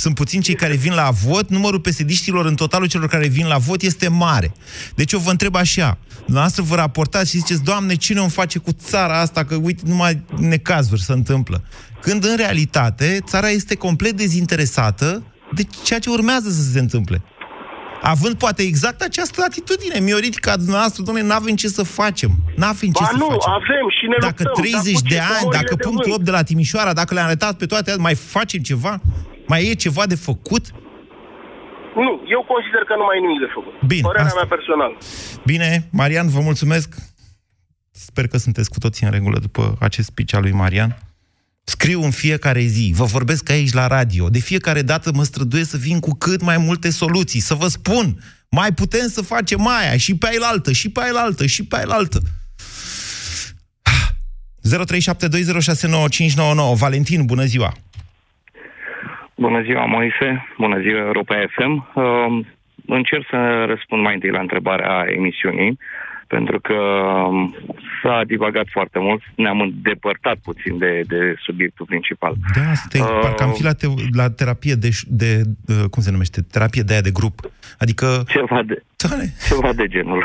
sunt 0.00 0.14
puțini 0.14 0.42
cei 0.42 0.54
care 0.54 0.74
vin 0.74 0.94
la 0.94 1.10
vot, 1.24 1.48
numărul 1.48 1.80
pesediștilor 1.80 2.46
în 2.46 2.54
totalul 2.54 2.88
celor 2.88 3.08
care 3.08 3.26
vin 3.28 3.46
la 3.46 3.58
vot 3.58 3.82
este 3.82 4.08
mare. 4.08 4.52
Deci 4.94 5.12
eu 5.12 5.18
vă 5.18 5.30
întreb 5.30 5.54
așa, 5.54 5.98
dumneavoastră 6.24 6.62
vă 6.62 6.74
raportați 6.74 7.30
și 7.30 7.36
ziceți, 7.36 7.62
Doamne, 7.62 7.94
cine 7.94 8.20
o 8.20 8.28
face 8.28 8.58
cu 8.58 8.70
țara 8.72 9.20
asta, 9.20 9.44
că 9.44 9.54
uite, 9.54 9.82
numai 9.86 10.22
necazuri 10.38 11.02
se 11.02 11.12
întâmplă. 11.12 11.64
Când 12.00 12.24
în 12.24 12.36
realitate 12.36 13.18
țara 13.26 13.48
este 13.48 13.74
complet 13.74 14.12
dezinteresată 14.12 15.22
de 15.54 15.62
ceea 15.84 15.98
ce 15.98 16.10
urmează 16.10 16.50
să 16.50 16.62
se 16.72 16.78
întâmple. 16.78 17.22
Având 18.02 18.34
poate 18.34 18.62
exact 18.62 19.00
această 19.00 19.42
atitudine 19.46 19.98
mioritică 20.00 20.50
a 20.50 20.56
dumneavoastră, 20.56 21.02
domnule, 21.02 21.26
n-avem 21.26 21.56
ce 21.56 21.68
să 21.68 21.82
facem. 21.82 22.30
N-avem 22.56 22.90
ce 22.90 23.02
Ba 23.02 23.08
să 23.10 23.16
nu, 23.16 23.26
facem. 23.26 23.52
avem 23.52 23.86
și 24.00 24.06
ne 24.08 24.16
Dacă 24.20 24.42
luptăm, 24.42 24.64
30 24.64 24.92
dar 24.92 25.02
cu 25.02 25.08
de 25.08 25.14
ce 25.14 25.20
ani, 25.20 25.28
comorile 25.38 25.62
dacă 25.62 25.74
de 25.74 25.82
punctul 25.82 26.10
vânt? 26.10 26.14
8 26.14 26.24
de 26.24 26.30
la 26.30 26.42
Timișoara, 26.42 26.92
dacă 26.92 27.14
le-am 27.14 27.26
arătat 27.26 27.56
pe 27.56 27.66
toate, 27.66 27.94
mai 27.98 28.14
facem 28.14 28.60
ceva? 28.62 29.00
Mai 29.50 29.68
e 29.70 29.74
ceva 29.74 30.06
de 30.06 30.14
făcut? 30.14 30.64
Nu, 32.04 32.12
eu 32.34 32.42
consider 32.52 32.82
că 32.88 32.94
nu 32.98 33.04
mai 33.08 33.16
e 33.16 33.20
nimic 33.26 33.40
de 33.46 33.50
făcut. 33.54 33.74
Bine, 33.92 34.00
Părerea 34.00 34.26
asta- 34.26 34.40
mea 34.40 34.48
personală. 34.56 34.94
Bine, 35.44 35.88
Marian, 35.90 36.28
vă 36.28 36.40
mulțumesc. 36.40 36.88
Sper 37.90 38.26
că 38.26 38.36
sunteți 38.36 38.70
cu 38.70 38.78
toții 38.78 39.06
în 39.06 39.12
regulă 39.12 39.38
după 39.38 39.76
acest 39.80 40.06
speech 40.08 40.34
al 40.34 40.42
lui 40.42 40.52
Marian. 40.52 40.98
Scriu 41.64 42.02
în 42.02 42.10
fiecare 42.10 42.60
zi, 42.60 42.92
vă 42.94 43.04
vorbesc 43.04 43.50
aici 43.50 43.72
la 43.72 43.86
radio, 43.86 44.28
de 44.28 44.38
fiecare 44.38 44.82
dată 44.82 45.10
mă 45.14 45.22
străduiesc 45.22 45.70
să 45.70 45.76
vin 45.76 46.00
cu 46.00 46.14
cât 46.14 46.40
mai 46.42 46.58
multe 46.58 46.90
soluții, 46.90 47.40
să 47.40 47.54
vă 47.54 47.66
spun, 47.68 48.22
mai 48.50 48.72
putem 48.72 49.08
să 49.08 49.22
facem 49.22 49.66
aia, 49.66 49.96
și 49.96 50.16
pe 50.16 50.26
ailaltă, 50.26 50.72
și 50.72 50.90
pe 50.90 51.00
ailaltă, 51.02 51.46
și 51.46 51.64
pe 51.64 51.76
ailaltă. 51.76 52.20
0372069599 56.72 56.74
Valentin, 56.74 57.24
bună 57.24 57.44
ziua! 57.44 57.74
Bună 59.40 59.62
ziua, 59.62 59.84
Moise. 59.84 60.46
Bună 60.58 60.80
ziua, 60.80 60.98
Europa 60.98 61.44
FM. 61.48 61.90
Uh, 61.94 62.46
încerc 62.86 63.26
să 63.30 63.64
răspund 63.64 64.02
mai 64.02 64.14
întâi 64.14 64.30
la 64.30 64.40
întrebarea 64.40 65.04
emisiunii, 65.08 65.78
pentru 66.34 66.60
că 66.60 66.78
um, 67.28 67.56
s-a 68.02 68.22
divagat 68.26 68.66
foarte 68.70 68.98
mult, 68.98 69.22
ne-am 69.36 69.60
îndepărtat 69.60 70.36
puțin 70.48 70.78
de, 70.78 71.02
de 71.06 71.34
subiectul 71.38 71.86
principal. 71.86 72.34
Da, 72.54 72.74
stai, 72.74 73.00
uh, 73.00 73.18
parcă 73.20 73.42
am 73.42 73.52
fi 73.52 73.62
la, 73.62 73.72
te- 73.72 73.86
la 74.12 74.30
terapie 74.30 74.74
de, 74.74 74.90
de 75.06 75.42
uh, 75.66 75.84
cum 75.90 76.02
se 76.02 76.10
numește, 76.10 76.40
terapie 76.52 76.82
de 76.82 76.92
aia 76.92 77.00
de 77.08 77.10
grup. 77.10 77.36
Adică... 77.78 78.06
Ceva 78.28 78.62
de, 78.62 78.82
ceva 79.48 79.72
de 79.72 79.86
genul. 79.86 80.22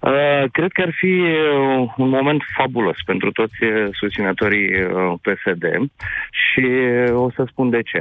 uh, 0.00 0.44
cred 0.52 0.72
că 0.72 0.80
ar 0.82 0.92
fi 1.00 1.12
uh, 1.20 1.92
un 1.96 2.08
moment 2.08 2.42
fabulos 2.56 2.96
pentru 3.06 3.32
toți 3.32 3.62
uh, 3.62 3.88
susținătorii 3.92 4.68
uh, 4.82 5.12
PSD 5.22 5.64
și 6.30 6.64
uh, 6.64 7.24
o 7.24 7.30
să 7.30 7.44
spun 7.50 7.70
de 7.70 7.82
ce. 7.82 8.00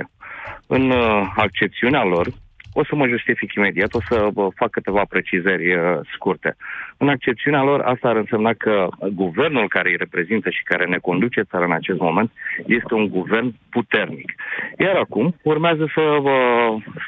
În 0.68 0.90
uh, 0.90 1.32
accepțiunea 1.36 2.04
lor, 2.04 2.28
o 2.74 2.84
să 2.84 2.96
mă 2.96 3.08
justific 3.08 3.54
imediat, 3.54 3.94
o 3.94 4.00
să 4.10 4.30
vă 4.34 4.50
fac 4.56 4.70
câteva 4.70 5.04
precizări 5.10 5.76
uh, 5.76 6.00
scurte. 6.14 6.56
În 6.98 7.10
accepțiunea 7.10 7.64
lor, 7.64 7.80
asta 7.82 8.08
ar 8.08 8.16
însemna 8.16 8.54
că 8.54 8.88
guvernul 9.14 9.68
care 9.68 9.90
îi 9.90 9.96
reprezintă 9.96 10.50
și 10.50 10.64
care 10.64 10.86
ne 10.86 10.98
conduce 10.98 11.42
țara 11.42 11.66
în 11.66 11.72
acest 11.72 12.00
moment 12.00 12.32
este 12.66 12.94
un 12.94 13.08
guvern 13.08 13.56
puternic. 13.70 14.34
Iar 14.78 14.96
acum 14.96 15.36
urmează 15.42 15.86
să 15.94 16.18
vă 16.22 16.38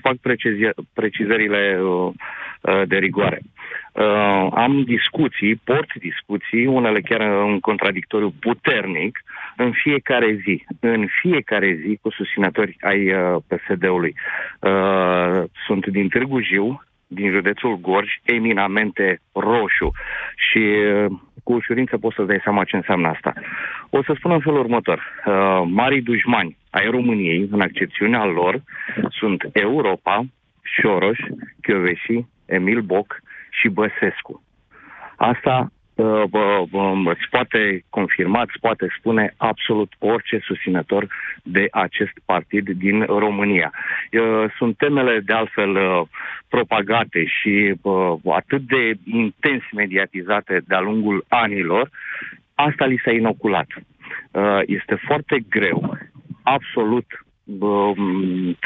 fac 0.02 0.16
precizi- 0.16 0.76
precizările 0.94 1.80
uh, 1.82 2.12
uh, 2.62 2.82
de 2.88 2.98
rigoare. 2.98 3.42
Uh, 3.96 4.48
am 4.52 4.84
discuții, 4.84 5.56
port 5.56 5.94
discuții, 5.94 6.66
unele 6.66 7.02
chiar 7.02 7.22
în 7.22 7.60
contradictoriu 7.60 8.34
puternic, 8.40 9.24
în 9.56 9.72
fiecare 9.72 10.40
zi. 10.44 10.66
În 10.80 11.08
fiecare 11.22 11.80
zi 11.86 11.98
cu 12.02 12.12
susținători 12.12 12.78
ai 12.82 13.14
uh, 13.14 13.42
PSD-ului. 13.48 14.16
Uh, 14.60 15.44
sunt 15.66 15.88
din 15.88 16.08
Târgu 16.08 16.42
Jiu, 16.42 16.84
din 17.08 17.32
județul 17.32 17.78
Gorj, 17.78 18.10
eminamente 18.24 19.20
roșu. 19.34 19.92
Și 20.36 20.58
uh, 20.58 21.06
cu 21.44 21.54
ușurință 21.54 21.98
poți 21.98 22.16
să-ți 22.16 22.28
dai 22.28 22.40
seama 22.44 22.64
ce 22.64 22.76
înseamnă 22.76 23.08
asta. 23.08 23.34
O 23.90 24.04
să 24.04 24.14
spun 24.18 24.32
în 24.32 24.40
felul 24.40 24.60
următor. 24.60 25.00
Uh, 25.26 25.64
marii 25.68 26.02
dușmani 26.02 26.58
ai 26.70 26.86
României, 26.90 27.48
în 27.52 27.62
accepțiunea 27.62 28.26
lor, 28.26 28.62
sunt 29.10 29.50
Europa, 29.54 30.26
Șoroș, 30.62 31.20
Chioveși, 31.62 32.26
Emil 32.46 32.82
Boc 32.82 33.24
și 33.60 33.68
Băsescu. 33.70 34.44
Asta 35.16 35.72
uh, 35.96 36.24
bă, 36.30 36.64
bă, 36.70 36.94
îți 37.06 37.30
poate 37.30 37.84
confirma, 37.90 38.42
îți 38.42 38.60
poate 38.60 38.88
spune 38.98 39.34
absolut 39.38 39.94
orice 40.00 40.40
susținător 40.44 41.08
de 41.44 41.68
acest 41.72 42.14
partid 42.26 42.70
din 42.70 43.04
România. 43.04 43.72
Uh, 44.12 44.52
Sunt 44.58 44.78
temele 44.78 45.20
de 45.20 45.34
altfel 45.34 45.76
uh, 45.76 46.02
propagate 46.50 47.26
și 47.26 47.74
uh, 47.82 48.14
atât 48.34 48.62
de 48.62 48.94
intens 49.04 49.64
mediatizate 49.74 50.62
de-a 50.68 50.80
lungul 50.80 51.26
anilor, 51.28 51.90
asta 52.54 52.86
li 52.86 53.02
s-a 53.04 53.12
inoculat. 53.12 53.68
Uh, 54.32 54.60
Este 54.66 54.96
foarte 54.96 55.40
greu, 55.50 55.98
absolut 56.44 57.06
um, 57.60 58.58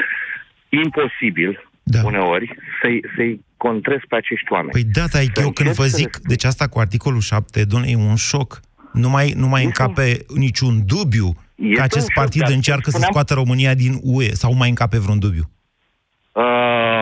imposibil 0.68 1.69
da. 1.82 2.00
uneori 2.04 2.56
să-i, 2.82 3.00
să-i 3.16 3.44
contrezi 3.56 4.06
pe 4.08 4.16
acești 4.16 4.52
oameni. 4.52 4.70
Păi 4.70 4.84
da, 4.84 5.04
dar 5.12 5.22
eu 5.42 5.50
când 5.50 5.70
vă 5.70 5.84
zic, 5.84 6.16
deci 6.22 6.44
asta 6.44 6.66
cu 6.66 6.78
articolul 6.78 7.20
7, 7.20 7.64
domnule, 7.64 7.90
e 7.90 7.96
un 7.96 8.16
șoc. 8.16 8.60
Nu 8.92 9.08
mai, 9.10 9.32
nu 9.36 9.46
mai 9.46 9.64
încape 9.64 10.16
niciun 10.34 10.82
dubiu 10.86 11.36
Este 11.54 11.72
că 11.74 11.78
un 11.78 11.82
acest 11.82 12.06
șoc, 12.06 12.14
partid 12.14 12.40
dar 12.40 12.50
încearcă 12.50 12.82
să 12.84 12.90
spuneam- 12.90 13.10
scoată 13.12 13.34
România 13.34 13.74
din 13.74 13.98
UE 14.02 14.30
sau 14.32 14.54
mai 14.54 14.68
încape 14.68 14.98
vreun 14.98 15.18
dubiu. 15.18 15.50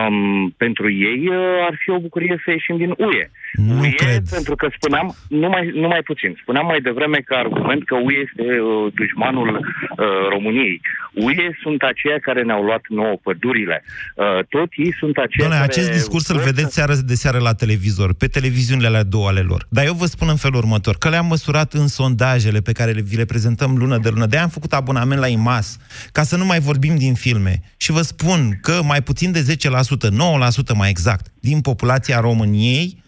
Um, 0.09 0.53
pentru 0.57 0.91
ei 0.91 1.27
uh, 1.27 1.35
ar 1.67 1.75
fi 1.81 1.89
o 1.89 1.99
bucurie 1.99 2.41
să 2.43 2.51
ieșim 2.51 2.77
din 2.77 2.93
UE. 2.97 3.23
Nu 3.53 3.79
UE, 3.79 3.89
cred. 3.89 4.29
pentru 4.29 4.55
că 4.55 4.67
spuneam, 4.77 5.15
numai, 5.27 5.71
numai 5.73 6.01
puțin, 6.01 6.37
spuneam 6.41 6.65
mai 6.65 6.81
devreme 6.81 7.17
că 7.17 7.33
argument 7.35 7.85
că 7.85 7.95
UE 7.95 8.15
este 8.27 8.45
uh, 8.59 8.93
dușmanul 8.93 9.49
uh, 9.55 10.05
României. 10.29 10.81
UE 11.13 11.47
sunt 11.61 11.81
aceia 11.81 12.19
care 12.21 12.41
ne-au 12.43 12.63
luat 12.63 12.83
nouă 12.87 13.15
pădurile. 13.23 13.83
Uh, 14.15 14.25
tot 14.49 14.69
ei 14.75 14.93
sunt 14.99 15.17
aceia 15.17 15.47
Doamne, 15.47 15.55
care... 15.57 15.71
acest 15.71 15.91
discurs 15.91 16.27
îl 16.27 16.39
vedeți 16.39 16.73
seară 16.73 16.93
de 17.05 17.13
seară 17.13 17.39
la 17.39 17.53
televizor, 17.53 18.13
pe 18.13 18.27
televiziunile 18.27 18.87
alea 18.87 19.03
două 19.03 19.27
ale 19.27 19.39
lor. 19.51 19.65
Dar 19.69 19.85
eu 19.85 19.93
vă 19.93 20.05
spun 20.05 20.27
în 20.29 20.35
felul 20.35 20.57
următor, 20.57 20.95
că 20.97 21.09
le-am 21.09 21.25
măsurat 21.25 21.73
în 21.73 21.87
sondajele 21.87 22.59
pe 22.59 22.71
care 22.71 22.91
le, 22.91 23.01
vi 23.01 23.15
le 23.15 23.25
prezentăm 23.25 23.75
lună 23.77 23.97
de 23.97 24.09
lună. 24.09 24.25
De-aia 24.25 24.43
am 24.43 24.49
făcut 24.49 24.73
abonament 24.73 25.19
la 25.19 25.27
IMAS, 25.27 25.77
ca 26.11 26.23
să 26.23 26.35
nu 26.37 26.45
mai 26.45 26.59
vorbim 26.59 26.95
din 26.97 27.13
filme. 27.13 27.61
Și 27.77 27.91
vă 27.91 28.01
spun 28.01 28.59
că 28.61 28.79
mai 28.83 29.01
puțin 29.01 29.31
de 29.31 29.41
10%, 29.41 29.98
9% 30.07 30.75
mai 30.75 30.89
exact, 30.89 31.25
din 31.41 31.61
populația 31.61 32.19
României 32.19 33.03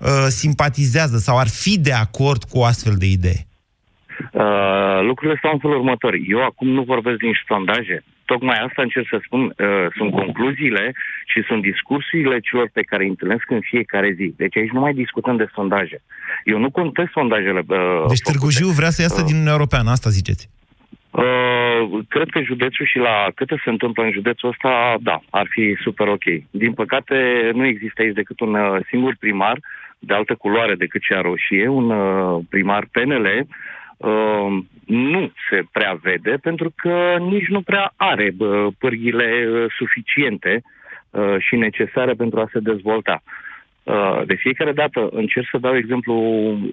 uh, 0.00 0.08
simpatizează 0.28 1.16
sau 1.16 1.38
ar 1.38 1.48
fi 1.48 1.78
de 1.78 1.92
acord 1.92 2.44
cu 2.44 2.58
o 2.58 2.64
astfel 2.64 2.94
de 2.96 3.06
idee. 3.06 3.46
Uh, 4.32 5.00
lucrurile 5.02 5.38
stau 5.38 5.52
în 5.52 5.58
felul 5.58 5.76
următor. 5.76 6.12
Eu 6.28 6.44
acum 6.44 6.68
nu 6.68 6.82
vorbesc 6.82 7.18
din 7.18 7.32
sondaje. 7.46 8.04
Tocmai 8.24 8.56
asta 8.66 8.82
încerc 8.82 9.06
să 9.10 9.18
spun. 9.24 9.42
Uh, 9.44 9.86
sunt 9.96 10.10
concluziile 10.10 10.94
și 11.26 11.42
sunt 11.48 11.62
discursurile 11.62 12.38
celor 12.40 12.70
pe 12.72 12.82
care 12.82 13.02
îi 13.02 13.08
întâlnesc 13.08 13.50
în 13.50 13.60
fiecare 13.60 14.14
zi. 14.18 14.34
Deci 14.36 14.56
aici 14.56 14.70
nu 14.70 14.80
mai 14.80 14.94
discutăm 14.94 15.36
de 15.36 15.48
sondaje. 15.54 16.02
Eu 16.44 16.58
nu 16.58 16.70
contest 16.70 17.10
sondajele. 17.10 17.62
Uh, 17.66 18.04
Deci 18.08 18.20
Târgu 18.20 18.50
Jiu 18.50 18.68
vrea 18.68 18.90
să 18.90 19.02
iasă 19.02 19.20
din 19.22 19.32
Uniunea 19.32 19.52
Europeană, 19.52 19.90
asta 19.90 20.10
ziceți. 20.10 20.48
Uh, 21.14 22.04
cred 22.08 22.28
că 22.30 22.40
județul 22.42 22.86
și 22.86 22.98
la 22.98 23.30
câte 23.34 23.60
se 23.64 23.70
întâmplă 23.70 24.02
în 24.02 24.12
județul 24.12 24.48
ăsta, 24.48 24.96
da, 25.00 25.20
ar 25.30 25.46
fi 25.50 25.76
super 25.82 26.08
ok. 26.08 26.24
Din 26.50 26.72
păcate, 26.72 27.50
nu 27.52 27.66
există 27.66 28.02
aici 28.02 28.14
decât 28.14 28.40
un 28.40 28.54
uh, 28.54 28.80
singur 28.88 29.14
primar 29.18 29.58
de 29.98 30.14
altă 30.14 30.34
culoare 30.34 30.74
decât 30.74 31.02
cea 31.02 31.20
roșie, 31.20 31.68
un 31.68 31.90
uh, 31.90 32.44
primar 32.50 32.86
PNL. 32.92 33.46
Uh, 33.96 34.64
nu 34.86 35.32
se 35.50 35.62
prea 35.72 35.98
vede 36.02 36.36
pentru 36.42 36.72
că 36.76 37.16
nici 37.20 37.46
nu 37.46 37.60
prea 37.60 37.92
are 37.96 38.30
bă, 38.36 38.68
pârghile 38.78 39.46
uh, 39.48 39.64
suficiente 39.78 40.62
uh, 41.10 41.36
și 41.38 41.56
necesare 41.56 42.12
pentru 42.12 42.40
a 42.40 42.48
se 42.52 42.58
dezvolta. 42.58 43.22
Uh, 43.84 44.22
De 44.26 44.34
fiecare 44.34 44.72
dată 44.72 45.08
încerc 45.12 45.46
să 45.50 45.58
dau 45.58 45.76
exemplu 45.76 46.14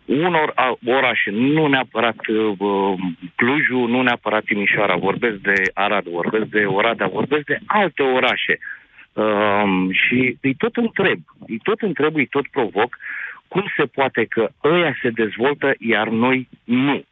unor 0.06 0.52
a- 0.56 0.78
orașe, 0.86 1.30
nu 1.32 1.68
neapărat 1.68 2.28
uh, 2.28 2.94
Clujul, 3.36 3.90
nu 3.90 4.02
neapărat 4.02 4.44
Timișoara, 4.44 4.96
vorbesc 4.96 5.36
de 5.36 5.54
Arad, 5.74 6.04
vorbesc 6.04 6.46
de 6.46 6.66
Oradea, 6.66 7.08
vorbesc 7.08 7.46
de 7.46 7.60
alte 7.66 8.02
orașe. 8.02 8.58
Um, 9.14 9.92
și 9.92 10.38
îi 10.42 10.54
tot 10.56 10.76
întreb, 10.76 11.20
îi 11.48 11.60
tot 11.64 11.82
întreb, 11.82 12.16
îi 12.16 12.26
tot 12.26 12.48
provoc, 12.48 12.98
cum 13.48 13.66
se 13.78 13.86
poate 13.86 14.26
că 14.26 14.50
ăia 14.64 14.96
se 15.02 15.10
dezvoltă, 15.10 15.74
iar 15.80 16.08
noi 16.08 16.48
nu? 16.64 17.04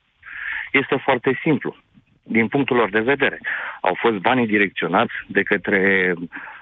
Este 0.71 0.95
foarte 1.03 1.39
simplu, 1.41 1.75
din 2.23 2.47
punctul 2.47 2.75
lor 2.75 2.89
de 2.89 2.99
vedere. 2.99 3.39
Au 3.81 3.93
fost 3.99 4.15
banii 4.17 4.47
direcționați 4.47 5.13
de 5.27 5.41
către 5.43 6.13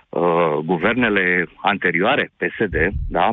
uh, 0.10 0.58
guvernele 0.66 1.48
anterioare, 1.62 2.32
PSD, 2.38 2.76
da, 3.08 3.28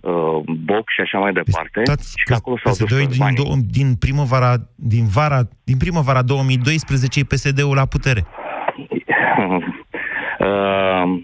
uh, 0.00 0.42
Boc 0.64 0.90
și 0.90 1.00
așa 1.00 1.18
mai 1.18 1.32
departe, 1.32 1.82
și 2.16 2.24
că 2.24 2.34
acolo 2.34 2.56
s-au 2.64 2.72
dus 2.72 2.82
PSD-ul 2.82 2.98
toți 2.98 3.16
din, 3.16 3.18
banii. 3.18 3.44
do- 3.44 3.70
din 3.70 3.94
primăvara, 3.94 4.54
din 4.74 5.06
vara, 5.06 5.40
din 5.64 5.76
primăvara 5.76 6.22
2012 6.22 7.20
e 7.20 7.24
PSD-ul 7.24 7.74
la 7.74 7.86
putere. 7.86 8.24
Uh, 10.38 11.22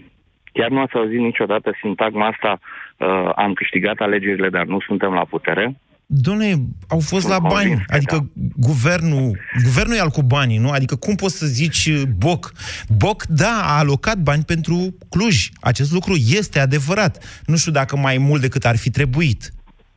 chiar 0.53 0.69
nu 0.69 0.79
ați 0.81 0.95
auzit 0.95 1.19
niciodată 1.19 1.71
sintagma 1.81 2.27
asta, 2.27 2.59
uh, 2.97 3.31
am 3.35 3.53
câștigat 3.53 3.97
alegerile, 3.97 4.49
dar 4.49 4.65
nu 4.65 4.79
suntem 4.79 5.13
la 5.13 5.25
putere. 5.29 5.75
Doamne, 6.05 6.65
au 6.87 6.99
fost 6.99 7.27
la 7.27 7.39
bani. 7.39 7.85
Adică 7.87 8.29
guvernul, 8.55 9.39
guvernul 9.63 9.95
e 9.95 9.99
al 9.99 10.09
cu 10.09 10.21
banii, 10.21 10.57
nu? 10.57 10.69
Adică 10.69 10.95
cum 10.95 11.15
poți 11.15 11.37
să 11.37 11.45
zici 11.45 11.85
uh, 11.85 12.01
Boc? 12.17 12.53
Boc, 12.87 13.25
da, 13.25 13.61
a 13.63 13.77
alocat 13.77 14.17
bani 14.17 14.43
pentru 14.43 14.95
Cluj. 15.09 15.49
Acest 15.61 15.91
lucru 15.91 16.15
este 16.15 16.59
adevărat. 16.59 17.23
Nu 17.45 17.57
știu 17.57 17.71
dacă 17.71 17.97
mai 17.97 18.17
mult 18.17 18.41
decât 18.41 18.65
ar 18.65 18.77
fi 18.77 18.89
trebuit. 18.89 19.53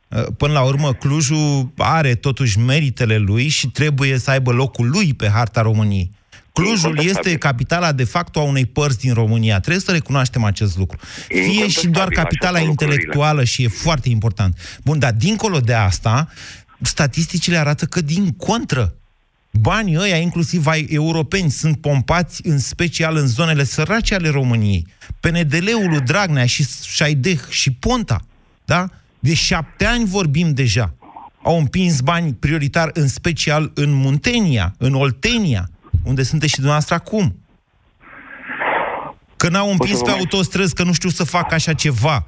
Uh, 0.09 0.25
până 0.37 0.53
la 0.53 0.61
urmă, 0.61 0.93
Clujul 0.93 1.71
are 1.77 2.15
totuși 2.15 2.59
meritele 2.59 3.17
lui 3.17 3.47
și 3.47 3.67
trebuie 3.67 4.17
să 4.17 4.31
aibă 4.31 4.51
locul 4.51 4.89
lui 4.89 5.13
pe 5.13 5.29
harta 5.29 5.61
României. 5.61 6.11
Clujul 6.57 6.99
este 6.99 7.37
capitala 7.37 7.91
de 7.91 8.03
facto 8.03 8.39
a 8.39 8.43
unei 8.43 8.65
părți 8.65 8.99
din 8.99 9.13
România. 9.13 9.59
Trebuie 9.59 9.81
să 9.81 9.91
recunoaștem 9.91 10.43
acest 10.43 10.77
lucru. 10.77 10.97
Fie 11.27 11.67
și 11.67 11.87
doar 11.87 12.07
capitala 12.07 12.59
intelectuală 12.59 13.43
și 13.43 13.63
e 13.63 13.67
foarte 13.67 14.09
important. 14.09 14.57
Bun, 14.83 14.99
dar 14.99 15.11
dincolo 15.11 15.59
de 15.59 15.73
asta, 15.73 16.27
statisticile 16.81 17.57
arată 17.57 17.85
că 17.85 18.01
din 18.01 18.31
contră, 18.31 18.95
banii 19.51 19.97
ăia, 19.97 20.17
inclusiv 20.17 20.67
ai 20.67 20.87
europeni, 20.89 21.51
sunt 21.51 21.81
pompați 21.81 22.41
în 22.47 22.59
special 22.59 23.15
în 23.15 23.27
zonele 23.27 23.63
sărace 23.63 24.15
ale 24.15 24.29
României. 24.29 24.87
PNDL-ul 25.19 25.89
lui 25.89 26.01
Dragnea 26.01 26.45
și 26.45 26.67
Șaideh 26.83 27.39
și 27.49 27.71
Ponta, 27.71 28.21
da? 28.65 28.89
De 29.19 29.33
șapte 29.33 29.85
ani 29.85 30.05
vorbim 30.05 30.53
deja. 30.53 30.93
Au 31.43 31.57
împins 31.57 32.01
bani 32.01 32.33
prioritar 32.33 32.89
în 32.93 33.07
special 33.07 33.71
în 33.73 33.91
Muntenia, 33.91 34.75
în 34.77 34.93
Oltenia, 34.93 35.69
unde 36.07 36.23
sunteți 36.23 36.51
și 36.51 36.55
dumneavoastră 36.55 36.95
acum. 36.95 37.35
Că 39.37 39.49
n-au 39.49 39.69
împins 39.71 40.01
pe 40.01 40.11
autostrăzi, 40.11 40.75
că 40.75 40.83
nu 40.83 40.93
știu 40.93 41.09
să 41.09 41.23
facă 41.23 41.53
așa 41.53 41.73
ceva. 41.73 42.25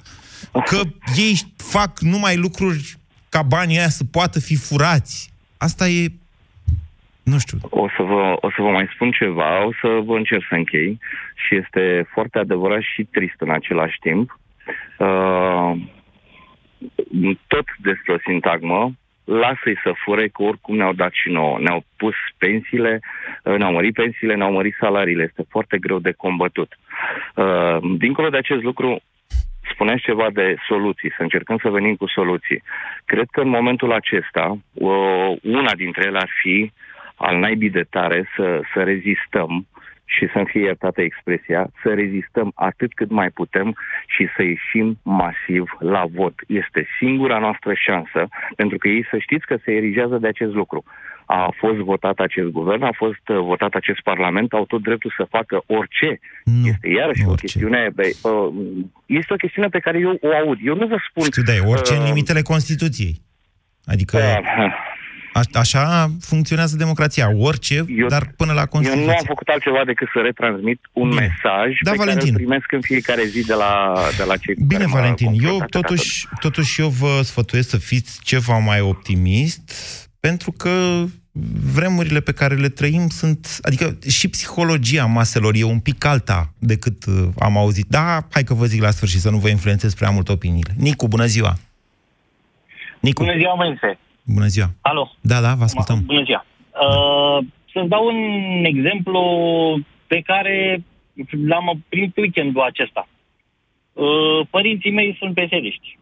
Că 0.52 0.80
ei 1.16 1.36
fac 1.58 2.00
numai 2.00 2.36
lucruri 2.38 2.98
ca 3.30 3.42
banii 3.42 3.78
aia 3.78 3.90
să 3.90 4.04
poată 4.12 4.40
fi 4.40 4.56
furați. 4.56 5.34
Asta 5.58 5.88
e... 5.88 6.08
Nu 7.24 7.40
știu. 7.40 7.58
O 7.70 7.88
să 7.98 8.04
vă, 8.04 8.38
o 8.42 8.50
să 8.50 8.62
vă 8.62 8.70
mai 8.70 8.90
spun 8.94 9.12
ceva, 9.12 9.66
o 9.66 9.72
să 9.82 9.88
vă 10.06 10.16
încerc 10.16 10.44
să 10.50 10.56
închei 10.56 11.00
și 11.36 11.56
este 11.56 12.08
foarte 12.14 12.38
adevărat 12.40 12.82
și 12.82 13.04
trist 13.04 13.36
în 13.38 13.52
același 13.52 13.98
timp. 14.00 14.40
Uh, 14.98 15.72
tot 17.48 17.66
despre 17.78 18.14
o 18.14 18.18
sintagmă, 18.26 18.94
lasă-i 19.30 19.80
să 19.84 19.92
fure, 20.04 20.28
că 20.28 20.44
oricum 20.44 20.76
ne-au 20.76 20.94
dat 20.94 21.12
și 21.14 21.30
nouă. 21.30 21.60
Ne-au 21.60 21.84
pus 21.98 22.16
pensiile, 22.38 23.00
uh, 23.44 23.58
ne-au 23.58 23.72
mărit 23.72 23.94
pensiile, 23.94 24.36
ne-au 24.36 24.52
mărit 24.52 24.76
salariile. 24.80 25.24
Este 25.24 25.44
foarte 25.50 25.78
greu 25.78 26.00
de 26.00 26.12
combătut. 26.12 26.78
Uh, 27.36 27.78
dincolo 27.98 28.30
de 28.30 28.38
acest 28.38 28.64
lucru, 28.64 29.00
spuneați 29.72 30.02
ceva 30.02 30.28
de 30.34 30.56
soluții, 30.68 31.12
să 31.18 31.22
încercăm 31.22 31.58
să 31.58 31.70
venim 31.70 31.96
cu 31.96 32.08
soluții. 32.08 32.64
Cred 33.06 33.28
că 33.32 33.42
în 33.42 33.50
momentul 33.50 33.92
acesta, 33.92 34.58
una 35.42 35.74
dintre 35.76 36.04
ele 36.06 36.18
ar 36.18 36.30
fi 36.42 36.72
al 37.16 37.38
naibii 37.38 37.70
de 37.70 37.86
tare 37.90 38.30
să, 38.36 38.62
să 38.74 38.84
rezistăm 38.84 39.68
și 40.16 40.30
să-mi 40.34 40.50
fie 40.52 40.62
iertată 40.62 41.02
expresia, 41.02 41.62
să 41.82 41.90
rezistăm 41.94 42.52
atât 42.56 42.94
cât 42.94 43.10
mai 43.10 43.30
putem 43.30 43.76
și 44.08 44.28
să 44.36 44.42
ieșim 44.44 45.00
masiv 45.04 45.64
la 45.80 46.04
vot. 46.14 46.36
Este 46.48 46.88
singura 47.00 47.40
noastră 47.40 47.72
șansă, 47.74 48.22
pentru 48.56 48.78
că 48.78 48.88
ei 48.88 49.06
să 49.12 49.18
știți 49.18 49.46
că 49.46 49.56
se 49.64 49.72
erigează 49.72 50.18
de 50.18 50.28
acest 50.28 50.54
lucru. 50.54 50.84
A 51.26 51.54
fost 51.58 51.78
votat 51.78 52.18
acest 52.20 52.48
guvern, 52.48 52.84
a 52.84 52.96
fost 52.96 53.26
uh, 53.28 53.38
votat 53.38 53.74
acest 53.74 54.02
parlament, 54.02 54.54
au 54.54 54.66
tot 54.66 54.82
dreptul 54.82 55.14
să 55.18 55.28
facă 55.30 55.64
orice. 55.66 56.20
Nu, 56.44 56.68
este 56.68 56.88
iarăși 56.88 57.22
orice. 57.26 57.32
o 57.32 57.34
chestiune, 57.34 57.90
be, 57.96 58.10
uh, 58.24 58.48
este 59.06 59.34
o 59.34 59.42
chestiune 59.44 59.68
pe 59.68 59.80
care 59.80 60.00
eu 60.00 60.18
o 60.22 60.30
aud. 60.42 60.58
Eu 60.64 60.76
nu 60.76 60.88
vă 60.88 60.98
spun... 61.10 61.24
Știu, 61.24 61.44
da, 61.44 61.54
orice 61.74 61.94
uh, 61.94 62.00
în 62.00 62.06
limitele 62.06 62.42
Constituției. 62.42 63.22
Adică... 63.86 64.18
Uh, 64.18 64.89
a, 65.34 65.42
așa 65.54 66.12
funcționează 66.22 66.76
democrația. 66.76 67.32
Orice, 67.36 67.86
eu, 67.88 68.08
dar 68.08 68.34
până 68.38 68.54
la 68.54 68.66
Constituție. 68.66 69.04
Eu 69.04 69.10
nu 69.10 69.18
am 69.20 69.26
făcut 69.26 69.48
altceva 69.48 69.82
decât 69.86 70.08
să 70.14 70.20
retransmit 70.20 70.80
un 70.94 71.10
Bine. 71.10 71.22
mesaj 71.22 71.78
da, 71.82 71.92
pe 71.92 71.98
Valentin. 71.98 72.20
care 72.20 72.42
îl 72.42 72.48
primesc 72.48 72.72
în 72.72 72.82
fiecare 72.82 73.24
zi 73.24 73.46
de 73.46 73.54
la, 73.54 73.96
de 74.18 74.24
la 74.24 74.38
cei 74.38 74.56
Bine, 74.68 74.84
care 74.86 74.92
Valentin, 74.94 75.32
eu 75.44 75.66
totuși, 75.70 76.28
totuși 76.40 76.82
eu 76.82 76.88
vă 76.88 77.22
sfătuiesc 77.24 77.70
să 77.70 77.78
fiți 77.78 78.20
ceva 78.24 78.58
mai 78.58 78.82
optimist, 78.82 79.62
pentru 80.20 80.52
că 80.52 80.70
vremurile 81.74 82.20
pe 82.20 82.32
care 82.32 82.56
le 82.56 82.70
trăim 82.70 83.08
sunt... 83.08 83.58
Adică 83.62 83.98
și 84.08 84.28
psihologia 84.28 85.06
maselor 85.06 85.54
e 85.56 85.64
un 85.64 85.80
pic 85.80 86.06
alta 86.06 86.54
decât 86.58 87.06
uh, 87.06 87.28
am 87.40 87.58
auzit. 87.58 87.86
Da, 87.90 88.28
hai 88.32 88.44
că 88.44 88.54
vă 88.54 88.66
zic 88.66 88.82
la 88.82 88.92
sfârșit 88.92 89.20
să 89.20 89.30
nu 89.30 89.38
vă 89.38 89.50
influențez 89.50 89.94
prea 89.94 90.10
mult 90.10 90.30
opiniile. 90.30 90.74
Nicu, 90.78 91.08
bună 91.08 91.26
ziua! 91.26 91.56
Nicu. 93.00 93.24
Bună 93.24 93.38
ziua, 93.38 93.54
Moise! 93.54 94.00
Bună 94.34 94.46
ziua! 94.46 94.70
Alo! 94.82 95.12
Da, 95.22 95.42
da, 95.42 95.54
vă 95.54 95.64
ascultăm. 95.64 96.02
Bună 96.06 96.24
ziua! 96.24 96.46
Uh, 96.86 97.46
să-ți 97.74 97.88
dau 97.88 98.06
un 98.06 98.20
exemplu 98.66 99.22
pe 100.08 100.22
care 100.22 100.84
l-am 101.48 101.84
primit 101.90 102.18
weekendul 102.18 102.62
acesta. 102.62 103.08
Uh, 103.94 104.48
părinții 104.50 104.92
mei 104.92 105.16
sunt 105.20 105.34
pesediști. 105.34 105.98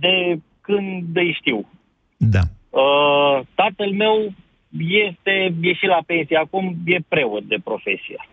De 0.00 0.38
când 0.60 1.16
îi 1.16 1.36
știu. 1.38 1.68
Da. 2.16 2.40
Uh, 2.70 3.40
tatăl 3.54 3.90
meu 3.92 4.34
este 4.88 5.54
ieșit 5.60 5.88
la 5.88 6.02
pensie, 6.06 6.36
acum 6.36 6.76
e 6.84 6.98
preot 7.08 7.42
de 7.42 7.56
profesie. 7.64 8.28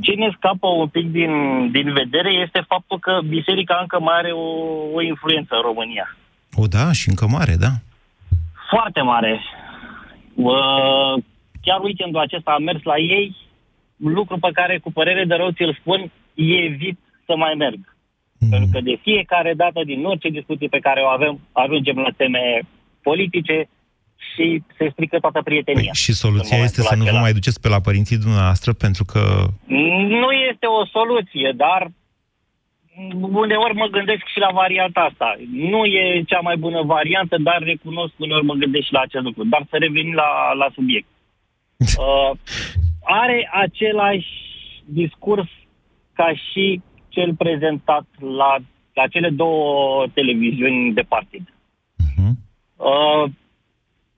Ce 0.00 0.12
ne 0.12 0.28
scapă 0.36 0.66
un 0.66 0.88
pic 0.88 1.10
din, 1.10 1.32
din 1.70 1.92
vedere 1.92 2.32
este 2.32 2.64
faptul 2.68 2.98
că 2.98 3.20
biserica 3.28 3.78
încă 3.80 4.00
mai 4.00 4.16
are 4.16 4.32
o, 4.32 4.46
o 4.92 5.02
influență 5.02 5.54
în 5.54 5.62
România. 5.62 6.16
O, 6.54 6.66
da, 6.66 6.92
și 6.92 7.08
încă 7.08 7.26
mare, 7.26 7.54
da. 7.54 7.72
Foarte 8.68 9.00
mare. 9.00 9.40
Uh, 10.34 11.22
chiar 11.62 11.80
weekendul 11.82 12.20
acesta 12.20 12.50
am 12.50 12.62
mers 12.62 12.82
la 12.82 12.98
ei, 12.98 13.36
lucru 13.96 14.38
pe 14.38 14.50
care 14.52 14.78
cu 14.78 14.92
părere 14.92 15.24
de 15.24 15.34
rău 15.34 15.50
ți-l 15.50 15.76
spun, 15.80 16.12
evit 16.34 16.98
să 17.26 17.36
mai 17.36 17.54
merg. 17.54 17.78
Mm. 18.38 18.48
Pentru 18.48 18.68
că 18.72 18.80
de 18.80 18.98
fiecare 19.02 19.52
dată, 19.54 19.80
din 19.84 20.04
orice 20.04 20.28
discuții 20.28 20.68
pe 20.68 20.78
care 20.78 21.00
o 21.00 21.06
avem, 21.06 21.40
ajungem 21.52 21.96
la 21.96 22.10
teme 22.16 22.60
politice 23.02 23.68
și 24.34 24.62
se 24.78 24.88
strică 24.92 25.18
toată 25.18 25.40
prietenia. 25.42 25.92
Păi, 25.92 26.02
și 26.04 26.12
soluția 26.12 26.56
este 26.56 26.82
să 26.82 26.94
nu 26.94 27.04
vă 27.04 27.18
mai 27.18 27.32
duceți 27.32 27.60
pe 27.60 27.68
la 27.68 27.80
părinții 27.80 28.18
dumneavoastră, 28.18 28.72
pentru 28.72 29.04
că... 29.04 29.22
Nu 30.22 30.30
este 30.50 30.66
o 30.80 30.86
soluție, 30.86 31.52
dar 31.56 31.90
uneori 33.20 33.74
mă 33.74 33.86
gândesc 33.86 34.26
și 34.26 34.38
la 34.38 34.50
varianta 34.52 35.00
asta. 35.00 35.36
Nu 35.50 35.84
e 35.84 36.22
cea 36.26 36.40
mai 36.40 36.56
bună 36.56 36.82
variantă, 36.82 37.36
dar 37.38 37.62
recunosc 37.62 38.12
uneori 38.16 38.44
mă 38.44 38.54
gândesc 38.54 38.86
și 38.86 38.92
la 38.92 39.00
acest 39.00 39.24
lucru. 39.24 39.44
Dar 39.44 39.66
să 39.70 39.76
revenim 39.76 40.14
la, 40.14 40.52
la 40.52 40.68
subiect. 40.74 41.08
Uh, 41.98 42.30
are 43.04 43.48
același 43.52 44.28
discurs 44.84 45.48
ca 46.12 46.32
și 46.50 46.82
cel 47.08 47.34
prezentat 47.34 48.06
la, 48.18 48.56
la 48.92 49.06
cele 49.06 49.30
două 49.30 50.06
televiziuni 50.14 50.92
de 50.92 51.00
partid. 51.00 51.44
Uh-huh. 51.48 52.32
Uh, 52.76 53.30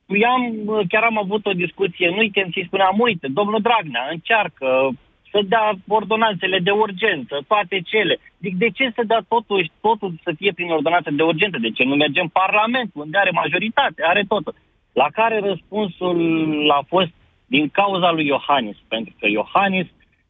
eu 0.06 0.30
am, 0.30 0.42
chiar 0.88 1.02
am 1.02 1.18
avut 1.18 1.46
o 1.46 1.52
discuție 1.52 2.08
nu 2.08 2.16
weekend 2.16 2.52
și 2.52 2.64
spuneam, 2.66 3.00
uite, 3.00 3.26
domnul 3.28 3.60
Dragnea 3.60 4.08
încearcă 4.10 4.90
să 5.30 5.40
dea 5.48 5.78
ordonanțele 5.88 6.58
de 6.58 6.70
urgență, 6.70 7.34
toate 7.46 7.80
cele. 7.80 8.18
Zic, 8.40 8.54
de 8.56 8.68
ce 8.68 8.92
să 8.94 9.02
dea 9.06 9.22
totul, 9.28 9.70
totul 9.80 10.20
să 10.22 10.32
fie 10.36 10.52
prin 10.52 10.70
ordonanțe 10.70 11.10
de 11.10 11.22
urgență? 11.22 11.56
De 11.60 11.70
ce 11.70 11.84
nu 11.84 11.94
mergem 11.94 12.22
în 12.22 12.28
Parlament, 12.42 12.90
unde 12.94 13.18
are 13.18 13.30
majoritate, 13.30 14.02
are 14.06 14.24
totul? 14.28 14.54
La 14.92 15.08
care 15.12 15.38
răspunsul 15.38 16.70
a 16.70 16.82
fost 16.88 17.10
din 17.46 17.68
cauza 17.68 18.10
lui 18.10 18.26
Iohannis, 18.26 18.76
pentru 18.88 19.14
că 19.18 19.26
Iohannis 19.26 19.86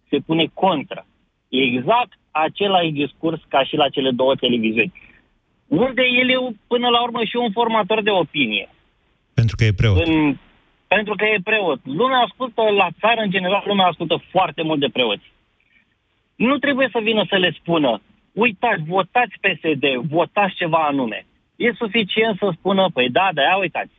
se 0.08 0.18
pune 0.26 0.46
contra. 0.54 1.06
E 1.48 1.62
exact 1.62 2.18
același 2.30 2.90
discurs 2.90 3.40
ca 3.48 3.64
și 3.64 3.76
la 3.76 3.88
cele 3.88 4.10
două 4.10 4.34
televiziuni. 4.34 4.92
Unde 5.66 6.02
el 6.20 6.28
e 6.30 6.56
până 6.66 6.88
la 6.88 7.02
urmă 7.02 7.24
și 7.24 7.36
un 7.36 7.50
formator 7.52 8.02
de 8.02 8.10
opinie. 8.10 8.68
Pentru 9.34 9.56
că 9.56 9.64
e 9.64 9.72
preot. 9.72 10.06
În, 10.06 10.36
pentru 10.88 11.14
că 11.14 11.24
e 11.24 11.40
preot. 11.44 11.80
Lumea 11.84 12.18
ascultă, 12.18 12.62
la 12.62 12.88
țară 13.00 13.20
în 13.20 13.30
general, 13.30 13.62
lumea 13.66 13.86
ascultă 13.86 14.22
foarte 14.30 14.62
mult 14.62 14.80
de 14.80 14.88
preoți. 14.88 15.32
Nu 16.36 16.58
trebuie 16.58 16.88
să 16.92 16.98
vină 17.02 17.24
să 17.28 17.36
le 17.36 17.50
spună, 17.50 18.00
uitați, 18.32 18.82
votați 18.86 19.34
PSD, 19.40 19.84
votați 19.94 20.54
ceva 20.54 20.78
anume. 20.78 21.26
E 21.56 21.72
suficient 21.72 22.38
să 22.38 22.50
spună, 22.54 22.90
păi 22.92 23.10
da, 23.10 23.28
da, 23.34 23.42
ia 23.42 23.56
uitați, 23.56 23.92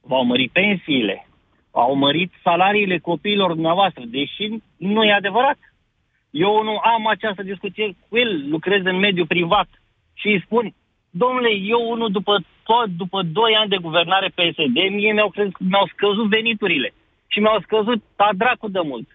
v-au 0.00 0.24
mărit 0.24 0.52
pensiile, 0.52 1.28
au 1.70 1.94
mărit 1.94 2.32
salariile 2.42 2.98
copiilor 2.98 3.52
dumneavoastră, 3.52 4.02
deși 4.06 4.48
nu 4.76 5.04
e 5.04 5.12
adevărat. 5.12 5.58
Eu 6.30 6.62
nu 6.62 6.76
am 6.76 7.06
această 7.06 7.42
discuție 7.42 7.96
cu 8.08 8.18
el, 8.18 8.48
lucrez 8.48 8.84
în 8.84 8.96
mediul 8.96 9.26
privat 9.26 9.68
și 10.14 10.26
îi 10.26 10.42
spun, 10.44 10.74
domnule, 11.10 11.50
eu 11.50 11.90
unul 11.90 12.10
după 12.10 12.44
tot, 12.68 12.88
după 13.02 13.22
2 13.22 13.54
ani 13.60 13.68
de 13.74 13.76
guvernare 13.86 14.28
PSD, 14.28 14.76
mie 14.98 15.12
mi-au, 15.12 15.30
crez, 15.30 15.48
mi-au 15.58 15.86
scăzut 15.94 16.26
veniturile 16.28 16.94
și 17.26 17.38
mi-au 17.40 17.60
scăzut 17.66 18.02
ta 18.16 18.28
dracu 18.36 18.68
de 18.68 18.80
mult. 18.84 19.08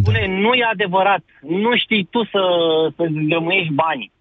Spune, 0.00 0.20
da. 0.26 0.32
nu 0.32 0.52
e 0.54 0.64
adevărat, 0.72 1.24
nu 1.40 1.76
știi 1.76 2.04
tu 2.04 2.24
să, 2.24 2.42
să 2.96 3.04
gămâiești 3.32 3.72
banii. 3.72 4.12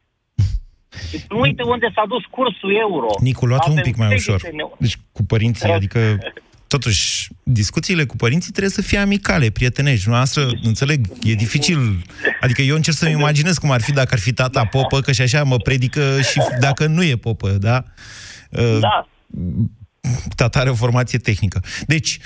Uite 1.30 1.64
unde 1.64 1.88
s-a 1.96 2.04
dus 2.08 2.26
cursul 2.26 2.76
euro. 2.76 3.08
Nicu, 3.20 3.46
luați 3.46 3.70
un 3.70 3.78
Avem 3.78 3.92
pic 3.92 3.98
mai 4.02 4.14
ușor. 4.14 4.40
30 4.40 4.58
de 4.58 4.64
ne- 4.64 4.76
Deci 4.78 4.98
cu 5.12 5.24
părinții, 5.24 5.70
adică 5.72 6.00
totuși, 6.68 7.28
discuțiile 7.44 8.06
cu 8.06 8.16
părinții 8.16 8.52
trebuie 8.52 8.72
să 8.72 8.82
fie 8.82 8.98
amicale, 8.98 9.50
prietenești. 9.50 10.10
Noastră, 10.10 10.50
înțeleg, 10.64 11.08
e 11.24 11.34
dificil. 11.34 12.02
Adică 12.42 12.62
eu 12.62 12.76
încerc 12.76 12.96
să-mi 12.98 13.12
imaginez 13.12 13.58
cum 13.58 13.72
ar 13.72 13.82
fi 13.82 13.92
dacă 13.92 14.10
ar 14.12 14.20
fi 14.20 14.34
tata 14.34 14.66
popă, 14.66 15.00
că 15.02 15.12
și 15.12 15.22
așa 15.22 15.44
mă 15.44 15.58
predică 15.58 16.22
și 16.22 16.40
dacă 16.60 16.86
nu 16.86 17.04
e 17.04 17.16
popă, 17.16 17.50
da? 17.50 17.84
Da. 18.80 19.08
Tata 20.36 20.60
are 20.60 20.70
o 20.70 20.74
formație 20.76 21.20
tehnică. 21.20 21.62
Deci, 21.88 22.20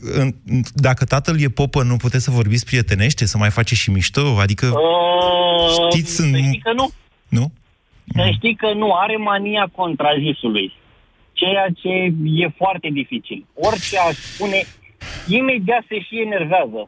în- 0.00 0.34
dacă 0.74 1.04
tatăl 1.04 1.40
e 1.40 1.48
popă, 1.48 1.82
nu 1.82 1.96
puteți 1.96 2.24
să 2.24 2.30
vorbiți 2.30 2.64
prietenește, 2.64 3.26
să 3.26 3.38
mai 3.38 3.50
face 3.50 3.74
și 3.74 3.90
mișto? 3.90 4.36
Adică, 4.40 4.66
Uh, 4.66 5.90
știți, 5.92 6.14
Să 6.14 6.22
în... 6.22 6.28
știi 6.42 6.60
că 6.64 6.72
nu. 6.72 6.90
nu? 7.28 7.52
Să 8.14 8.30
știi 8.36 8.56
că 8.56 8.72
nu, 8.74 8.92
are 8.94 9.16
mania 9.16 9.68
contrazisului. 9.76 10.72
Ceea 11.40 11.66
ce 11.80 11.92
e 12.44 12.58
foarte 12.62 12.88
dificil. 13.00 13.40
Orice 13.68 13.98
aș 13.98 14.14
spune, 14.14 14.60
imediat 15.38 15.84
se 15.88 15.98
și 16.06 16.20
enervează. 16.28 16.80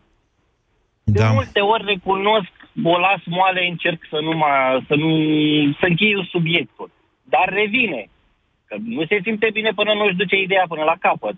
De 1.04 1.18
Da. 1.20 1.30
multe 1.32 1.60
ori 1.60 1.84
recunosc, 1.92 2.52
o 2.84 2.98
las 3.06 3.22
moale, 3.24 3.62
încerc 3.70 4.00
să 4.10 4.18
nu, 4.26 4.32
mă, 4.42 4.50
să 4.88 4.94
nu 5.02 5.10
să 5.80 5.86
închei 5.88 6.28
subiectul. 6.30 6.90
Dar 7.34 7.46
revine. 7.60 8.02
Că 8.68 8.76
nu 8.84 9.06
se 9.06 9.18
simte 9.24 9.48
bine 9.52 9.70
până 9.74 9.92
nu 9.94 10.04
își 10.04 10.20
duce 10.22 10.36
ideea 10.36 10.64
până 10.68 10.82
la 10.82 10.96
capăt. 11.00 11.36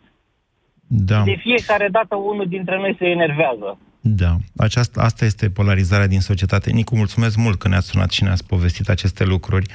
Da. 0.87 1.23
De 1.23 1.37
fiecare 1.47 1.89
dată 1.91 2.15
unul 2.17 2.47
dintre 2.49 2.77
noi 2.77 2.95
se 2.99 3.07
enervează. 3.07 3.79
Da, 4.01 4.37
aceasta, 4.57 5.03
asta 5.03 5.25
este 5.25 5.51
polarizarea 5.51 6.07
din 6.07 6.21
societate. 6.21 6.71
Nicu, 6.71 6.97
mulțumesc 6.97 7.37
mult 7.37 7.59
că 7.59 7.69
ne-ați 7.69 7.87
sunat 7.87 8.11
și 8.11 8.23
ne-ați 8.23 8.47
povestit 8.47 8.89
aceste 8.89 9.25
lucruri. 9.25 9.67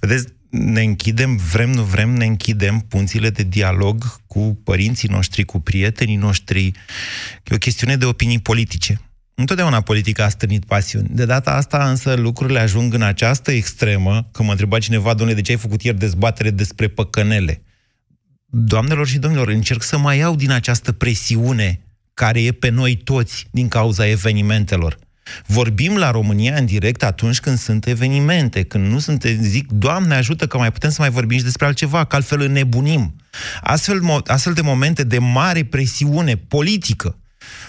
Vedeți, 0.00 0.34
ne 0.58 0.82
închidem, 0.82 1.36
vrem, 1.36 1.70
nu 1.70 1.82
vrem, 1.82 2.10
ne 2.10 2.24
închidem 2.24 2.78
punțile 2.78 3.30
de 3.30 3.42
dialog 3.42 4.20
cu 4.26 4.60
părinții 4.64 5.08
noștri, 5.08 5.44
cu 5.44 5.60
prietenii 5.60 6.16
noștri. 6.16 6.66
E 7.44 7.54
o 7.54 7.58
chestiune 7.58 7.96
de 7.96 8.04
opinii 8.04 8.38
politice. 8.38 9.00
Întotdeauna 9.34 9.80
politica 9.80 10.24
a 10.24 10.28
stârnit 10.28 10.64
pasiuni. 10.64 11.08
De 11.10 11.24
data 11.24 11.50
asta 11.50 11.90
însă 11.90 12.14
lucrurile 12.14 12.58
ajung 12.58 12.94
în 12.94 13.02
această 13.02 13.50
extremă, 13.50 14.28
că 14.32 14.42
mă 14.42 14.50
întreba 14.50 14.78
cineva, 14.78 15.14
domnule, 15.14 15.34
de 15.34 15.42
ce 15.42 15.52
ai 15.52 15.58
făcut 15.58 15.82
ieri 15.82 15.98
dezbatere 15.98 16.50
despre 16.50 16.88
păcănele? 16.88 17.62
Doamnelor 18.46 19.06
și 19.06 19.18
domnilor, 19.18 19.48
încerc 19.48 19.82
să 19.82 19.98
mai 19.98 20.18
iau 20.18 20.36
din 20.36 20.50
această 20.50 20.92
presiune 20.92 21.80
care 22.14 22.42
e 22.42 22.52
pe 22.52 22.68
noi 22.68 22.96
toți 22.96 23.46
din 23.50 23.68
cauza 23.68 24.06
evenimentelor. 24.06 24.98
Vorbim 25.46 25.96
la 25.96 26.10
România 26.10 26.56
în 26.56 26.66
direct 26.66 27.02
atunci 27.02 27.40
când 27.40 27.58
sunt 27.58 27.86
evenimente, 27.86 28.62
când 28.62 28.90
nu 28.90 28.98
sunt, 28.98 29.22
zic, 29.40 29.70
Doamne 29.70 30.14
ajută 30.14 30.46
că 30.46 30.58
mai 30.58 30.72
putem 30.72 30.90
să 30.90 30.96
mai 31.00 31.10
vorbim 31.10 31.38
și 31.38 31.44
despre 31.44 31.66
altceva, 31.66 32.04
că 32.04 32.16
altfel 32.16 32.40
înnebunim. 32.40 33.14
Astfel, 33.60 34.00
mo- 34.00 34.26
astfel 34.26 34.52
de 34.52 34.60
momente 34.60 35.04
de 35.04 35.18
mare 35.18 35.64
presiune 35.64 36.36
politică, 36.36 37.18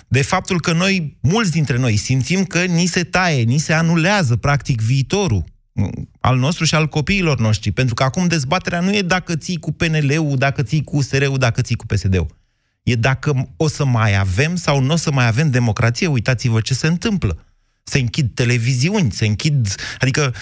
de 0.08 0.22
faptul 0.22 0.62
că 0.62 0.74
noi, 0.74 1.18
mulți 1.22 1.52
dintre 1.52 1.78
noi, 1.78 1.96
simțim 1.96 2.44
că 2.44 2.64
ni 2.64 2.86
se 2.86 3.04
taie, 3.04 3.44
ni 3.44 3.58
se 3.58 3.74
anulează, 3.74 4.36
practic, 4.36 4.82
viitorul 4.82 5.44
mm, 5.72 6.10
al 6.20 6.38
nostru 6.38 6.66
și 6.66 6.76
al 6.76 6.88
copiilor 6.88 7.40
noștri. 7.40 7.72
Pentru 7.72 7.94
că 7.94 8.04
acum 8.04 8.28
dezbaterea 8.28 8.80
nu 8.80 8.96
e 8.96 9.02
dacă 9.02 9.36
ții 9.36 9.58
cu 9.58 9.72
PNL-ul, 9.72 10.38
dacă 10.38 10.64
ții 10.64 10.84
cu 10.84 10.96
USR-ul, 10.96 11.38
dacă 11.38 11.62
ții 11.62 11.76
cu 11.76 11.86
PSD-ul. 11.86 12.36
E 12.84 12.96
dacă 12.96 13.50
o 13.58 13.68
să 13.68 13.86
mai 13.86 14.18
avem 14.18 14.56
sau 14.56 14.82
nu 14.82 14.94
o 14.94 14.96
să 14.96 15.12
mai 15.12 15.28
avem 15.28 15.50
democrație. 15.50 16.08
Uitați-vă 16.08 16.62
ce 16.62 16.74
se 16.74 16.88
întâmplă. 16.88 17.47
Se 17.90 18.00
închid 18.00 18.32
televiziuni, 18.34 19.12
se 19.12 19.26
închid... 19.26 19.76
Adică, 20.00 20.34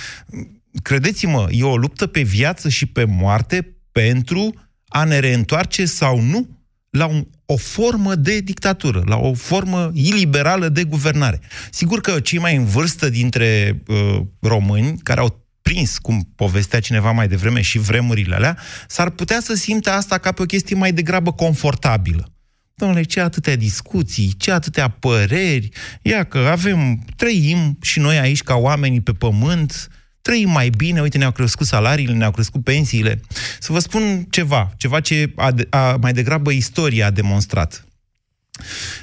credeți-mă, 0.81 1.47
e 1.51 1.63
o 1.63 1.77
luptă 1.77 2.07
pe 2.07 2.21
viață 2.21 2.69
și 2.69 2.85
pe 2.85 3.03
moarte 3.03 3.77
pentru 3.91 4.53
a 4.87 5.03
ne 5.03 5.19
reîntoarce 5.19 5.85
sau 5.85 6.21
nu 6.21 6.47
la 6.89 7.05
un, 7.05 7.27
o 7.45 7.57
formă 7.57 8.15
de 8.15 8.39
dictatură, 8.39 9.03
la 9.05 9.17
o 9.17 9.33
formă 9.33 9.91
iliberală 9.93 10.69
de 10.69 10.83
guvernare. 10.83 11.39
Sigur 11.71 12.01
că 12.01 12.19
cei 12.19 12.39
mai 12.39 12.55
în 12.55 12.65
vârstă 12.65 13.09
dintre 13.09 13.81
uh, 13.87 14.21
români, 14.39 14.97
care 15.03 15.19
au 15.19 15.45
prins, 15.61 15.97
cum 15.97 16.31
povestea 16.35 16.79
cineva 16.79 17.11
mai 17.11 17.27
devreme, 17.27 17.61
și 17.61 17.77
vremurile 17.77 18.35
alea, 18.35 18.57
s-ar 18.87 19.09
putea 19.09 19.39
să 19.39 19.53
simte 19.53 19.89
asta 19.89 20.17
ca 20.17 20.31
pe 20.31 20.41
o 20.41 20.45
chestie 20.45 20.75
mai 20.75 20.93
degrabă 20.93 21.33
confortabilă. 21.33 22.34
Domnule, 22.75 23.03
ce 23.03 23.19
atâtea 23.19 23.55
discuții, 23.55 24.33
ce 24.37 24.51
atâtea 24.51 24.89
păreri, 24.89 25.69
ia 26.01 26.23
că 26.23 26.37
avem, 26.37 27.05
trăim 27.15 27.77
și 27.81 27.99
noi 27.99 28.17
aici 28.17 28.43
ca 28.43 28.55
oamenii 28.55 29.01
pe 29.01 29.13
pământ, 29.13 29.87
trăim 30.21 30.49
mai 30.49 30.69
bine, 30.69 31.01
uite, 31.01 31.17
ne-au 31.17 31.31
crescut 31.31 31.67
salariile, 31.67 32.13
ne-au 32.13 32.31
crescut 32.31 32.63
pensiile. 32.63 33.21
Să 33.59 33.71
vă 33.71 33.79
spun 33.79 34.27
ceva, 34.29 34.73
ceva 34.77 34.99
ce 34.99 35.33
a, 35.35 35.53
a, 35.69 35.97
mai 36.01 36.13
degrabă 36.13 36.51
istoria 36.51 37.05
a 37.05 37.11
demonstrat. 37.11 37.85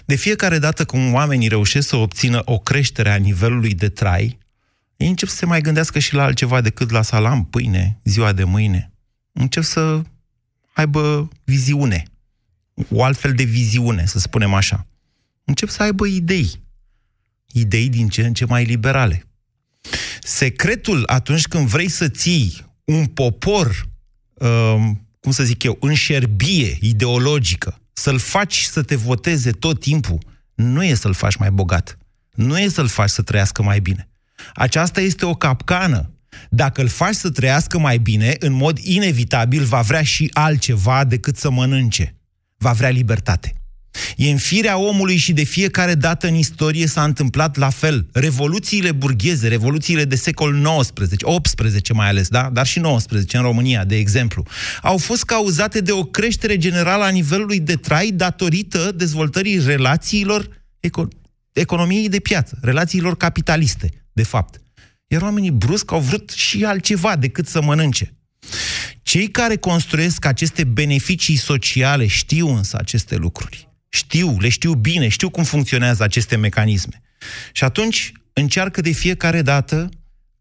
De 0.05 0.14
fiecare 0.14 0.59
dată 0.59 0.85
când 0.85 1.14
oamenii 1.14 1.49
reușesc 1.49 1.89
să 1.89 1.97
obțină 1.97 2.43
o 2.45 2.59
creștere 2.59 3.11
a 3.11 3.16
nivelului 3.16 3.75
de 3.75 3.89
trai, 3.89 4.39
ei 4.97 5.09
încep 5.09 5.29
să 5.29 5.37
se 5.37 5.47
mai 5.47 5.61
gândească 5.61 5.99
și 5.99 6.14
la 6.14 6.23
altceva 6.23 6.61
decât 6.61 6.91
la 6.91 7.03
salam, 7.03 7.45
pâine, 7.45 8.01
ziua 8.05 8.33
de 8.33 8.45
mâine. 8.45 8.93
Încep 9.33 9.62
să 9.62 10.03
aibă 10.73 11.29
viziune. 11.45 12.11
O 12.91 13.05
altfel 13.05 13.33
de 13.33 13.43
viziune, 13.43 14.07
să 14.07 14.18
spunem 14.18 14.55
așa. 14.55 14.87
Încep 15.45 15.68
să 15.68 15.83
aibă 15.83 16.07
idei. 16.07 16.62
Idei 17.53 17.89
din 17.89 18.09
ce 18.09 18.27
în 18.27 18.35
ce 18.35 18.45
mai 18.45 18.64
liberale. 18.64 19.27
Secretul 20.20 21.03
atunci 21.07 21.47
când 21.47 21.66
vrei 21.66 21.89
să 21.89 22.09
ții 22.09 22.66
un 22.85 23.07
popor, 23.07 23.89
um, 24.33 25.07
cum 25.20 25.33
să 25.33 25.45
zic 25.45 25.62
eu, 25.62 25.77
în 25.81 25.95
șerbie 25.95 26.77
ideologică, 26.81 27.81
să-l 27.93 28.18
faci 28.18 28.61
să 28.61 28.83
te 28.83 28.97
voteze 28.97 29.51
tot 29.51 29.81
timpul, 29.81 30.18
nu 30.55 30.85
e 30.85 30.95
să-l 30.95 31.14
faci 31.14 31.37
mai 31.37 31.51
bogat. 31.51 31.99
Nu 32.35 32.59
e 32.59 32.68
să-l 32.68 32.89
faci 32.89 33.11
să 33.11 33.23
trăiască 33.23 33.62
mai 33.62 33.81
bine. 33.81 34.09
Aceasta 34.55 35.01
este 35.01 35.25
o 35.25 35.35
capcană. 35.35 36.11
Dacă 36.51 36.81
îl 36.81 36.89
faci 36.89 37.14
să 37.14 37.31
trăiască 37.31 37.79
mai 37.79 37.99
bine, 37.99 38.37
în 38.39 38.53
mod 38.53 38.79
inevitabil 38.79 39.64
va 39.64 39.81
vrea 39.81 40.03
și 40.03 40.31
altceva 40.33 41.05
decât 41.05 41.37
să 41.37 41.51
mănânce. 41.51 42.16
Va 42.62 42.72
vrea 42.72 42.88
libertate. 42.88 43.54
E 44.16 44.30
în 44.30 44.36
firea 44.36 44.78
omului 44.78 45.16
și 45.16 45.32
de 45.32 45.42
fiecare 45.42 45.94
dată 45.94 46.26
în 46.26 46.34
istorie 46.34 46.86
s-a 46.86 47.04
întâmplat 47.04 47.56
la 47.56 47.70
fel. 47.70 48.06
Revoluțiile 48.12 48.92
burgheze, 48.92 49.48
revoluțiile 49.48 50.04
de 50.04 50.16
secol 50.16 50.80
XIX, 50.80 51.16
18 51.22 51.92
mai 51.92 52.08
ales, 52.08 52.28
da? 52.28 52.50
dar 52.52 52.66
și 52.66 52.78
19 52.78 53.36
în 53.36 53.42
România, 53.42 53.84
de 53.84 53.96
exemplu, 53.96 54.46
au 54.82 54.96
fost 54.96 55.24
cauzate 55.24 55.80
de 55.80 55.92
o 55.92 56.04
creștere 56.04 56.56
generală 56.56 57.04
a 57.04 57.08
nivelului 57.08 57.60
de 57.60 57.76
trai 57.76 58.10
datorită 58.10 58.92
dezvoltării 58.94 59.64
relațiilor 59.64 60.48
eco- 60.80 61.08
economiei 61.52 62.08
de 62.08 62.18
piață, 62.18 62.58
relațiilor 62.60 63.16
capitaliste, 63.16 63.90
de 64.12 64.22
fapt. 64.22 64.60
Iar 65.06 65.22
oamenii 65.22 65.50
brusc 65.50 65.92
au 65.92 66.00
vrut 66.00 66.30
și 66.30 66.64
altceva 66.64 67.16
decât 67.16 67.48
să 67.48 67.62
mănânce. 67.62 68.16
Cei 69.03 69.28
care 69.28 69.57
construiesc 69.57 70.24
aceste 70.24 70.64
beneficii 70.64 71.36
sociale 71.36 72.07
știu 72.07 72.49
însă 72.49 72.76
aceste 72.80 73.16
lucruri. 73.16 73.68
Știu, 73.88 74.36
le 74.38 74.49
știu 74.49 74.74
bine, 74.74 75.09
știu 75.09 75.30
cum 75.30 75.45
funcționează 75.45 76.03
aceste 76.03 76.36
mecanisme. 76.36 77.03
Și 77.53 77.64
atunci 77.64 78.12
încearcă 78.32 78.80
de 78.80 78.90
fiecare 78.90 79.43
dată 79.43 79.88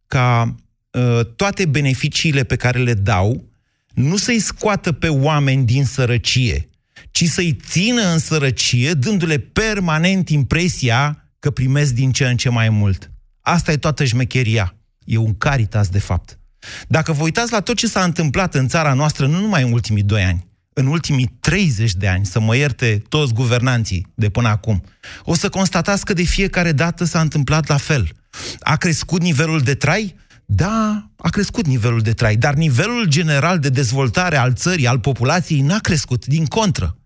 ca 0.07 0.55
uh, 0.91 1.19
toate 1.35 1.65
beneficiile 1.65 2.43
pe 2.43 2.55
care 2.55 2.79
le 2.79 2.93
dau 2.93 3.49
nu 3.93 4.17
să-i 4.17 4.39
scoată 4.39 4.91
pe 4.91 5.07
oameni 5.07 5.65
din 5.65 5.85
sărăcie, 5.85 6.69
ci 7.11 7.25
să-i 7.25 7.57
țină 7.67 8.11
în 8.11 8.19
sărăcie, 8.19 8.93
dându-le 8.93 9.37
permanent 9.37 10.29
impresia 10.29 11.29
că 11.39 11.51
primesc 11.51 11.93
din 11.93 12.11
ce 12.11 12.27
în 12.27 12.37
ce 12.37 12.49
mai 12.49 12.69
mult. 12.69 13.11
Asta 13.41 13.71
e 13.71 13.77
toată 13.77 14.05
șmecheria. 14.05 14.75
E 15.03 15.17
un 15.17 15.37
caritas, 15.37 15.89
de 15.89 15.99
fapt. 15.99 16.39
Dacă 16.87 17.11
vă 17.11 17.23
uitați 17.23 17.51
la 17.51 17.59
tot 17.59 17.75
ce 17.75 17.87
s-a 17.87 18.03
întâmplat 18.03 18.55
în 18.55 18.67
țara 18.67 18.93
noastră, 18.93 19.27
nu 19.27 19.39
numai 19.39 19.63
în 19.63 19.71
ultimii 19.71 20.03
doi 20.03 20.23
ani, 20.23 20.47
în 20.73 20.85
ultimii 20.85 21.37
30 21.39 21.93
de 21.93 22.07
ani, 22.07 22.25
să 22.25 22.39
mă 22.39 22.55
ierte 22.55 23.01
toți 23.09 23.33
guvernanții 23.33 24.07
de 24.15 24.29
până 24.29 24.47
acum, 24.47 24.83
o 25.23 25.33
să 25.33 25.49
constatați 25.49 26.05
că 26.05 26.13
de 26.13 26.23
fiecare 26.23 26.71
dată 26.71 27.03
s-a 27.03 27.21
întâmplat 27.21 27.67
la 27.67 27.77
fel. 27.77 28.09
A 28.59 28.75
crescut 28.75 29.21
nivelul 29.21 29.61
de 29.61 29.75
trai? 29.75 30.15
Da, 30.45 31.09
a 31.17 31.29
crescut 31.29 31.65
nivelul 31.65 32.01
de 32.01 32.13
trai, 32.13 32.35
dar 32.35 32.53
nivelul 32.53 33.05
general 33.05 33.59
de 33.59 33.69
dezvoltare 33.69 34.37
al 34.37 34.53
țării, 34.53 34.87
al 34.87 34.99
populației, 34.99 35.61
n-a 35.61 35.79
crescut, 35.79 36.25
din 36.25 36.45
contră. 36.45 36.97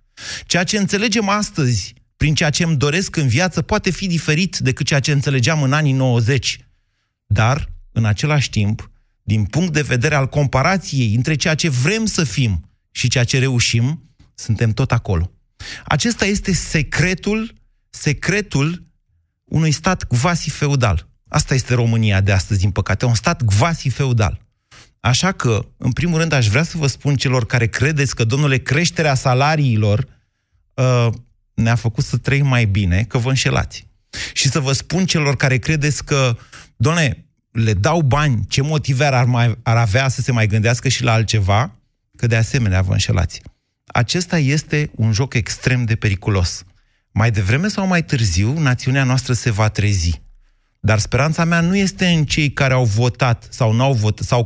Ceea 0.45 0.64
ce 0.64 0.78
înțelegem 0.78 1.30
astăzi, 1.30 1.93
prin 2.18 2.34
ceea 2.34 2.49
ce 2.49 2.64
îmi 2.64 2.78
doresc 2.78 3.16
în 3.16 3.28
viață, 3.28 3.62
poate 3.62 3.89
fi 3.89 4.08
diferit 4.08 4.58
decât 4.58 4.86
ceea 4.86 4.99
ce 4.99 5.12
înțelegeam 5.12 5.64
în 5.64 5.74
anii 5.74 5.91
90. 5.91 6.60
Dar, 7.26 7.70
în 7.91 8.06
același 8.06 8.49
timp, 8.49 8.89
din 9.28 9.46
punct 9.46 9.74
de 9.74 9.82
vedere 9.82 10.16
al 10.16 10.28
comparației 10.28 11.16
între 11.16 11.36
ceea 11.36 11.56
ce 11.56 11.70
vrem 11.70 12.06
să 12.06 12.24
fim 12.24 12.70
și 12.92 13.08
ceea 13.08 13.24
ce 13.24 13.40
reușim, 13.40 14.10
suntem 14.36 14.72
tot 14.72 14.92
acolo. 14.92 15.32
Acesta 15.86 16.26
este 16.26 16.54
secretul, 16.54 17.54
secretul 17.90 18.88
unui 19.44 19.72
stat 19.72 20.04
quasi-feudal. 20.04 21.10
Asta 21.28 21.54
este 21.54 21.74
România 21.74 22.22
de 22.22 22.32
astăzi, 22.32 22.60
din 22.60 22.72
păcate, 22.72 23.06
un 23.06 23.16
stat 23.16 23.42
quasi-feudal. 23.42 24.42
Așa 25.00 25.32
că, 25.32 25.66
în 25.78 25.92
primul 25.92 26.20
rând, 26.20 26.32
aș 26.32 26.48
vrea 26.48 26.64
să 26.64 26.78
vă 26.78 26.88
spun 26.88 27.16
celor 27.16 27.46
care 27.46 27.68
credeți 27.68 28.16
că, 28.16 28.24
domnule, 28.24 28.58
creșterea 28.58 29.16
salariilor 29.16 30.08
uh, 30.74 31.08
ne-a 31.54 31.76
făcut 31.76 32.04
să 32.04 32.18
trăim 32.18 32.48
mai 32.48 32.66
bine, 32.66 33.04
că 33.04 33.18
vă 33.18 33.30
înșelați. 33.30 33.88
Și 34.34 34.50
să 34.50 34.60
vă 34.60 34.72
spun 34.72 35.06
celor 35.06 35.36
care 35.36 35.58
credeți 35.58 36.04
că, 36.04 36.38
domnule, 36.76 37.25
le 37.56 37.74
dau 37.74 38.01
bani, 38.01 38.45
ce 38.47 38.62
motive 38.62 39.06
ar, 39.06 39.26
mai, 39.26 39.58
ar 39.64 39.78
avea 39.78 40.08
să 40.08 40.22
se 40.22 40.32
mai 40.32 40.47
gândească 40.47 40.88
și 40.88 41.03
la 41.03 41.12
altceva, 41.12 41.76
că 42.18 42.28
de 42.28 42.36
asemenea 42.36 42.82
vă 42.82 42.91
înșelați. 42.91 43.41
Acesta 43.86 44.38
este 44.38 44.91
un 44.95 45.12
joc 45.12 45.34
extrem 45.34 45.86
de 45.86 45.95
periculos. 45.95 46.64
Mai 47.12 47.32
devreme 47.32 47.68
sau 47.68 47.88
mai 47.88 48.03
târziu, 48.03 48.60
națiunea 48.60 49.03
noastră 49.03 49.34
se 49.34 49.51
va 49.51 49.70
trezi. 49.70 50.22
Dar 50.80 50.99
speranța 50.99 51.43
mea 51.43 51.60
nu 51.60 51.78
este 51.78 52.06
în 52.06 52.26
cei 52.26 52.51
care 52.51 52.74
au 52.74 52.86
votat 52.86 53.47
sau 53.49 53.74
n-au 53.74 53.93
votat 53.93 54.26
sau 54.26 54.34